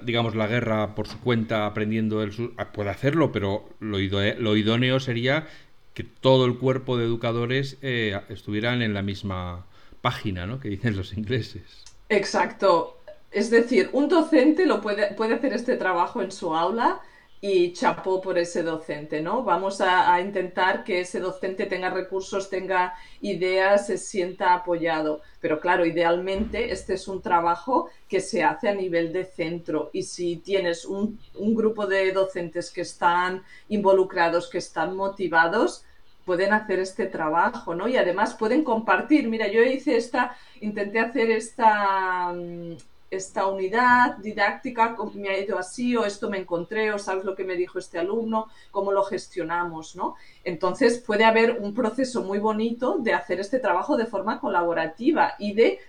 digamos, 0.04 0.36
la 0.36 0.48
guerra 0.48 0.96
por 0.96 1.08
su 1.08 1.20
cuenta 1.20 1.66
aprendiendo 1.66 2.22
él. 2.22 2.54
Ah, 2.58 2.72
puede 2.72 2.90
hacerlo, 2.90 3.32
pero 3.32 3.70
lo, 3.80 4.00
idóneo 4.00 5.00
sería 5.00 5.48
que 5.94 6.04
todo 6.04 6.46
el 6.46 6.58
cuerpo 6.58 6.98
de 6.98 7.06
educadores 7.06 7.78
eh, 7.82 8.20
estuvieran 8.30 8.82
en 8.82 8.94
la 8.94 9.02
misma 9.02 9.66
página, 10.02 10.46
¿no? 10.46 10.60
Que 10.60 10.70
dicen 10.70 10.98
los 10.98 11.18
ingleses. 11.18 11.86
Exacto. 12.10 13.00
Es 13.32 13.50
decir, 13.50 13.90
un 13.94 14.10
docente 14.10 14.66
lo 14.66 14.82
puede, 14.82 15.14
puede 15.16 15.36
hacer 15.36 15.54
este 15.54 15.78
trabajo 15.78 16.22
en 16.22 16.32
su 16.32 16.54
aula 16.54 17.02
y 17.42 17.74
chapó 17.74 18.22
por 18.22 18.38
ese 18.38 18.64
docente, 18.64 19.22
¿no? 19.22 19.44
Vamos 19.44 19.82
a, 19.82 20.20
intentar 20.20 20.84
que 20.84 21.02
ese 21.02 21.20
docente 21.20 21.66
tenga 21.66 21.90
recursos, 21.90 22.50
tenga 22.50 22.96
ideas, 23.22 23.88
se 23.88 23.98
sienta 23.98 24.54
apoyado. 24.54 25.22
Pero 25.42 25.60
claro, 25.60 25.86
idealmente 25.86 26.72
este 26.72 26.96
es 26.96 27.08
un 27.08 27.22
trabajo 27.22 27.90
que 28.10 28.20
se 28.20 28.44
hace 28.44 28.70
a 28.70 28.74
nivel 28.74 29.14
de 29.14 29.26
centro 29.26 29.90
y 29.94 30.04
si 30.04 30.38
tienes 30.38 30.86
un, 30.86 31.20
grupo 31.36 31.86
de 31.86 32.12
docentes 32.12 32.72
que 32.72 32.82
están 32.82 33.44
involucrados, 33.70 34.50
que 34.50 34.58
están 34.58 34.96
motivados, 34.96 35.86
pueden 36.26 36.54
hacer 36.54 36.80
este 36.80 37.06
trabajo, 37.06 37.76
¿no? 37.76 37.88
Y 37.88 37.98
además 37.98 38.34
pueden 38.34 38.64
compartir. 38.64 39.30
Mira, 39.30 39.48
yo 39.48 39.62
hice 39.62 39.98
esta, 39.98 40.36
intenté 40.62 41.00
hacer 41.00 41.30
esta 41.30 42.34
mm, 42.34 42.78
esta 43.12 43.48
unidad 43.48 44.18
didáctica 44.18 44.96
me 45.14 45.30
ha 45.30 45.40
ido 45.40 45.58
así 45.58 45.96
o 45.96 46.06
esto 46.06 46.30
me 46.30 46.40
encontré 46.40 46.92
o 46.92 47.00
sabes 47.00 47.24
lo 47.24 47.36
que 47.36 47.44
me 47.44 47.56
dijo 47.56 47.80
este 47.80 48.00
alumno, 48.00 48.48
cómo 48.72 48.92
lo 48.92 49.04
gestionamos, 49.04 49.96
¿no? 49.96 50.16
Entonces 50.44 51.00
puede 51.00 51.24
haber 51.24 51.60
un 51.62 51.74
proceso 51.74 52.24
muy 52.24 52.40
bonito 52.40 52.98
de 53.00 53.14
hacer 53.14 53.40
este 53.40 53.60
trabajo 53.60 53.98
de 53.98 54.06
forma 54.06 54.40
colaborativa 54.40 55.36
y 55.40 55.54
de, 55.54 55.80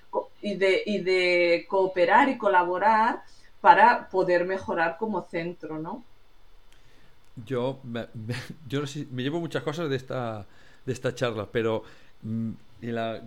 y 0.42 0.56
de, 0.56 0.82
y 0.84 0.98
de 1.00 1.66
cooperar 1.68 2.28
y 2.28 2.38
colaborar 2.38 3.22
para 3.60 4.08
poder 4.08 4.44
mejorar 4.44 4.96
como 4.98 5.22
centro, 5.22 5.78
¿no? 5.78 6.04
Yo, 7.44 7.80
me, 7.82 8.06
yo 8.68 8.82
me 9.10 9.22
llevo 9.22 9.40
muchas 9.40 9.62
cosas 9.62 9.90
de 9.90 9.96
esta, 9.96 10.46
de 10.84 10.92
esta 10.92 11.14
charla, 11.14 11.48
pero 11.50 11.82
mm, 12.22 12.52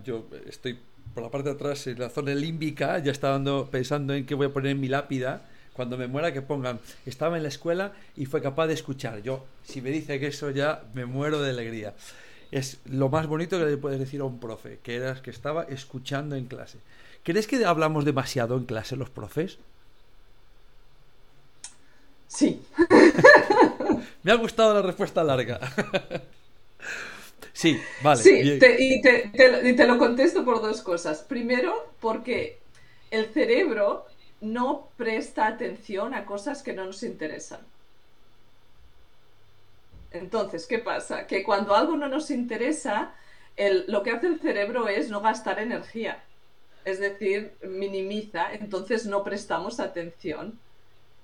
yo 0.04 0.24
estoy 0.46 0.78
por 1.14 1.22
la 1.22 1.30
parte 1.30 1.48
de 1.48 1.54
atrás, 1.54 1.86
en 1.86 1.98
la 1.98 2.08
zona 2.08 2.34
límbica, 2.34 2.98
ya 2.98 3.12
estaba 3.12 3.66
pensando 3.70 4.14
en 4.14 4.26
qué 4.26 4.34
voy 4.34 4.46
a 4.46 4.52
poner 4.52 4.72
en 4.72 4.80
mi 4.80 4.88
lápida. 4.88 5.42
Cuando 5.72 5.96
me 5.96 6.08
muera, 6.08 6.32
que 6.32 6.42
pongan, 6.42 6.80
estaba 7.06 7.36
en 7.36 7.42
la 7.42 7.48
escuela 7.48 7.92
y 8.16 8.26
fue 8.26 8.42
capaz 8.42 8.66
de 8.66 8.74
escuchar. 8.74 9.22
Yo, 9.22 9.46
si 9.64 9.80
me 9.80 9.90
dice 9.90 10.20
que 10.20 10.26
eso 10.28 10.50
ya 10.50 10.82
me 10.94 11.06
muero 11.06 11.40
de 11.40 11.50
alegría. 11.50 11.94
Es 12.50 12.78
lo 12.84 13.08
más 13.08 13.26
bonito 13.26 13.58
que 13.58 13.64
le 13.64 13.76
puedes 13.76 13.98
decir 13.98 14.20
a 14.20 14.24
un 14.24 14.40
profe, 14.40 14.80
que 14.82 14.96
eras 14.96 15.20
que 15.20 15.30
estaba 15.30 15.62
escuchando 15.64 16.36
en 16.36 16.46
clase. 16.46 16.78
¿Crees 17.22 17.46
que 17.46 17.64
hablamos 17.64 18.04
demasiado 18.04 18.56
en 18.56 18.64
clase 18.64 18.96
los 18.96 19.10
profes? 19.10 19.58
Sí. 22.26 22.62
me 24.22 24.32
ha 24.32 24.36
gustado 24.36 24.74
la 24.74 24.82
respuesta 24.82 25.22
larga. 25.22 25.60
Sí, 27.52 27.80
vale. 28.02 28.22
Sí, 28.22 28.40
y, 28.42 28.58
te, 28.58 28.76
y, 28.82 29.74
te, 29.76 29.86
lo 29.86 29.98
contesto 29.98 30.44
por 30.44 30.62
dos 30.62 30.82
cosas. 30.82 31.22
Primero, 31.22 31.92
porque 32.00 32.58
el 33.10 33.26
cerebro 33.26 34.06
no 34.40 34.88
presta 34.96 35.46
atención 35.46 36.14
a 36.14 36.24
cosas 36.24 36.62
que 36.62 36.72
no 36.72 36.86
nos 36.86 37.02
interesan. 37.02 37.60
Entonces, 40.12 40.66
¿qué 40.66 40.78
pasa? 40.78 41.26
Que 41.26 41.42
cuando 41.42 41.74
algo 41.74 41.96
no 41.96 42.08
nos 42.08 42.30
interesa, 42.30 43.14
el, 43.56 43.84
lo 43.88 44.02
que 44.02 44.10
hace 44.10 44.26
el 44.26 44.40
cerebro 44.40 44.88
es 44.88 45.10
no 45.10 45.20
gastar 45.20 45.60
energía. 45.60 46.22
Es 46.84 46.98
decir, 46.98 47.52
minimiza, 47.62 48.52
entonces 48.52 49.06
no 49.06 49.22
prestamos 49.22 49.80
atención. 49.80 50.58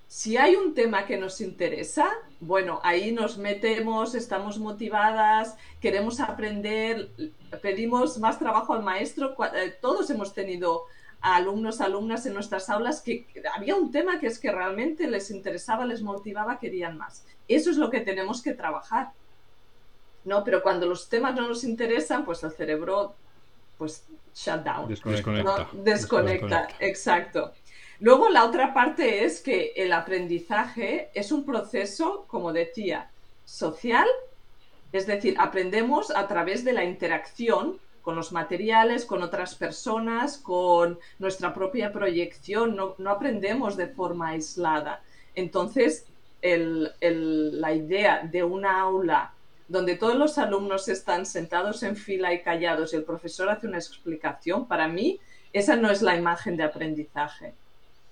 Si 0.08 0.36
hay 0.36 0.54
un 0.54 0.74
tema 0.74 1.04
que 1.04 1.16
nos 1.16 1.40
interesa, 1.40 2.08
bueno, 2.40 2.80
ahí 2.84 3.12
nos 3.12 3.38
metemos, 3.38 4.14
estamos 4.14 4.58
motivadas, 4.58 5.56
queremos 5.80 6.20
aprender, 6.20 7.10
pedimos 7.60 8.18
más 8.18 8.38
trabajo 8.38 8.72
al 8.72 8.82
maestro. 8.82 9.36
Eh, 9.54 9.76
todos 9.80 10.08
hemos 10.10 10.32
tenido 10.32 10.82
alumnos, 11.20 11.80
alumnas 11.80 12.24
en 12.26 12.34
nuestras 12.34 12.70
aulas 12.70 13.00
que 13.00 13.26
había 13.54 13.74
un 13.74 13.90
tema 13.90 14.20
que 14.20 14.28
es 14.28 14.38
que 14.38 14.52
realmente 14.52 15.08
les 15.08 15.30
interesaba, 15.30 15.84
les 15.84 16.02
motivaba, 16.02 16.58
querían 16.58 16.96
más. 16.96 17.24
Eso 17.48 17.70
es 17.70 17.76
lo 17.76 17.90
que 17.90 18.00
tenemos 18.00 18.42
que 18.42 18.52
trabajar. 18.52 19.12
¿no? 20.26 20.44
Pero 20.44 20.62
cuando 20.62 20.86
los 20.86 21.08
temas 21.08 21.34
no 21.34 21.48
nos 21.48 21.64
interesan, 21.64 22.24
pues 22.24 22.42
el 22.42 22.50
cerebro, 22.50 23.14
pues, 23.78 24.04
shut 24.34 24.62
down. 24.62 24.88
Desconecta. 24.88 25.68
Desconecta, 25.72 26.68
exacto. 26.80 27.52
Luego 28.00 28.28
la 28.28 28.44
otra 28.44 28.74
parte 28.74 29.24
es 29.24 29.40
que 29.40 29.72
el 29.76 29.92
aprendizaje 29.92 31.10
es 31.14 31.32
un 31.32 31.44
proceso, 31.44 32.26
como 32.28 32.52
decía, 32.52 33.10
social, 33.44 34.06
es 34.92 35.06
decir, 35.06 35.36
aprendemos 35.38 36.10
a 36.10 36.28
través 36.28 36.64
de 36.64 36.72
la 36.72 36.84
interacción 36.84 37.78
con 38.02 38.14
los 38.14 38.32
materiales, 38.32 39.04
con 39.04 39.22
otras 39.22 39.54
personas, 39.54 40.38
con 40.38 40.98
nuestra 41.18 41.52
propia 41.52 41.92
proyección, 41.92 42.76
no, 42.76 43.10
aprendemos 43.10 43.76
de 43.76 43.88
forma 43.88 44.28
aislada. 44.28 45.02
Entonces, 45.34 46.06
la 46.42 47.72
idea 47.72 48.22
de 48.22 48.44
una 48.44 48.80
aula 48.80 49.32
donde 49.68 49.96
todos 49.96 50.14
los 50.14 50.38
alumnos 50.38 50.88
están 50.88 51.26
sentados 51.26 51.82
en 51.82 51.96
fila 51.96 52.32
y 52.32 52.42
callados 52.42 52.92
y 52.92 52.96
el 52.96 53.02
profesor 53.02 53.48
hace 53.48 53.66
una 53.66 53.78
explicación, 53.78 54.68
para 54.68 54.86
mí 54.86 55.18
esa 55.52 55.74
no 55.74 55.90
es 55.90 56.02
la 56.02 56.14
imagen 56.14 56.56
de 56.56 56.62
aprendizaje. 56.62 57.54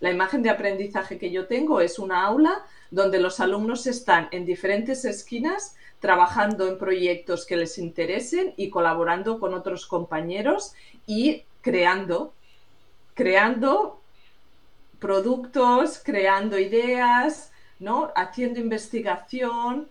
La 0.04 0.10
imagen 0.10 0.42
de 0.42 0.50
aprendizaje 0.50 1.16
que 1.16 1.30
yo 1.30 1.46
tengo 1.46 1.80
es 1.80 1.98
una 1.98 2.26
aula 2.26 2.62
donde 2.90 3.18
los 3.18 3.40
alumnos 3.40 3.86
están 3.86 4.28
en 4.32 4.44
diferentes 4.44 5.06
esquinas 5.06 5.76
trabajando 5.98 6.68
en 6.68 6.76
proyectos 6.76 7.46
que 7.46 7.56
les 7.56 7.78
interesen 7.78 8.52
y 8.58 8.68
colaborando 8.68 9.40
con 9.40 9.54
otros 9.54 9.86
compañeros 9.86 10.74
y 11.06 11.44
creando, 11.62 12.34
creando 13.14 14.02
productos, 14.98 16.02
creando 16.04 16.58
ideas, 16.58 17.50
¿no? 17.78 18.12
haciendo 18.14 18.60
investigación 18.60 19.88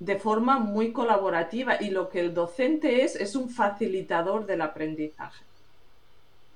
de 0.00 0.18
forma 0.18 0.58
muy 0.58 0.92
colaborativa 0.92 1.80
y 1.80 1.88
lo 1.88 2.10
que 2.10 2.20
el 2.20 2.34
docente 2.34 3.04
es 3.04 3.16
es 3.16 3.34
un 3.36 3.48
facilitador 3.48 4.44
del 4.44 4.60
aprendizaje. 4.60 5.42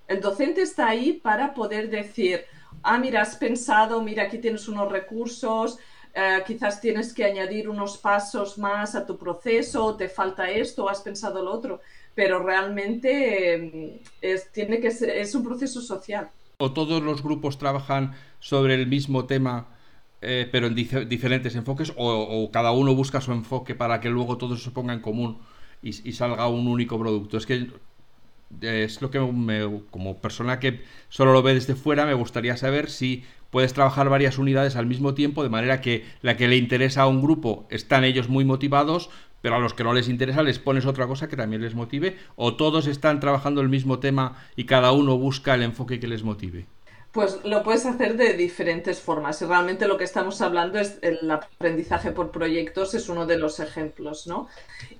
El 0.07 0.21
docente 0.21 0.61
está 0.61 0.89
ahí 0.89 1.15
para 1.15 1.55
poder 1.55 1.89
decir, 1.89 2.45
ah, 2.83 2.99
mira, 2.99 3.23
has 3.23 3.37
pensado, 3.37 4.03
mira, 4.03 4.25
aquí 4.25 4.39
tienes 4.39 4.69
unos 4.69 4.91
recursos, 4.91 5.79
eh, 6.15 6.43
quizás 6.47 6.81
tienes 6.81 7.13
que 7.13 7.25
añadir 7.25 7.69
unos 7.69 7.99
pasos 7.99 8.59
más 8.59 8.95
a 8.95 9.07
tu 9.07 9.17
proceso, 9.17 9.95
te 9.97 10.09
falta 10.09 10.51
esto, 10.51 10.89
has 10.89 11.01
pensado 11.01 11.43
lo 11.43 11.53
otro, 11.53 11.81
pero 12.15 12.43
realmente 12.43 13.55
eh, 13.55 14.03
es, 14.21 14.51
tiene 14.51 14.81
que 14.81 14.89
es 14.89 15.35
un 15.35 15.45
proceso 15.45 15.81
social. 15.81 16.31
¿O 16.59 16.73
todos 16.73 17.03
los 17.03 17.23
grupos 17.23 17.59
trabajan 17.59 18.15
sobre 18.41 18.75
el 18.75 18.89
mismo 18.89 19.27
tema, 19.27 19.69
eh, 20.21 20.49
pero 20.51 20.67
en 20.67 20.75
diferentes 20.75 21.55
enfoques, 21.55 21.93
o, 21.97 22.51
cada 22.53 22.73
uno 22.73 22.95
busca 22.95 23.21
su 23.21 23.33
enfoque 23.33 23.77
para 23.77 24.01
que 24.01 24.09
luego 24.09 24.39
todo 24.39 24.57
se 24.57 24.73
ponga 24.73 24.93
en 24.93 25.01
común 25.01 25.39
y, 25.83 25.91
y 26.09 26.13
salga 26.13 26.49
un 26.49 26.67
único 26.67 26.99
producto? 26.99 27.37
Es 27.37 27.47
que 27.47 27.69
es 28.61 29.03
lo 29.03 29.11
que 29.11 29.21
me, 29.21 29.83
como 29.91 30.19
persona 30.19 30.59
que 30.59 30.83
solo 31.09 31.33
lo 31.33 31.43
ve 31.43 31.55
desde 31.55 31.75
fuera, 31.75 32.07
me 32.07 32.15
gustaría 32.15 32.57
saber 32.57 32.91
si 32.91 33.25
puedes 33.51 33.73
trabajar 33.73 34.09
varias 34.09 34.39
unidades 34.39 34.77
al 34.77 34.87
mismo 34.87 35.15
tiempo, 35.15 35.43
de 35.43 35.49
manera 35.49 35.81
que 35.81 36.05
la 36.23 36.37
que 36.37 36.49
le 36.49 36.57
interesa 36.57 37.03
a 37.03 37.07
un 37.07 37.23
grupo 37.23 37.67
están 37.71 38.05
ellos 38.05 38.29
muy 38.29 38.45
motivados, 38.45 39.11
pero 39.41 39.57
a 39.57 39.61
los 39.61 39.75
que 39.75 39.85
no 39.85 39.93
les 39.93 40.09
interesa 40.09 40.43
les 40.43 40.59
pones 40.59 40.87
otra 40.87 41.07
cosa 41.07 41.29
que 41.29 41.37
también 41.37 41.63
les 41.63 41.75
motive, 41.75 42.17
o 42.37 42.57
todos 42.57 42.87
están 42.87 43.21
trabajando 43.21 43.61
el 43.61 43.69
mismo 43.69 43.99
tema 43.99 44.37
y 44.57 44.65
cada 44.65 44.93
uno 44.93 45.17
busca 45.17 45.55
el 45.55 45.63
enfoque 45.63 46.01
que 46.01 46.09
les 46.09 46.23
motive. 46.23 46.67
Pues 47.19 47.45
lo 47.45 47.65
puedes 47.65 47.85
hacer 47.85 48.17
de 48.17 48.35
diferentes 48.35 49.01
formas. 49.01 49.43
Y 49.43 49.45
realmente 49.45 49.89
lo 49.89 49.99
que 49.99 50.05
estamos 50.05 50.41
hablando 50.41 50.79
es 50.79 51.01
el 51.03 51.29
aprendizaje 51.29 52.13
por 52.13 52.31
proyectos, 52.31 52.95
es 52.95 53.09
uno 53.09 53.27
de 53.27 53.37
los 53.37 53.59
ejemplos, 53.59 54.29
¿no? 54.29 54.47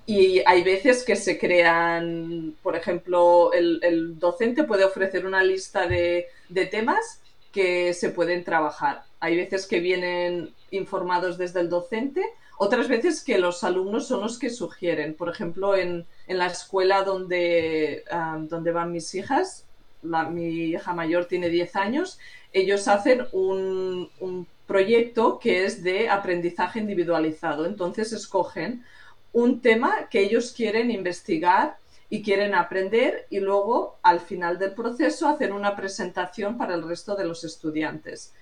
Y 0.05 0.41
hay 0.45 0.65
veces 0.65 1.05
que 1.05 1.15
se 1.15 1.39
crean, 1.39 2.57
por 2.61 2.75
ejemplo, 2.75 3.53
el, 3.53 4.19
docente 4.19 4.65
puede 4.65 4.83
ofrecer 4.83 5.25
una 5.25 5.41
lista 5.45 5.87
de, 5.87 6.27
temas 6.69 7.21
que 7.53 7.93
se 7.93 8.09
pueden 8.09 8.43
trabajar. 8.43 9.03
Hay 9.21 9.37
veces 9.37 9.65
que 9.65 9.79
vienen 9.79 10.53
informados 10.71 11.37
desde 11.37 11.61
el 11.61 11.69
docente, 11.69 12.21
otras 12.57 12.89
veces 12.89 13.23
que 13.23 13.37
los 13.37 13.63
alumnos 13.63 14.09
son 14.09 14.19
los 14.19 14.37
que 14.37 14.49
sugieren. 14.49 15.13
Por 15.13 15.29
ejemplo, 15.29 15.73
en, 15.77 16.05
la 16.27 16.47
escuela 16.47 17.03
donde, 17.03 18.03
ah, 18.11 18.39
donde 18.41 18.73
van 18.73 18.91
mis 18.91 19.15
hijas, 19.15 19.68
mi 20.01 20.45
hija 20.45 20.93
mayor 20.93 21.25
tiene 21.25 21.49
10 21.49 21.75
años, 21.75 22.19
ellos 22.53 22.87
hacen 22.87 23.25
un, 23.31 24.09
un 24.19 24.47
proyecto 24.65 25.39
que 25.39 25.65
es 25.65 25.83
de 25.83 26.09
aprendizaje 26.09 26.79
individualizado. 26.79 27.65
Entonces 27.65 28.13
escogen 28.13 28.85
un 29.33 29.61
tema 29.61 30.07
que 30.09 30.21
ellos 30.21 30.53
quieren 30.53 30.91
investigar 30.91 31.77
y 32.09 32.23
quieren 32.23 32.55
aprender 32.55 33.27
y 33.29 33.39
luego 33.39 33.99
al 34.01 34.19
final 34.19 34.57
del 34.57 34.73
proceso 34.73 35.27
hacer 35.27 35.53
una 35.53 35.75
presentación 35.75 36.57
para 36.57 36.75
el 36.75 36.87
resto 36.87 37.15
de 37.15 37.25
los 37.25 37.43
estudiantes. 37.43 38.33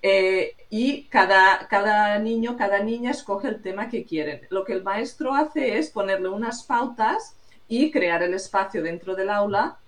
Eh, 0.00 0.56
y 0.68 1.04
cada, 1.04 1.68
cada 1.68 2.18
niño, 2.18 2.56
cada 2.56 2.80
niña 2.80 3.12
escoge 3.12 3.48
el 3.48 3.62
tema 3.62 3.88
que 3.88 4.04
quieren. 4.04 4.40
Lo 4.50 4.64
que 4.64 4.72
el 4.72 4.82
maestro 4.82 5.34
hace 5.34 5.78
es 5.78 5.90
ponerle 5.90 6.28
unas 6.28 6.64
pautas 6.64 7.36
y 7.68 7.90
crear 7.90 8.22
el 8.22 8.34
espacio 8.34 8.82
dentro 8.82 9.14
del 9.14 9.30
aula 9.30 9.78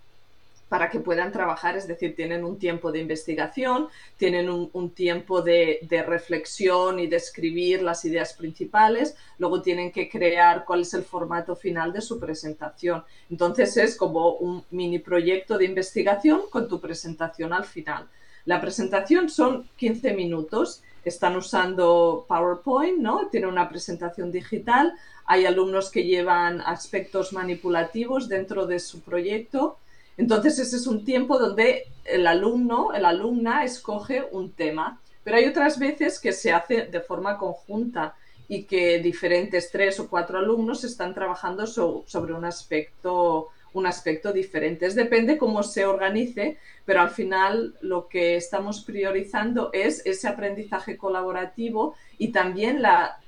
para 0.75 0.91
que 0.91 0.99
puedan 0.99 1.31
trabajar, 1.31 1.77
es 1.77 1.87
decir, 1.87 2.16
tienen 2.16 2.43
un 2.43 2.59
tiempo 2.59 2.91
de 2.91 2.99
investigación, 2.99 3.87
tienen 4.16 4.51
un, 4.51 4.91
tiempo 4.91 5.41
de, 5.41 5.79
reflexión 6.05 6.99
y 6.99 7.07
de 7.07 7.14
escribir 7.14 7.81
las 7.81 8.05
ideas 8.05 8.33
principales, 8.33 9.14
luego 9.39 9.62
tienen 9.62 9.93
que 9.93 10.09
crear 10.09 10.64
cuál 10.64 10.81
es 10.81 10.93
el 10.93 11.05
formato 11.05 11.55
final 11.55 11.93
de 11.93 12.01
su 12.01 12.18
presentación. 12.18 13.05
Entonces 13.31 13.77
es 13.77 13.95
como 13.95 14.33
un 14.33 14.64
mini 14.72 14.99
proyecto 14.99 15.59
de 15.59 15.66
investigación 15.66 16.41
con 16.51 16.66
tu 16.66 16.81
presentación 16.81 17.53
al 17.53 17.66
final. 17.66 18.09
La 18.45 18.61
presentación 18.61 19.29
son 19.29 19.68
15 19.77 20.12
minutos, 20.14 20.83
están 21.05 21.37
usando 21.37 22.25
PowerPoint, 22.27 22.99
¿no? 22.99 23.29
Tiene 23.29 23.47
una 23.47 23.68
presentación 23.68 24.33
digital, 24.33 24.93
hay 25.25 25.47
alumnos 25.47 25.89
que 25.89 26.03
llevan 26.03 26.61
aspectos 26.62 27.33
manipulativos 27.33 28.29
dentro 28.29 28.66
de 28.66 28.81
su 28.81 29.03
proyecto 29.03 29.79
entonces 30.17 30.59
ese 30.59 30.77
es 30.77 30.87
un 30.87 31.05
tiempo 31.05 31.39
donde 31.39 31.85
el 32.05 32.27
alumno, 32.27 32.91
la 32.93 33.09
alumna 33.09 33.65
escoge 33.65 34.27
un 34.31 34.53
tema, 34.53 35.01
pero 35.23 35.37
hay 35.39 35.47
otras 35.47 35.79
veces 35.79 36.21
que 36.21 36.33
se 36.33 36.53
hace 36.53 36.87
de 36.87 37.01
forma 37.01 37.39
conjunta 37.39 38.15
y 38.47 38.65
que 38.65 38.99
diferentes 38.99 39.71
tres 39.71 39.99
o 40.01 40.09
cuatro 40.09 40.39
alumnos 40.39 40.85
están 40.85 41.15
trabajando 41.15 41.67
sobre 41.67 42.35
un 42.35 42.45
aspecto 42.45 43.49
un 43.75 43.87
aspecto 43.87 44.33
diferente. 44.33 44.89
Depende 44.91 45.37
cómo 45.37 45.62
se 45.62 45.85
organice, 45.85 46.59
pero 46.85 47.01
al 47.03 47.11
final 47.11 47.75
lo 47.83 48.09
que 48.09 48.37
estamos 48.37 48.83
priorizando 48.83 49.71
es 49.73 50.01
ese 50.07 50.29
aprendizaje 50.29 50.97
colaborativo 50.97 51.95
y 52.17 52.29
también 52.29 52.81
la, 52.81 53.19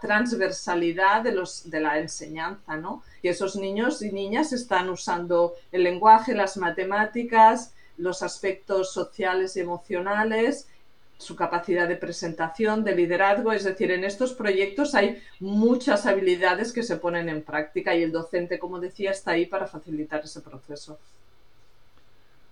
transversalidad 0.00 1.22
de, 1.22 1.32
los, 1.32 1.70
de 1.70 1.80
la 1.80 1.98
enseñanza, 1.98 2.76
¿no? 2.76 3.02
Que 3.24 3.30
esos 3.30 3.56
niños 3.56 4.02
y 4.02 4.12
niñas 4.12 4.52
están 4.52 4.90
usando 4.90 5.54
el 5.72 5.82
lenguaje, 5.82 6.34
las 6.34 6.58
matemáticas, 6.58 7.72
los 7.96 8.22
aspectos 8.22 8.92
sociales 8.92 9.56
y 9.56 9.60
emocionales, 9.60 10.68
su 11.16 11.34
capacidad 11.34 11.88
de 11.88 11.96
presentación, 11.96 12.84
de 12.84 12.94
liderazgo. 12.94 13.50
Es 13.54 13.64
decir, 13.64 13.90
en 13.92 14.04
estos 14.04 14.34
proyectos 14.34 14.94
hay 14.94 15.22
muchas 15.40 16.04
habilidades 16.04 16.70
que 16.70 16.82
se 16.82 16.98
ponen 16.98 17.30
en 17.30 17.40
práctica 17.42 17.96
y 17.96 18.02
el 18.02 18.12
docente, 18.12 18.58
como 18.58 18.78
decía, 18.78 19.12
está 19.12 19.30
ahí 19.30 19.46
para 19.46 19.68
facilitar 19.68 20.22
ese 20.22 20.42
proceso. 20.42 20.98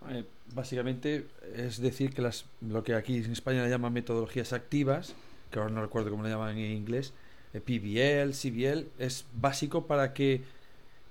Eh, 0.09 0.25
básicamente 0.55 1.27
es 1.55 1.83
decir 1.83 2.15
que 2.15 2.23
las, 2.23 2.47
lo 2.63 2.83
que 2.83 2.95
aquí 2.95 3.19
en 3.19 3.33
España 3.33 3.63
le 3.63 3.69
llaman 3.69 3.93
metodologías 3.93 4.55
activas, 4.55 5.15
que 5.51 5.59
ahora 5.59 5.71
no 5.71 5.83
recuerdo 5.83 6.09
cómo 6.09 6.23
le 6.23 6.31
llaman 6.31 6.57
en 6.57 6.73
inglés, 6.73 7.13
eh, 7.53 7.61
PBL, 7.61 8.33
CBL, 8.33 8.87
es 8.99 9.27
básico 9.35 9.87
para 9.87 10.15
que 10.15 10.41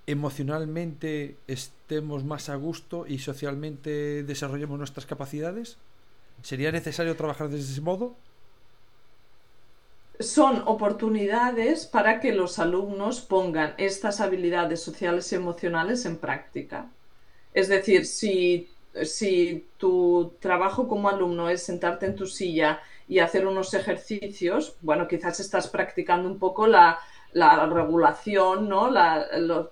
emocionalmente 0.07 1.37
estemos 1.47 2.23
más 2.23 2.49
a 2.49 2.55
gusto 2.55 3.05
y 3.07 3.19
socialmente 3.19 4.23
desarrollemos 4.23 4.77
nuestras 4.77 5.05
capacidades. 5.05 5.77
¿Sería 6.41 6.71
necesario 6.71 7.15
trabajar 7.15 7.49
de 7.49 7.59
ese 7.59 7.81
modo? 7.81 8.15
Son 10.19 10.63
oportunidades 10.65 11.85
para 11.85 12.19
que 12.19 12.33
los 12.33 12.59
alumnos 12.59 13.21
pongan 13.21 13.73
estas 13.77 14.21
habilidades 14.21 14.81
sociales 14.81 15.31
y 15.31 15.35
emocionales 15.35 16.05
en 16.05 16.17
práctica. 16.17 16.87
Es 17.53 17.67
decir, 17.67 18.05
si, 18.05 18.69
si 19.03 19.65
tu 19.77 20.33
trabajo 20.39 20.87
como 20.87 21.09
alumno 21.09 21.49
es 21.49 21.63
sentarte 21.63 22.05
en 22.05 22.15
tu 22.15 22.27
silla 22.27 22.79
y 23.07 23.19
hacer 23.19 23.45
unos 23.47 23.73
ejercicios, 23.73 24.75
bueno, 24.81 25.07
quizás 25.07 25.39
estás 25.39 25.67
practicando 25.67 26.29
un 26.29 26.39
poco 26.39 26.67
la, 26.67 26.99
regulación, 27.33 28.67
¿no? 28.67 28.89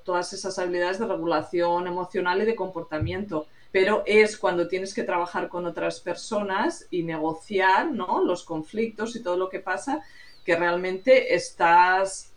todas 0.04 0.34
esas 0.34 0.58
habilidades 0.60 1.00
de 1.00 1.08
regulación 1.08 1.88
emocional 1.88 2.42
y 2.42 2.46
de 2.46 2.56
comportamiento 2.56 3.48
pero 3.72 4.04
es 4.06 4.38
cuando 4.38 4.68
tienes 4.68 4.94
que 4.94 5.04
trabajar 5.04 5.48
con 5.48 5.66
otras 5.66 6.00
personas 6.00 6.88
y 6.90 7.04
negociar 7.04 7.92
¿no? 7.92 8.24
los 8.24 8.44
conflictos 8.44 9.16
y 9.16 9.22
todo 9.22 9.38
lo 9.38 9.50
que 9.50 9.60
pasa 9.60 10.02
que 10.44 10.56
realmente 10.56 11.36
estás 11.36 12.29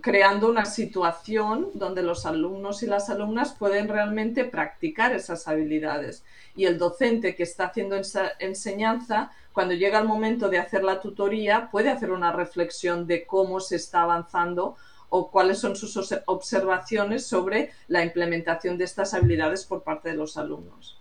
creando 0.00 0.48
una 0.48 0.64
situación 0.64 1.70
donde 1.74 2.02
los 2.02 2.26
alumnos 2.26 2.82
y 2.82 2.86
las 2.86 3.10
alumnas 3.10 3.52
pueden 3.52 3.88
realmente 3.88 4.44
practicar 4.44 5.12
esas 5.12 5.48
habilidades. 5.48 6.24
Y 6.56 6.64
el 6.64 6.78
docente 6.78 7.34
que 7.34 7.42
está 7.42 7.66
haciendo 7.66 7.96
esa 7.96 8.32
enseñanza, 8.38 9.30
cuando 9.52 9.74
llega 9.74 9.98
el 9.98 10.08
momento 10.08 10.48
de 10.48 10.58
hacer 10.58 10.84
la 10.84 11.00
tutoría, 11.00 11.70
puede 11.70 11.90
hacer 11.90 12.10
una 12.10 12.32
reflexión 12.32 13.06
de 13.06 13.26
cómo 13.26 13.60
se 13.60 13.76
está 13.76 14.02
avanzando 14.02 14.76
o 15.08 15.30
cuáles 15.30 15.58
son 15.58 15.74
sus 15.76 15.96
observaciones 16.26 17.26
sobre 17.26 17.72
la 17.88 18.04
implementación 18.04 18.78
de 18.78 18.84
estas 18.84 19.12
habilidades 19.12 19.64
por 19.64 19.82
parte 19.82 20.10
de 20.10 20.16
los 20.16 20.36
alumnos. 20.36 20.98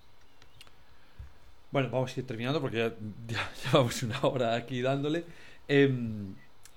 Bueno, 1.72 1.90
vamos 1.92 2.16
a 2.16 2.20
ir 2.20 2.26
terminando 2.26 2.60
porque 2.60 2.92
ya, 3.28 3.52
llevamos 3.72 4.02
una 4.02 4.20
hora 4.24 4.56
aquí 4.56 4.82
dándole. 4.82 5.26
Em, 5.68 6.34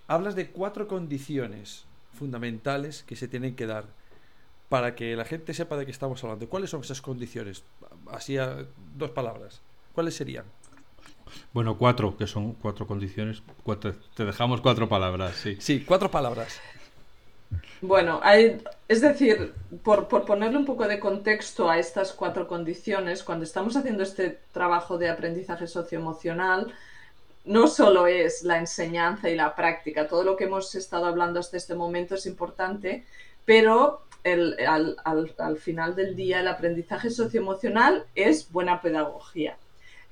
hablas 0.06 0.34
de 0.34 0.50
cuatro 0.50 0.86
condiciones 0.86 1.86
fundamentales 2.12 3.02
que 3.02 3.16
se 3.16 3.28
tienen 3.28 3.56
que 3.56 3.66
dar 3.66 3.86
para 4.68 4.94
que 4.94 5.16
la 5.16 5.24
gente 5.24 5.52
sepa 5.54 5.76
de 5.76 5.84
qué 5.84 5.90
estamos 5.90 6.22
hablando. 6.24 6.48
¿Cuáles 6.48 6.70
son 6.70 6.80
esas 6.80 7.02
condiciones? 7.02 7.62
Así 8.10 8.38
a 8.38 8.64
dos 8.96 9.10
palabras. 9.10 9.60
¿Cuáles 9.94 10.14
serían? 10.14 10.44
Bueno, 11.52 11.76
cuatro, 11.76 12.16
que 12.16 12.26
son 12.26 12.54
cuatro 12.54 12.86
condiciones. 12.86 13.42
te 14.16 14.24
dejamos 14.24 14.60
cuatro 14.60 14.88
palabras, 14.88 15.36
sí. 15.36 15.56
Sí, 15.60 15.84
cuatro 15.86 16.10
palabras. 16.10 16.60
Bueno, 17.80 18.20
hay, 18.22 18.62
es 18.88 19.00
decir, 19.00 19.52
por, 19.82 20.08
por, 20.08 20.24
ponerle 20.24 20.56
un 20.56 20.64
poco 20.64 20.86
de 20.86 21.00
contexto 21.00 21.68
a 21.68 21.78
estas 21.78 22.12
cuatro 22.12 22.46
condiciones, 22.46 23.22
cuando 23.22 23.44
estamos 23.44 23.76
haciendo 23.76 24.02
este 24.02 24.38
trabajo 24.52 24.98
de 24.98 25.10
aprendizaje 25.10 25.66
socioemocional, 25.66 26.72
no 27.44 27.66
solo 27.66 28.06
es 28.06 28.42
la 28.42 28.58
enseñanza 28.58 29.28
y 29.28 29.36
la 29.36 29.54
práctica, 29.54 30.08
todo 30.08 30.22
lo 30.24 30.36
que 30.36 30.44
hemos 30.44 30.74
estado 30.74 31.06
hablando 31.06 31.40
hasta 31.40 31.56
este 31.56 31.74
momento 31.74 32.14
es 32.14 32.26
importante, 32.26 33.04
pero 33.44 34.02
al, 34.24 34.96
al, 35.38 35.58
final 35.58 35.96
del 35.96 36.14
día 36.14 36.40
el 36.40 36.48
aprendizaje 36.48 37.10
socioemocional 37.10 38.06
es 38.14 38.50
buena 38.52 38.80
pedagogía. 38.80 39.56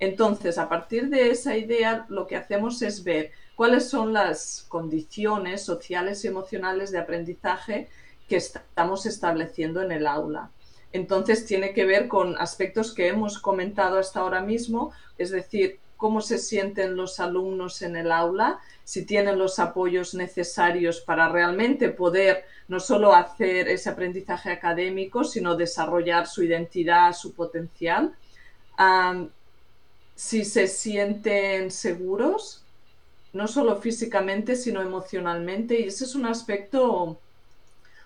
Entonces, 0.01 0.59
a 0.59 0.69
partir 0.69 1.09
de 1.11 1.31
esa 1.31 1.57
idea, 1.57 2.07
lo 2.09 2.27
que 2.27 2.37
hacemos 2.37 2.83
es 2.83 3.05
ver 3.05 3.31
cuáles 3.55 3.89
son 3.89 4.13
las 4.13 4.65
condiciones 4.69 5.63
sociales 5.63 6.25
y 6.25 6.29
emocionales 6.29 6.91
de 6.91 6.99
aprendizaje 6.99 7.89
que 8.29 8.37
estamos 8.37 9.07
estableciendo 9.07 9.83
en 9.83 9.93
el 9.93 10.07
aula. 10.07 10.51
Entonces, 10.93 11.45
tiene 11.45 11.73
que 11.73 11.85
ver 11.85 12.09
con 12.09 12.37
aspectos 12.39 12.95
que 12.95 13.09
hemos 13.09 13.39
comentado 13.39 13.99
hasta 13.99 14.21
ahora 14.21 14.41
mismo, 14.41 14.93
es 15.19 15.31
decir, 15.31 15.79
cómo 16.01 16.23
se 16.23 16.39
sienten 16.39 16.97
los 16.97 17.21
alumnos 17.21 17.83
en 17.83 17.95
el 17.95 18.11
aula, 18.11 18.59
si 18.85 19.05
tienen 19.05 19.39
los 19.39 19.59
apoyos 19.59 20.15
necesarios 20.15 21.01
para 21.01 21.29
realmente 21.29 21.91
poder 21.91 22.47
no 22.69 22.81
solo 22.81 23.15
hacer 23.15 23.69
ese 23.69 23.91
aprendizaje 23.91 24.51
académico, 24.51 25.25
sino 25.25 25.57
desarrollar 25.57 26.27
su 26.27 26.43
identidad, 26.43 27.13
su 27.13 27.35
potencial, 27.35 28.15
si 30.15 30.45
se 30.47 30.69
sienten 30.69 31.71
seguros, 31.71 32.65
no 33.35 33.47
solo 33.47 33.77
físicamente, 33.77 34.57
sino 34.57 34.81
emocionalmente. 34.81 35.81
Y 35.81 35.89
ese 35.89 36.05
es 36.05 36.15
un 36.15 36.25
aspecto 36.25 37.21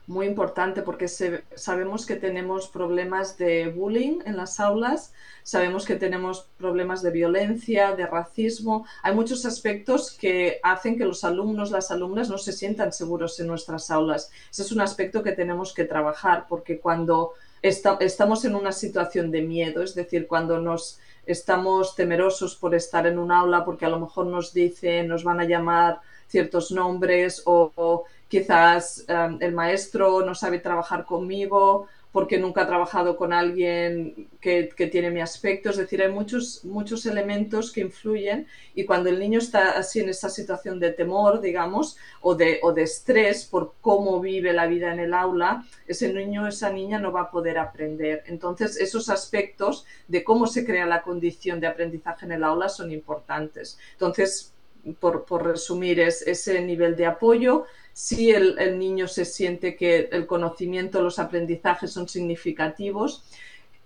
muy 0.07 0.27
importante 0.27 0.83
porque 0.83 1.09
sabemos 1.09 2.05
que 2.05 2.17
tenemos 2.17 2.69
problemas 2.69 3.39
de 3.39 3.69
bullying 3.69 4.21
en 4.27 4.37
las 4.37 4.61
aulas, 4.61 5.13
sabemos 5.43 5.87
que 5.87 5.97
tenemos 5.97 6.49
problemas 6.59 7.03
de 7.03 7.11
violencia, 7.11 7.97
de 7.97 8.07
racismo. 8.07 8.87
Hay 9.03 9.15
muchos 9.15 9.47
aspectos 9.47 10.11
que 10.11 10.61
hacen 10.63 10.99
que 10.99 11.07
los 11.07 11.25
alumnos, 11.25 11.71
las 11.71 11.91
alumnas 11.91 12.29
no 12.29 12.39
se 12.39 12.53
sientan 12.53 12.93
seguros 12.93 13.41
en 13.41 13.47
nuestras 13.47 13.91
aulas. 13.91 14.31
Ese 14.51 14.63
es 14.63 14.73
un 14.73 14.81
aspecto 14.81 15.23
que 15.23 15.33
tenemos 15.33 15.73
que 15.73 15.85
trabajar 15.85 16.47
porque 16.49 16.81
cuando 16.81 17.33
estamos 17.63 18.45
en 18.45 18.55
una 18.55 18.73
situación 18.73 19.31
de 19.31 19.41
miedo, 19.41 19.83
es 19.83 19.95
decir, 19.95 20.27
cuando 20.27 20.61
nos 20.61 21.01
estamos 21.25 21.95
temerosos 21.97 22.57
por 22.57 22.75
estar 22.75 23.07
en 23.07 23.19
un 23.19 23.33
aula 23.33 23.65
porque 23.65 23.87
a 23.87 23.89
lo 23.89 23.99
mejor 23.99 24.27
nos 24.27 24.53
dicen, 24.53 25.09
nos 25.09 25.25
van 25.25 25.41
a 25.41 25.45
llamar 25.45 26.01
ciertos 26.29 26.71
nombres 26.71 27.43
o, 27.47 28.05
quizás 28.35 29.05
em, 29.07 29.39
el 29.41 29.53
maestro 29.53 30.27
no 30.27 30.35
sabe 30.35 30.59
trabajar 30.59 31.05
conmigo 31.05 31.87
porque 32.11 32.39
nunca 32.39 32.63
ha 32.63 32.67
trabajado 32.67 33.17
con 33.17 33.33
alguien 33.33 34.29
que, 34.41 34.73
tiene 34.91 35.11
mi 35.11 35.21
aspecto. 35.21 35.71
Es 35.71 35.77
decir, 35.77 36.01
hay 36.03 36.11
muchos, 36.11 36.65
muchos 36.65 37.07
elementos 37.07 37.73
que 37.73 37.81
influyen 37.81 38.47
y 38.75 38.85
cuando 38.85 39.09
el 39.09 39.19
niño 39.21 39.39
está 39.39 39.79
así 39.79 40.01
en 40.01 40.09
esa 40.09 40.29
situación 40.29 40.81
de 40.81 40.91
temor, 40.91 41.41
digamos, 41.41 41.97
o 42.21 42.35
de, 42.35 42.59
o 42.63 42.73
de 42.73 42.83
estrés 42.83 43.45
por 43.45 43.75
cómo 43.81 44.21
vive 44.21 44.53
la 44.53 44.67
vida 44.67 44.93
en 44.93 45.01
el 45.01 45.13
aula, 45.13 45.65
ese 45.87 46.13
niño 46.13 46.47
esa 46.49 46.71
niña 46.71 46.99
no 46.99 47.13
va 47.13 47.23
a 47.23 47.31
poder 47.31 47.59
aprender. 47.59 48.23
Entonces, 48.27 48.77
esos 48.81 49.09
aspectos 49.11 49.85
de 50.09 50.25
cómo 50.25 50.47
se 50.47 50.65
crea 50.65 50.87
la 50.87 51.03
condición 51.03 51.61
de 51.61 51.69
aprendizaje 51.69 52.27
en 52.27 52.33
el 52.33 52.45
aula 52.45 52.69
son 52.69 52.93
importantes. 52.93 53.79
Entonces, 53.93 54.54
por, 54.93 55.25
por 55.25 55.45
resumir, 55.45 56.01
es 56.01 56.23
ese 56.23 56.61
nivel 56.61 56.97
de 56.97 57.07
apoyo, 57.07 57.67
si 57.95 58.33
el, 58.33 58.77
niño 58.77 59.07
se 59.07 59.25
siente 59.25 59.77
que 59.77 60.09
el 60.11 60.27
conocimiento, 60.27 61.01
los 61.01 61.21
aprendizajes 61.21 61.93
son 61.93 62.09
significativos 62.09 63.23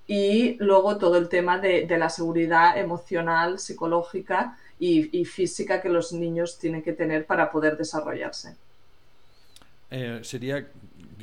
y 0.06 0.56
luego 0.60 0.96
todo 0.96 1.18
el 1.18 1.28
tema 1.28 1.58
de, 1.58 1.86
la 1.98 2.08
seguridad 2.08 2.78
emocional, 2.78 3.58
psicológica 3.58 4.58
y, 4.80 5.24
física 5.26 5.82
que 5.82 5.90
los 5.90 6.12
niños 6.12 6.58
tienen 6.58 6.82
que 6.82 6.94
tener 6.94 7.26
para 7.26 7.52
poder 7.52 7.76
desarrollarse. 7.76 8.56
Eh, 9.90 10.20
sería, 10.22 10.66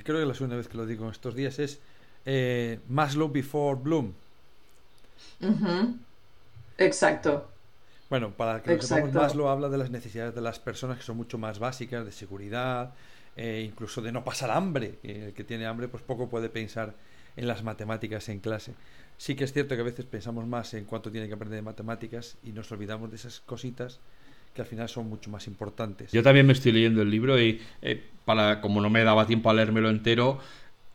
creo 0.04 0.20
que 0.20 0.26
la 0.26 0.36
segunda 0.36 0.56
vez 0.56 0.68
que 0.68 0.78
lo 0.78 0.86
digo 0.86 1.10
estos 1.10 1.34
días 1.34 1.58
es 1.58 1.80
eh, 2.24 2.80
Maslow 2.88 3.30
before 3.30 3.80
Bloom. 3.82 4.14
Exacto. 6.78 7.48
Bueno, 8.10 8.32
para 8.32 8.62
que 8.62 8.76
lo 8.76 8.82
sepamos 8.82 9.14
más, 9.14 9.36
lo 9.36 9.50
habla 9.50 9.70
de 9.70 9.78
las 9.78 9.90
necesidades 9.90 10.36
de 10.36 10.42
las 10.42 10.60
personas 10.60 10.98
que 10.98 11.04
son 11.04 11.18
mucho 11.18 11.38
más 11.38 11.60
básicas, 11.60 12.06
de 12.06 12.12
seguridad, 12.12 12.94
eh, 13.36 13.66
incluso 13.68 14.02
de 14.02 14.12
no 14.12 14.24
pasar 14.24 14.52
hambre. 14.52 15.00
El 15.04 15.34
que 15.34 15.44
tiene 15.44 15.66
hambre, 15.66 15.88
pues 15.88 16.04
poco 16.04 16.30
puede 16.30 16.50
pensar 16.50 16.94
en 17.36 17.48
las 17.48 17.64
matemáticas 17.64 18.30
en 18.30 18.40
clase. 18.40 18.74
Sí 19.18 19.36
que 19.36 19.44
es 19.44 19.54
cierto 19.54 19.76
que 19.76 19.82
a 19.82 19.86
veces 19.86 20.06
pensamos 20.06 20.46
más 20.46 20.74
en 20.74 20.86
cuánto 20.86 21.12
tiene 21.12 21.28
que 21.28 21.34
aprender 21.34 21.58
de 21.58 21.64
matemáticas 21.64 22.38
y 22.44 22.52
nos 22.52 22.72
olvidamos 22.72 23.10
de 23.10 23.16
esas 23.16 23.40
cositas 23.40 24.00
que 24.54 24.62
al 24.62 24.68
final 24.68 24.88
son 24.88 25.10
mucho 25.10 25.30
más 25.30 25.48
importantes. 25.48 26.12
Yo 26.12 26.24
también 26.24 26.48
me 26.48 26.54
estoy 26.54 26.72
leyendo 26.72 27.02
el 27.02 27.10
libro 27.10 27.40
y 27.40 27.62
eh, 27.82 28.02
para 28.24 28.62
como 28.62 28.82
no 28.82 28.90
me 28.90 29.04
daba 29.04 29.28
tiempo 29.28 29.50
a 29.50 29.54
leérmelo 29.54 29.90
entero, 29.90 30.40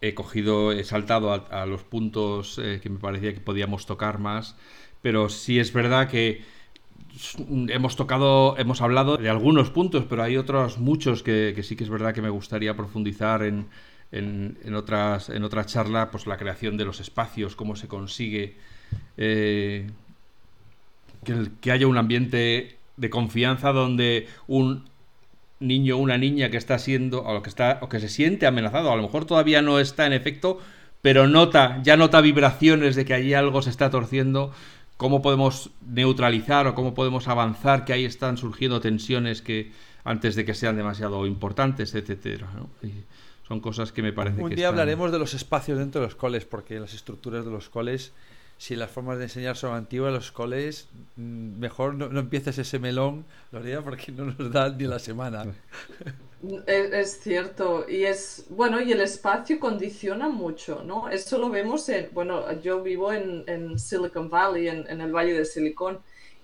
he 0.01 0.15
cogido, 0.15 0.73
he 0.73 0.83
saltado 0.85 1.33
a, 1.33 1.67
los 1.67 1.83
puntos 1.83 2.59
eh, 2.59 2.81
que 2.83 2.89
me 2.89 2.99
parecía 2.99 3.35
que 3.35 3.41
podíamos 3.41 3.85
tocar 3.85 4.19
más, 4.19 4.57
pero 5.03 5.29
sí 5.29 5.59
es 5.59 5.73
verdad 5.75 6.09
que 6.09 6.43
hemos 7.69 7.97
tocado, 7.97 8.57
hemos 8.59 8.81
hablado 8.81 9.17
de 9.17 9.29
algunos 9.29 9.71
puntos, 9.71 10.05
pero 10.09 10.23
hay 10.23 10.37
otros 10.37 10.79
muchos 10.79 11.23
que, 11.23 11.59
sí 11.63 11.77
que 11.77 11.85
es 11.85 11.91
verdad 11.91 12.15
que 12.15 12.23
me 12.23 12.31
gustaría 12.31 12.77
profundizar 12.77 13.43
en, 13.43 13.67
otras, 14.75 15.31
en 15.31 15.45
otra 15.45 15.67
charla, 15.67 16.11
pues 16.11 16.27
la 16.27 16.37
creación 16.37 16.77
de 16.77 16.85
los 16.85 17.01
espacios, 17.01 17.57
cómo 17.57 17.77
se 17.77 17.89
consigue 17.89 18.57
eh, 19.17 19.91
que, 21.61 21.73
haya 21.73 21.87
un 21.87 21.99
ambiente 21.99 22.79
de 22.97 23.11
confianza 23.11 23.73
donde 23.73 24.29
un 24.47 24.89
niño 25.59 25.97
o 25.97 26.01
una 26.01 26.17
niña 26.17 26.51
que 26.51 26.57
está 26.57 26.79
siendo 26.79 27.23
o 27.23 27.43
que 27.43 27.51
está 27.51 27.79
o 27.83 27.89
que 27.89 28.01
se 28.01 28.09
siente 28.09 28.47
amenazado, 28.47 28.91
a 28.91 28.97
lo 28.97 29.03
mejor 29.03 29.27
todavía 29.27 29.63
no 29.63 29.79
está 29.79 30.07
en 30.07 30.13
efecto, 30.13 30.59
pero 31.03 31.27
nota, 31.27 31.81
ya 31.83 31.97
nota 31.97 32.21
vibraciones 32.21 32.97
de 32.97 33.05
que 33.05 33.15
allí 33.15 33.35
algo 33.35 33.63
se 33.63 33.71
está 33.71 33.91
torciendo, 33.91 34.53
cómo 35.01 35.23
podemos 35.23 35.71
neutralizar 35.81 36.67
o 36.67 36.75
cómo 36.75 36.93
podemos 36.93 37.27
avanzar, 37.27 37.87
que 37.87 37.95
ahí 37.95 38.05
están 38.05 38.37
surgiendo 38.37 38.83
tensiones 38.83 39.41
que 39.41 39.73
antes 40.05 40.37
de 40.37 40.45
que 40.45 40.53
sean 40.53 40.77
demasiado 40.77 41.25
importantes, 41.25 41.95
etcétera. 41.95 42.47
son 43.49 43.61
cosas 43.61 43.93
que 43.93 44.03
me 44.03 44.13
parece 44.13 44.43
Un 44.43 44.51
que 44.51 44.57
día 44.57 44.69
hablaremos 44.69 45.11
de 45.11 45.19
los 45.19 45.33
espacios 45.33 45.79
dentro 45.79 46.03
de 46.03 46.09
los 46.09 46.17
coles, 46.17 46.45
porque 46.45 46.79
las 46.79 46.93
estructuras 46.93 47.47
de 47.47 47.51
los 47.51 47.71
coles, 47.71 48.13
si 48.61 48.77
las 48.77 48.91
formas 48.91 49.17
de 49.17 49.25
enseñar 49.25 49.57
son 49.57 49.75
antiguas, 49.75 50.13
los 50.13 50.33
coles, 50.33 50.87
mm, 51.17 51.59
mejor 51.59 51.95
no, 51.95 52.11
no 52.11 52.21
empieces 52.21 52.59
ese 52.59 52.79
melón, 52.79 53.25
lo 53.53 53.61
haría 53.61 53.81
porque 53.81 54.13
no 54.13 54.27
nos 54.27 54.53
da 54.53 54.69
ni 54.69 54.85
la 54.85 54.99
semana. 54.99 55.47
Es, 56.67 57.21
cierto, 57.21 57.85
y 57.87 58.05
es, 58.05 58.47
bueno, 58.49 58.81
y 58.81 58.93
el 58.93 59.03
espacio 59.03 59.61
condiciona 59.61 60.31
mucho, 60.31 60.83
¿no? 60.85 61.11
Esto 61.11 61.37
lo 61.37 61.51
vemos 61.51 61.87
en, 61.91 62.09
bueno, 62.13 62.51
yo 62.63 62.83
vivo 62.83 63.13
en, 63.13 63.79
Silicon 63.79 64.31
Valley, 64.31 64.69
en, 64.69 65.01
el 65.03 65.13
Valle 65.13 65.35
de 65.35 65.45
Silicon, 65.45 65.99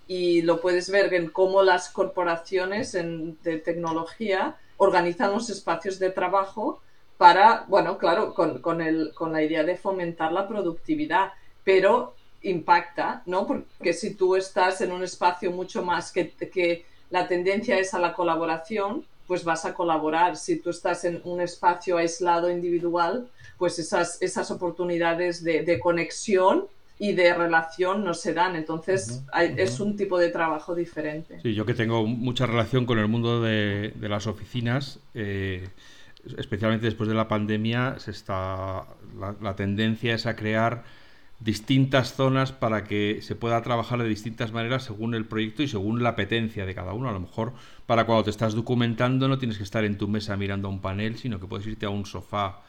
y 0.06 0.42
lo 0.42 0.60
puedes 0.60 0.90
ver 0.90 1.14
en 1.14 1.30
cómo 1.30 1.62
las 1.62 1.88
corporaciones 1.88 2.92
de 2.92 3.58
tecnología 3.64 4.58
organizan 4.76 5.32
los 5.32 5.48
espacios 5.48 5.98
de 5.98 6.10
trabajo 6.10 6.82
para, 7.16 7.64
bueno, 7.66 7.96
claro, 7.96 8.34
con, 8.34 8.60
con, 8.60 8.82
el, 8.82 9.12
con 9.14 9.32
la 9.32 9.42
idea 9.42 9.64
de 9.64 9.78
fomentar 9.78 10.30
la 10.30 10.46
productividad, 10.46 11.32
pero 11.66 12.14
impacta, 12.42 13.24
¿no? 13.26 13.44
Porque 13.44 13.92
si 13.92 14.14
tú 14.14 14.36
estás 14.36 14.80
en 14.80 14.92
un 14.92 15.02
espacio 15.02 15.50
mucho 15.50 15.82
más 15.82 16.12
que, 16.12 16.30
que 16.30 16.86
la 17.10 17.26
tendencia 17.26 17.76
es 17.76 17.92
a 17.92 17.98
la 17.98 18.14
colaboración, 18.14 19.04
pues 19.26 19.42
vas 19.42 19.64
a 19.64 19.74
colaborar. 19.74 20.36
Si 20.36 20.60
tú 20.60 20.70
estás 20.70 21.04
en 21.04 21.20
un 21.24 21.40
espacio 21.40 21.98
aislado 21.98 22.48
individual, 22.52 23.28
pues 23.58 23.80
esas, 23.80 24.22
esas 24.22 24.52
oportunidades 24.52 25.42
de, 25.42 25.80
conexión 25.80 26.66
y 27.00 27.14
de 27.14 27.34
relación 27.34 28.04
no 28.04 28.14
se 28.14 28.32
dan. 28.32 28.54
Entonces 28.54 29.24
es 29.34 29.80
un 29.80 29.96
tipo 29.96 30.16
de 30.18 30.28
trabajo 30.28 30.76
diferente. 30.76 31.40
Sí, 31.42 31.52
yo 31.52 31.66
que 31.66 31.74
tengo 31.74 32.06
mucha 32.06 32.46
relación 32.46 32.86
con 32.86 33.00
el 33.00 33.08
mundo 33.08 33.42
de, 33.42 33.92
las 34.02 34.28
oficinas, 34.28 35.00
eh, 35.14 35.68
especialmente 36.38 36.86
después 36.86 37.08
de 37.08 37.16
la 37.16 37.26
pandemia, 37.26 37.98
se 37.98 38.12
está, 38.12 38.84
la 39.18 39.56
tendencia 39.56 40.14
es 40.14 40.26
a 40.26 40.36
crear 40.36 40.84
distintas 41.38 42.14
zonas 42.14 42.52
para 42.52 42.84
que 42.84 43.20
se 43.22 43.34
pueda 43.34 43.60
trabajar 43.62 44.02
de 44.02 44.08
distintas 44.08 44.52
maneras 44.52 44.84
según 44.84 45.14
el 45.14 45.26
proyecto 45.26 45.62
y 45.62 45.68
según 45.68 46.02
la 46.02 46.10
apetencia 46.10 46.64
de 46.64 46.74
cada 46.74 46.92
uno. 46.92 47.08
A 47.08 47.12
lo 47.12 47.20
mejor 47.20 47.52
para 47.86 48.06
cuando 48.06 48.24
te 48.24 48.30
estás 48.30 48.54
documentando 48.54 49.28
no 49.28 49.38
tienes 49.38 49.58
que 49.58 49.64
estar 49.64 49.84
en 49.84 49.98
tu 49.98 50.08
mesa 50.08 50.36
mirando 50.36 50.68
a 50.68 50.70
un 50.70 50.80
panel, 50.80 51.16
sino 51.18 51.38
que 51.38 51.46
puedes 51.46 51.66
irte 51.66 51.86
a 51.86 51.90
un 51.90 52.06
sofá 52.06 52.62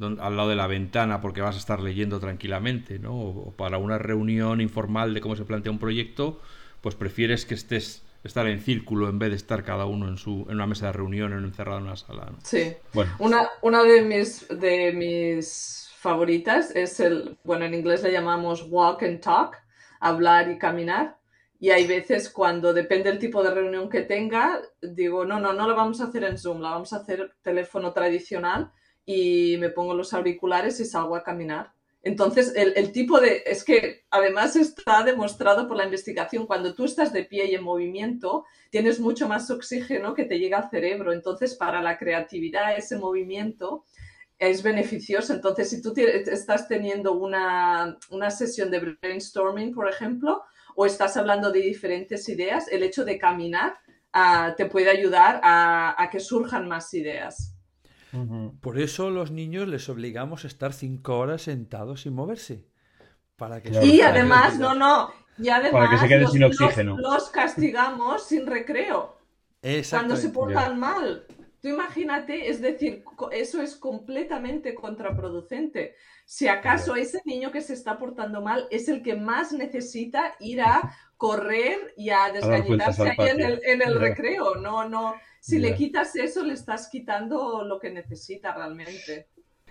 al 0.00 0.36
lado 0.36 0.48
de 0.48 0.56
la 0.56 0.66
ventana 0.66 1.20
porque 1.20 1.40
vas 1.40 1.54
a 1.54 1.58
estar 1.58 1.80
leyendo 1.80 2.18
tranquilamente, 2.18 2.98
¿no? 2.98 3.14
O, 3.14 3.52
para 3.52 3.78
una 3.78 3.98
reunión 3.98 4.60
informal 4.60 5.14
de 5.14 5.20
cómo 5.20 5.36
se 5.36 5.44
plantea 5.44 5.70
un 5.70 5.78
proyecto, 5.78 6.40
pues 6.80 6.94
prefieres 6.94 7.46
que 7.46 7.54
estés 7.54 8.02
estar 8.24 8.46
en 8.48 8.60
círculo 8.60 9.10
en 9.10 9.18
vez 9.18 9.30
de 9.30 9.36
estar 9.36 9.64
cada 9.64 9.84
uno 9.84 10.08
en 10.08 10.16
su 10.16 10.46
en 10.48 10.54
una 10.54 10.66
mesa 10.66 10.86
de 10.86 10.92
reunión 10.92 11.32
o 11.32 11.38
encerrado 11.38 11.78
en 11.78 11.84
una 11.84 11.96
sala. 11.96 12.32
Sí. 12.42 12.72
Bueno. 12.94 13.12
Una, 13.18 13.48
una 13.60 13.82
de 13.82 14.02
mis 14.02 14.48
de 14.48 14.92
mis 14.92 15.83
favoritas 16.04 16.70
es 16.76 17.00
el, 17.00 17.38
bueno, 17.44 17.64
en 17.64 17.72
inglés 17.72 18.02
le 18.02 18.12
llamamos 18.12 18.66
walk 18.68 19.02
and 19.04 19.20
talk, 19.20 19.56
hablar 20.00 20.50
y 20.50 20.58
caminar. 20.58 21.16
Y 21.58 21.70
hay 21.70 21.86
veces 21.86 22.28
cuando 22.28 22.74
depende 22.74 23.08
del 23.08 23.18
tipo 23.18 23.42
de 23.42 23.54
reunión 23.54 23.88
que 23.88 24.02
tenga, 24.02 24.60
digo, 24.82 25.24
no, 25.24 25.40
no, 25.40 25.54
no 25.54 25.66
lo 25.66 25.74
vamos 25.74 26.02
a 26.02 26.04
hacer 26.04 26.24
en 26.24 26.36
Zoom, 26.36 26.60
la 26.60 26.72
vamos 26.72 26.92
a 26.92 26.98
hacer 26.98 27.34
teléfono 27.40 27.94
tradicional 27.94 28.70
y 29.06 29.56
me 29.58 29.70
pongo 29.70 29.94
los 29.94 30.12
auriculares 30.12 30.78
y 30.78 30.84
salgo 30.84 31.16
a 31.16 31.24
caminar. 31.24 31.72
Entonces, 32.02 32.52
el, 32.54 32.74
el, 32.76 32.92
tipo 32.92 33.18
de... 33.18 33.42
Es 33.46 33.64
que 33.64 34.04
además 34.10 34.56
está 34.56 35.04
demostrado 35.04 35.66
por 35.66 35.78
la 35.78 35.86
investigación, 35.86 36.46
cuando 36.46 36.74
tú 36.74 36.84
estás 36.84 37.14
de 37.14 37.24
pie 37.24 37.46
y 37.46 37.54
en 37.54 37.64
movimiento, 37.64 38.44
tienes 38.68 39.00
mucho 39.00 39.26
más 39.26 39.50
oxígeno 39.50 40.12
que 40.12 40.26
te 40.26 40.38
llega 40.38 40.58
al 40.58 40.68
cerebro. 40.68 41.14
Entonces, 41.14 41.54
para 41.54 41.80
la 41.80 41.96
creatividad, 41.96 42.76
ese 42.76 42.98
movimiento 42.98 43.86
es 44.46 44.62
beneficioso. 44.62 45.32
Entonces, 45.32 45.70
si 45.70 45.82
tú 45.82 45.92
estás 45.96 46.68
teniendo 46.68 47.12
una, 47.12 47.96
sesión 48.30 48.70
de 48.70 48.96
brainstorming, 49.00 49.74
por 49.74 49.88
ejemplo, 49.88 50.42
o 50.74 50.86
estás 50.86 51.16
hablando 51.16 51.52
de 51.52 51.60
diferentes 51.60 52.28
ideas, 52.28 52.68
el 52.68 52.82
hecho 52.82 53.04
de 53.04 53.18
caminar 53.18 53.78
ah, 54.12 54.54
te 54.56 54.66
puede 54.66 54.90
ayudar 54.90 55.40
a, 55.42 56.08
que 56.10 56.20
surjan 56.20 56.68
más 56.68 56.92
ideas. 56.94 57.54
Por 58.60 58.78
eso 58.78 59.10
los 59.10 59.32
niños 59.32 59.66
les 59.66 59.88
obligamos 59.88 60.44
a 60.44 60.46
estar 60.46 60.72
cinco 60.72 61.18
horas 61.18 61.42
sentados 61.42 62.02
sin 62.02 62.14
moverse. 62.14 62.64
Para 63.36 63.60
que 63.60 63.70
y 63.84 64.00
además, 64.00 64.60
no, 64.60 64.74
no, 64.74 65.12
y 65.38 65.48
además 65.48 65.72
para 65.72 65.90
que 65.90 65.98
se 65.98 66.08
queden 66.08 66.28
sin 66.28 66.44
oxígeno. 66.44 66.96
Los, 66.96 67.30
castigamos 67.30 68.24
sin 68.26 68.46
recreo. 68.46 69.18
Cuando 69.90 70.16
se 70.16 70.28
portan 70.28 70.78
mal. 70.78 71.26
Tú 71.64 71.70
imagínate, 71.70 72.50
es 72.50 72.60
decir, 72.60 73.02
eso 73.32 73.62
es 73.62 73.74
completamente 73.76 74.74
contraproducente. 74.74 75.94
Si 76.26 76.46
acaso 76.46 76.94
ese 76.94 77.22
niño 77.24 77.50
que 77.52 77.62
se 77.62 77.72
está 77.72 77.96
portando 77.96 78.42
mal 78.42 78.66
es 78.70 78.86
el 78.90 79.02
que 79.02 79.16
más 79.16 79.50
necesita 79.50 80.34
ir 80.40 80.60
a 80.60 80.94
correr 81.16 81.94
y 81.96 82.10
a 82.10 82.30
desgallitarse 82.34 83.08
ahí 83.08 83.30
en 83.30 83.80
el, 83.80 83.98
recreo, 83.98 84.56
no, 84.56 84.86
no. 84.86 85.14
Si 85.40 85.58
le 85.58 85.74
quitas 85.74 86.14
eso, 86.16 86.44
le 86.44 86.52
estás 86.52 86.90
quitando 86.90 87.64
lo 87.64 87.80
que 87.80 87.88
necesita 87.88 88.54
realmente. 88.54 89.28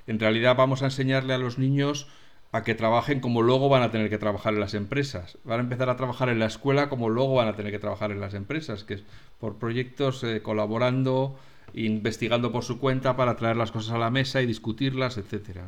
En 0.08 0.20
realidad 0.20 0.56
vamos 0.56 0.82
a 0.82 0.86
enseñarle 0.86 1.36
a 1.36 1.38
los 1.38 1.60
niños 1.60 2.10
a 2.52 2.64
que 2.64 2.74
trabajen 2.74 3.20
como 3.20 3.44
luego 3.44 3.70
van 3.70 3.84
a 3.84 3.91
tener 3.91 4.10
que 4.10 4.18
trabajar 4.18 4.56
en 4.56 4.62
las 4.62 4.74
empresas. 4.74 5.38
Van 5.44 5.60
a 5.60 5.64
empezar 5.64 5.91
a 5.91 5.96
trabajar 5.96 6.30
en 6.30 6.39
la 6.39 6.48
escuela 6.48 6.89
como 6.89 7.10
luego 7.10 7.36
van 7.36 7.50
a 7.50 7.56
tener 7.56 7.72
que 7.72 7.78
trabajar 7.78 8.12
en 8.12 8.20
las 8.20 8.34
empresas, 8.34 8.84
que 8.84 8.96
es 8.96 9.04
por 9.39 9.60
proyectos, 9.60 10.24
eh, 10.24 10.41
colaborando, 10.41 11.38
investigando 11.74 12.51
por 12.51 12.63
su 12.63 12.80
cuenta 12.80 13.15
para 13.15 13.36
traer 13.36 13.55
las 13.55 13.71
cosas 13.71 13.93
a 13.93 13.97
la 13.97 14.09
mesa 14.09 14.41
y 14.41 14.45
discutirlas, 14.45 15.17
etcétera. 15.17 15.67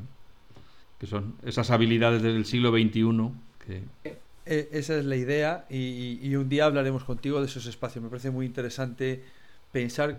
Que 0.99 1.07
son 1.07 1.35
esas 1.43 1.71
habilidades 1.71 2.21
del 2.21 2.45
siglo 2.45 2.71
XXI 2.71 3.31
que... 3.65 3.83
E, 4.45 4.69
esa 4.71 4.97
es 4.97 5.05
la 5.05 5.15
idea 5.15 5.65
y, 5.69 6.35
un 6.35 6.47
día 6.49 6.65
hablaremos 6.65 7.03
contigo 7.03 7.39
de 7.39 7.47
esos 7.47 7.65
espacios. 7.65 8.03
Me 8.03 8.09
parece 8.09 8.29
muy 8.29 8.45
interesante 8.45 9.23
pensar 9.71 10.17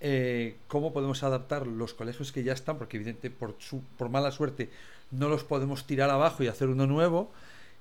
eh, 0.00 0.56
cómo 0.66 0.92
podemos 0.92 1.22
adaptar 1.22 1.66
los 1.66 1.94
colegios 1.94 2.32
que 2.32 2.42
ya 2.42 2.52
están, 2.52 2.76
porque 2.76 2.96
evidentemente 2.96 3.30
por, 3.30 3.56
por 3.96 4.08
mala 4.08 4.32
suerte 4.32 4.70
no 5.10 5.28
los 5.28 5.44
podemos 5.44 5.86
tirar 5.86 6.10
abajo 6.10 6.42
y 6.42 6.48
hacer 6.48 6.68
uno 6.68 6.86
nuevo. 6.86 7.30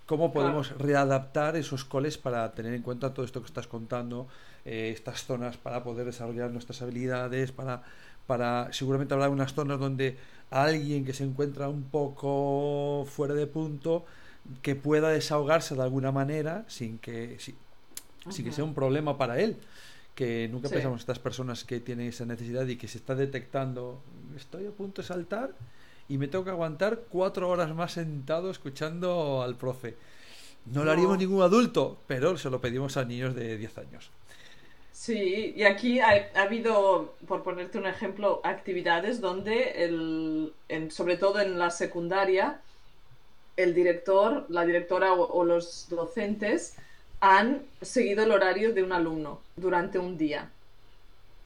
¿Cómo 0.05 0.31
podemos 0.31 0.71
readaptar 0.77 1.57
esos 1.57 1.83
coles 1.83 2.17
para 2.17 2.53
tener 2.53 2.73
en 2.73 2.81
cuenta 2.81 3.13
todo 3.13 3.25
esto 3.25 3.41
que 3.41 3.47
estás 3.47 3.67
contando, 3.67 4.27
eh, 4.67 4.91
estas 4.93 5.23
zonas 5.23 5.55
para 5.55 5.81
poder 5.81 6.05
desarrollar 6.05 6.51
nuestras 6.51 6.81
habilidades, 6.81 7.53
para, 7.53 7.83
para 8.27 8.67
seguramente 8.73 9.13
habrá 9.13 9.29
unas 9.29 9.53
zonas 9.53 9.79
donde 9.79 10.17
alguien 10.49 11.05
que 11.05 11.13
se 11.13 11.23
encuentra 11.23 11.69
un 11.69 11.83
poco 11.83 13.05
fuera 13.09 13.33
de 13.33 13.47
punto 13.47 14.05
que 14.61 14.75
pueda 14.75 15.07
desahogarse 15.07 15.73
de 15.75 15.83
alguna 15.83 16.11
manera 16.11 16.65
sin 16.67 16.97
que, 16.99 17.37
sin, 17.39 17.55
que 18.43 18.51
sea 18.51 18.65
un 18.65 18.73
problema 18.73 19.17
para 19.17 19.39
él 19.39 19.55
que 20.15 20.49
nunca 20.51 20.67
pensamos 20.67 20.99
estas 20.99 21.19
personas 21.19 21.63
que 21.63 21.79
tienen 21.79 22.07
esa 22.07 22.25
necesidad 22.25 22.67
y 22.67 22.75
que 22.75 22.89
se 22.89 22.97
está 22.97 23.15
detectando 23.15 24.01
estoy 24.35 24.65
a 24.65 24.71
punto 24.71 25.01
de 25.01 25.07
saltar 25.07 25.53
y 26.09 26.17
me 26.17 26.27
tengo 26.27 26.43
que 26.43 26.51
aguantar 26.51 27.03
cuatro 27.09 27.47
horas 27.47 27.73
más 27.73 27.93
sentado 27.93 28.51
escuchando 28.51 29.41
al 29.41 29.55
profe 29.55 29.95
no, 30.65 30.83
lo 30.83 30.91
haríamos 30.91 31.17
ningún 31.17 31.41
adulto 31.41 32.01
pero 32.05 32.37
se 32.37 32.49
lo 32.49 32.59
pedimos 32.59 32.97
a 32.97 33.05
niños 33.05 33.33
de 33.33 33.57
10 33.57 33.77
años 33.77 34.11
Sí, 34.99 35.53
y 35.55 35.63
aquí 35.63 35.99
ha, 35.99 36.31
habido, 36.35 37.13
por 37.27 37.43
ponerte 37.43 37.77
un 37.77 37.85
ejemplo, 37.85 38.41
actividades 38.43 39.21
donde, 39.21 39.83
el, 39.85 40.53
sobre 40.89 41.17
todo 41.17 41.39
en 41.39 41.59
la 41.59 41.69
secundaria, 41.69 42.59
el 43.57 43.75
director, 43.75 44.47
la 44.49 44.65
directora 44.65 45.13
o, 45.13 45.43
los 45.43 45.87
docentes 45.89 46.75
han 47.19 47.61
seguido 47.79 48.23
el 48.23 48.31
horario 48.31 48.73
de 48.73 48.81
un 48.81 48.91
alumno 48.91 49.39
durante 49.55 49.99
un 49.99 50.17
día. 50.17 50.49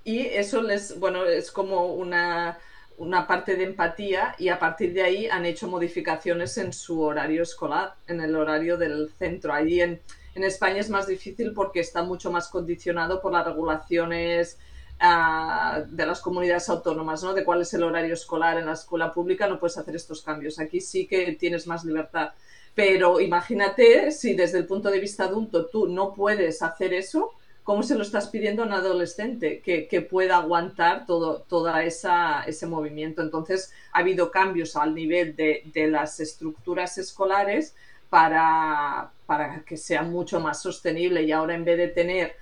Y 0.06 0.22
eso 0.28 0.62
les, 0.62 0.97
bueno, 0.97 1.26
es 1.26 1.52
como 1.52 1.88
una, 1.93 2.58
una 2.97 3.28
parte 3.28 3.58
de 3.58 3.66
empatía 3.66 4.34
y 4.39 4.47
a 4.47 4.60
partir 4.60 4.93
de 4.93 5.04
ahí 5.04 5.28
han 5.28 5.45
hecho 5.45 5.68
modificaciones 5.68 6.58
en 6.58 6.72
su 6.72 7.02
horario 7.02 7.43
escolar, 7.43 7.95
en 8.08 8.22
el 8.22 8.34
horario 8.34 8.78
del 8.78 9.12
centro. 9.20 9.54
Allí 9.54 9.82
en, 9.82 9.99
en 10.36 10.44
España 10.44 10.80
es 10.80 10.90
más 10.90 11.08
difícil 11.08 11.54
porque 11.54 11.82
está 11.82 12.04
mucho 12.04 12.32
más 12.32 12.48
condicionado 12.48 13.22
por 13.22 13.34
las 13.34 13.46
regulaciones 13.46 14.58
ah, 15.00 15.84
de 15.88 16.06
las 16.06 16.22
comunidades 16.22 16.70
autónomas, 16.70 17.24
¿no? 17.24 17.34
De 17.34 17.44
cuál 17.44 17.62
es 17.62 17.74
el 17.74 17.84
horario 17.84 18.14
escolar 18.14 18.58
en 18.58 18.66
la 18.66 18.74
escuela 18.74 19.12
pública, 19.12 19.48
no 19.48 19.60
puedes 19.60 19.78
hacer 19.78 19.96
estos 19.96 20.22
cambios. 20.22 20.60
Aquí 20.60 20.80
sí 20.80 21.06
que 21.08 21.34
tienes 21.34 21.68
más 21.68 21.84
libertad. 21.84 22.32
Pero 22.74 23.20
imagínate 23.20 24.12
si 24.12 24.34
desde 24.34 24.60
el 24.60 24.66
punto 24.66 24.90
de 24.90 25.00
vista 25.00 25.26
adulto 25.26 25.66
tú 25.66 25.88
no 25.88 26.14
puedes 26.14 26.62
hacer 26.62 26.94
eso, 26.94 27.32
¿cómo 27.64 27.84
se 27.84 27.96
lo 27.96 28.04
estás 28.04 28.30
pidiendo 28.30 28.64
a 28.64 28.66
un 28.68 28.74
adolescente 28.74 29.62
que, 29.62 30.02
pueda 30.10 30.38
aguantar 30.38 31.06
todo 31.06 31.42
toda 31.42 31.84
esa, 31.84 32.44
ese 32.44 32.68
movimiento? 32.68 33.22
Entonces, 33.22 33.74
ha 33.92 34.00
habido 34.00 34.32
cambios 34.32 34.78
al 34.78 34.96
nivel 34.96 35.36
de, 35.36 35.64
de 35.74 35.88
las 35.88 36.22
estructuras 36.22 36.98
escolares 36.98 37.76
para, 38.10 39.12
para 39.32 39.64
que 39.64 39.78
sea 39.78 40.02
mucho 40.02 40.42
más 40.42 40.62
sostenible 40.62 41.24
y 41.24 41.32
ahora 41.32 41.56
en 41.56 41.64
vez 41.64 41.78
de 41.78 41.88
tener 41.88 42.36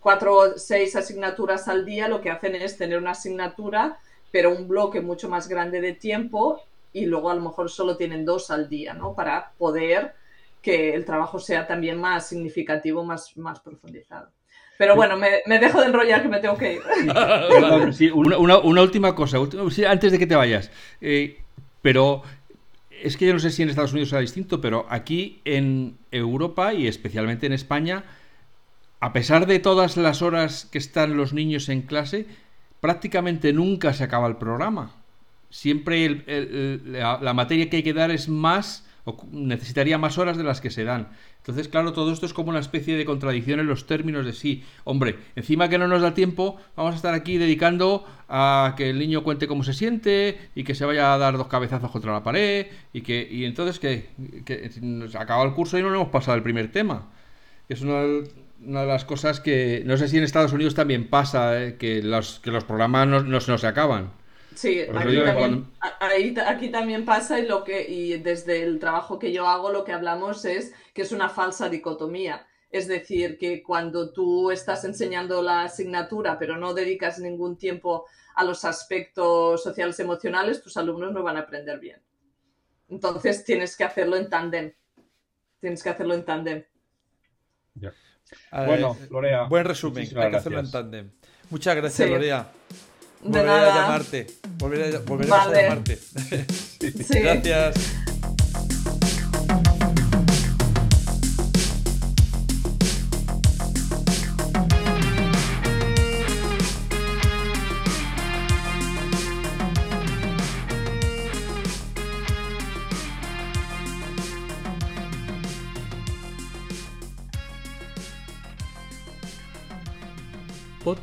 cuatro 0.00 0.36
o 0.36 0.58
seis 0.58 0.96
asignaturas 0.96 1.68
al 1.68 1.86
día, 1.86 2.08
lo 2.08 2.20
que 2.20 2.28
hacen 2.28 2.56
es 2.56 2.76
tener 2.76 2.98
una 2.98 3.12
asignatura, 3.12 3.96
pero 4.32 4.50
un 4.50 4.66
bloque 4.66 5.00
mucho 5.00 5.28
más 5.28 5.46
grande 5.46 5.80
de 5.80 5.92
tiempo 5.92 6.60
y 6.92 7.06
luego 7.06 7.30
a 7.30 7.36
lo 7.36 7.40
mejor 7.40 7.70
solo 7.70 7.96
tienen 7.96 8.24
dos 8.24 8.50
al 8.50 8.68
día, 8.68 8.94
¿no? 8.94 9.14
Para 9.14 9.52
poder 9.58 10.14
que 10.60 10.92
el 10.92 11.04
trabajo 11.04 11.38
sea 11.38 11.68
también 11.68 12.00
más 12.00 12.26
significativo, 12.26 13.04
más, 13.04 13.36
más 13.36 13.60
profundizado. 13.60 14.28
Pero 14.78 14.96
bueno, 14.96 15.16
me, 15.16 15.58
dejo 15.60 15.82
de 15.82 15.86
enrollar 15.86 16.20
que 16.20 16.28
me 16.28 16.40
tengo 16.40 16.56
que 16.58 16.72
ir. 16.72 18.12
una, 18.12 18.82
última 18.82 19.14
cosa, 19.14 19.38
antes 19.88 20.10
de 20.10 20.18
que 20.18 20.26
te 20.26 20.34
vayas. 20.34 20.68
Eh, 21.00 21.38
pero 21.80 22.22
es 23.02 23.16
que 23.16 23.26
yo 23.26 23.32
no 23.32 23.38
sé 23.38 23.50
si 23.50 23.62
en 23.62 23.68
Estados 23.68 23.92
Unidos 23.92 24.10
será 24.10 24.20
distinto, 24.20 24.60
pero 24.60 24.86
aquí 24.88 25.40
en 25.44 25.98
Europa 26.10 26.74
y 26.74 26.86
especialmente 26.86 27.46
en 27.46 27.52
España, 27.52 28.04
a 29.00 29.12
pesar 29.12 29.46
de 29.46 29.58
todas 29.58 29.96
las 29.96 30.22
horas 30.22 30.66
que 30.70 30.78
están 30.78 31.16
los 31.16 31.32
niños 31.32 31.68
en 31.68 31.82
clase, 31.82 32.26
prácticamente 32.80 33.52
nunca 33.52 33.92
se 33.92 34.04
acaba 34.04 34.28
el 34.28 34.36
programa. 34.36 34.92
Siempre 35.50 36.24
la, 36.84 37.32
materia 37.34 37.68
que 37.68 37.78
hay 37.78 37.82
que 37.82 37.92
dar 37.92 38.10
es 38.10 38.28
más 38.28 38.85
necesitaría 39.30 39.98
más 39.98 40.18
horas 40.18 40.36
de 40.36 40.44
las 40.44 40.60
que 40.60 40.70
se 40.70 40.84
dan. 40.84 41.08
Entonces, 41.38 41.68
claro, 41.68 41.92
todo 41.92 42.12
esto 42.12 42.26
es 42.26 42.32
como 42.32 42.50
una 42.50 42.58
especie 42.58 42.96
de 42.96 43.04
contradicción 43.04 43.60
en 43.60 43.66
los 43.66 43.86
términos 43.86 44.26
de 44.26 44.32
sí. 44.32 44.64
Hombre, 44.84 45.16
encima 45.36 45.68
que 45.68 45.78
no 45.78 45.86
nos 45.86 46.02
da 46.02 46.14
tiempo, 46.14 46.56
vamos 46.74 46.94
a 46.94 46.96
estar 46.96 47.14
aquí 47.14 47.38
dedicando 47.38 48.04
a 48.28 48.74
que 48.76 48.90
el 48.90 48.98
niño 48.98 49.22
cuente 49.22 49.46
cómo 49.46 49.62
se 49.62 49.74
siente 49.74 50.38
y 50.54 50.64
que 50.64 50.74
se 50.74 50.84
vaya 50.84 51.14
a 51.14 51.18
dar 51.18 51.36
dos 51.36 51.46
cabezazos 51.46 51.90
contra 51.90 52.12
la 52.12 52.24
pared 52.24 52.66
y 52.92 53.02
que 53.02 53.26
y 53.30 53.44
entonces 53.44 53.78
que, 53.78 54.10
que 54.44 54.70
nos 54.82 55.14
acaba 55.14 55.44
el 55.44 55.52
curso 55.52 55.78
y 55.78 55.82
no 55.82 55.94
hemos 55.94 56.08
pasado 56.08 56.36
el 56.36 56.42
primer 56.42 56.72
tema. 56.72 57.08
Es 57.68 57.80
una, 57.82 58.02
una, 58.64 58.80
de 58.82 58.86
las 58.86 59.04
cosas 59.04 59.40
que 59.40 59.82
no 59.86 59.96
sé 59.96 60.08
si 60.08 60.18
en 60.18 60.24
Estados 60.24 60.52
Unidos 60.52 60.74
también 60.74 61.08
pasa, 61.08 61.62
eh, 61.62 61.76
que, 61.76 62.02
los, 62.02 62.40
que 62.40 62.50
los 62.50 62.64
programas 62.64 63.06
no 63.06 63.58
se 63.58 63.66
acaban. 63.66 64.10
Sí, 64.56 64.80
aquí 64.80 65.22
también, 65.22 65.66
ahí, 66.00 66.34
aquí 66.46 66.68
también, 66.70 67.04
pasa 67.04 67.38
y, 67.38 67.46
lo 67.46 67.62
que, 67.62 67.86
y 67.86 68.16
desde 68.16 68.62
el 68.62 68.78
trabajo 68.78 69.18
que 69.18 69.30
yo 69.30 69.46
hago 69.46 69.70
lo 69.70 69.84
que 69.84 69.92
hablamos 69.92 70.46
es 70.46 70.72
que 70.94 71.02
es 71.02 71.12
una 71.12 71.28
falsa 71.28 71.68
dicotomía. 71.68 72.46
Es 72.70 72.88
decir, 72.88 73.36
que 73.36 73.62
cuando 73.62 74.12
tú 74.12 74.50
estás 74.50 74.84
enseñando 74.84 75.42
la 75.42 75.64
asignatura 75.64 76.38
pero 76.38 76.56
no 76.56 76.72
dedicas 76.72 77.18
ningún 77.18 77.58
tiempo 77.58 78.06
a 78.34 78.44
los 78.44 78.64
aspectos 78.64 79.62
sociales 79.62 80.00
emocionales, 80.00 80.62
tus 80.62 80.78
alumnos 80.78 81.12
no 81.12 81.22
van 81.22 81.36
a 81.36 81.40
aprender 81.40 81.78
bien. 81.78 82.00
Entonces 82.88 83.44
tienes 83.44 83.76
que 83.76 83.84
hacerlo 83.84 84.16
en 84.16 84.30
tándem. 84.30 84.72
Tienes 85.60 85.82
que 85.82 85.90
hacerlo 85.90 86.14
en 86.14 86.24
tándem. 86.24 86.64
Bueno, 88.50 88.96
Lorea. 89.10 89.44
Buen 89.44 89.66
resumen. 89.66 90.08
Hay 90.16 90.30
que 90.30 90.36
hacerlo 90.36 90.60
en 90.60 90.70
tándem. 90.70 91.10
Muchas 91.50 91.76
gracias, 91.76 92.08
Lorea. 92.08 92.50
De 93.22 93.28
volveré 93.28 93.46
nada. 93.46 93.72
a 93.72 93.80
llamarte. 93.82 94.26
Volveré, 94.58 94.98
volveremos 94.98 95.38
vale. 95.38 95.58
a 95.58 95.62
llamarte. 95.62 95.96
sí. 96.80 97.18
Gracias. 97.20 97.74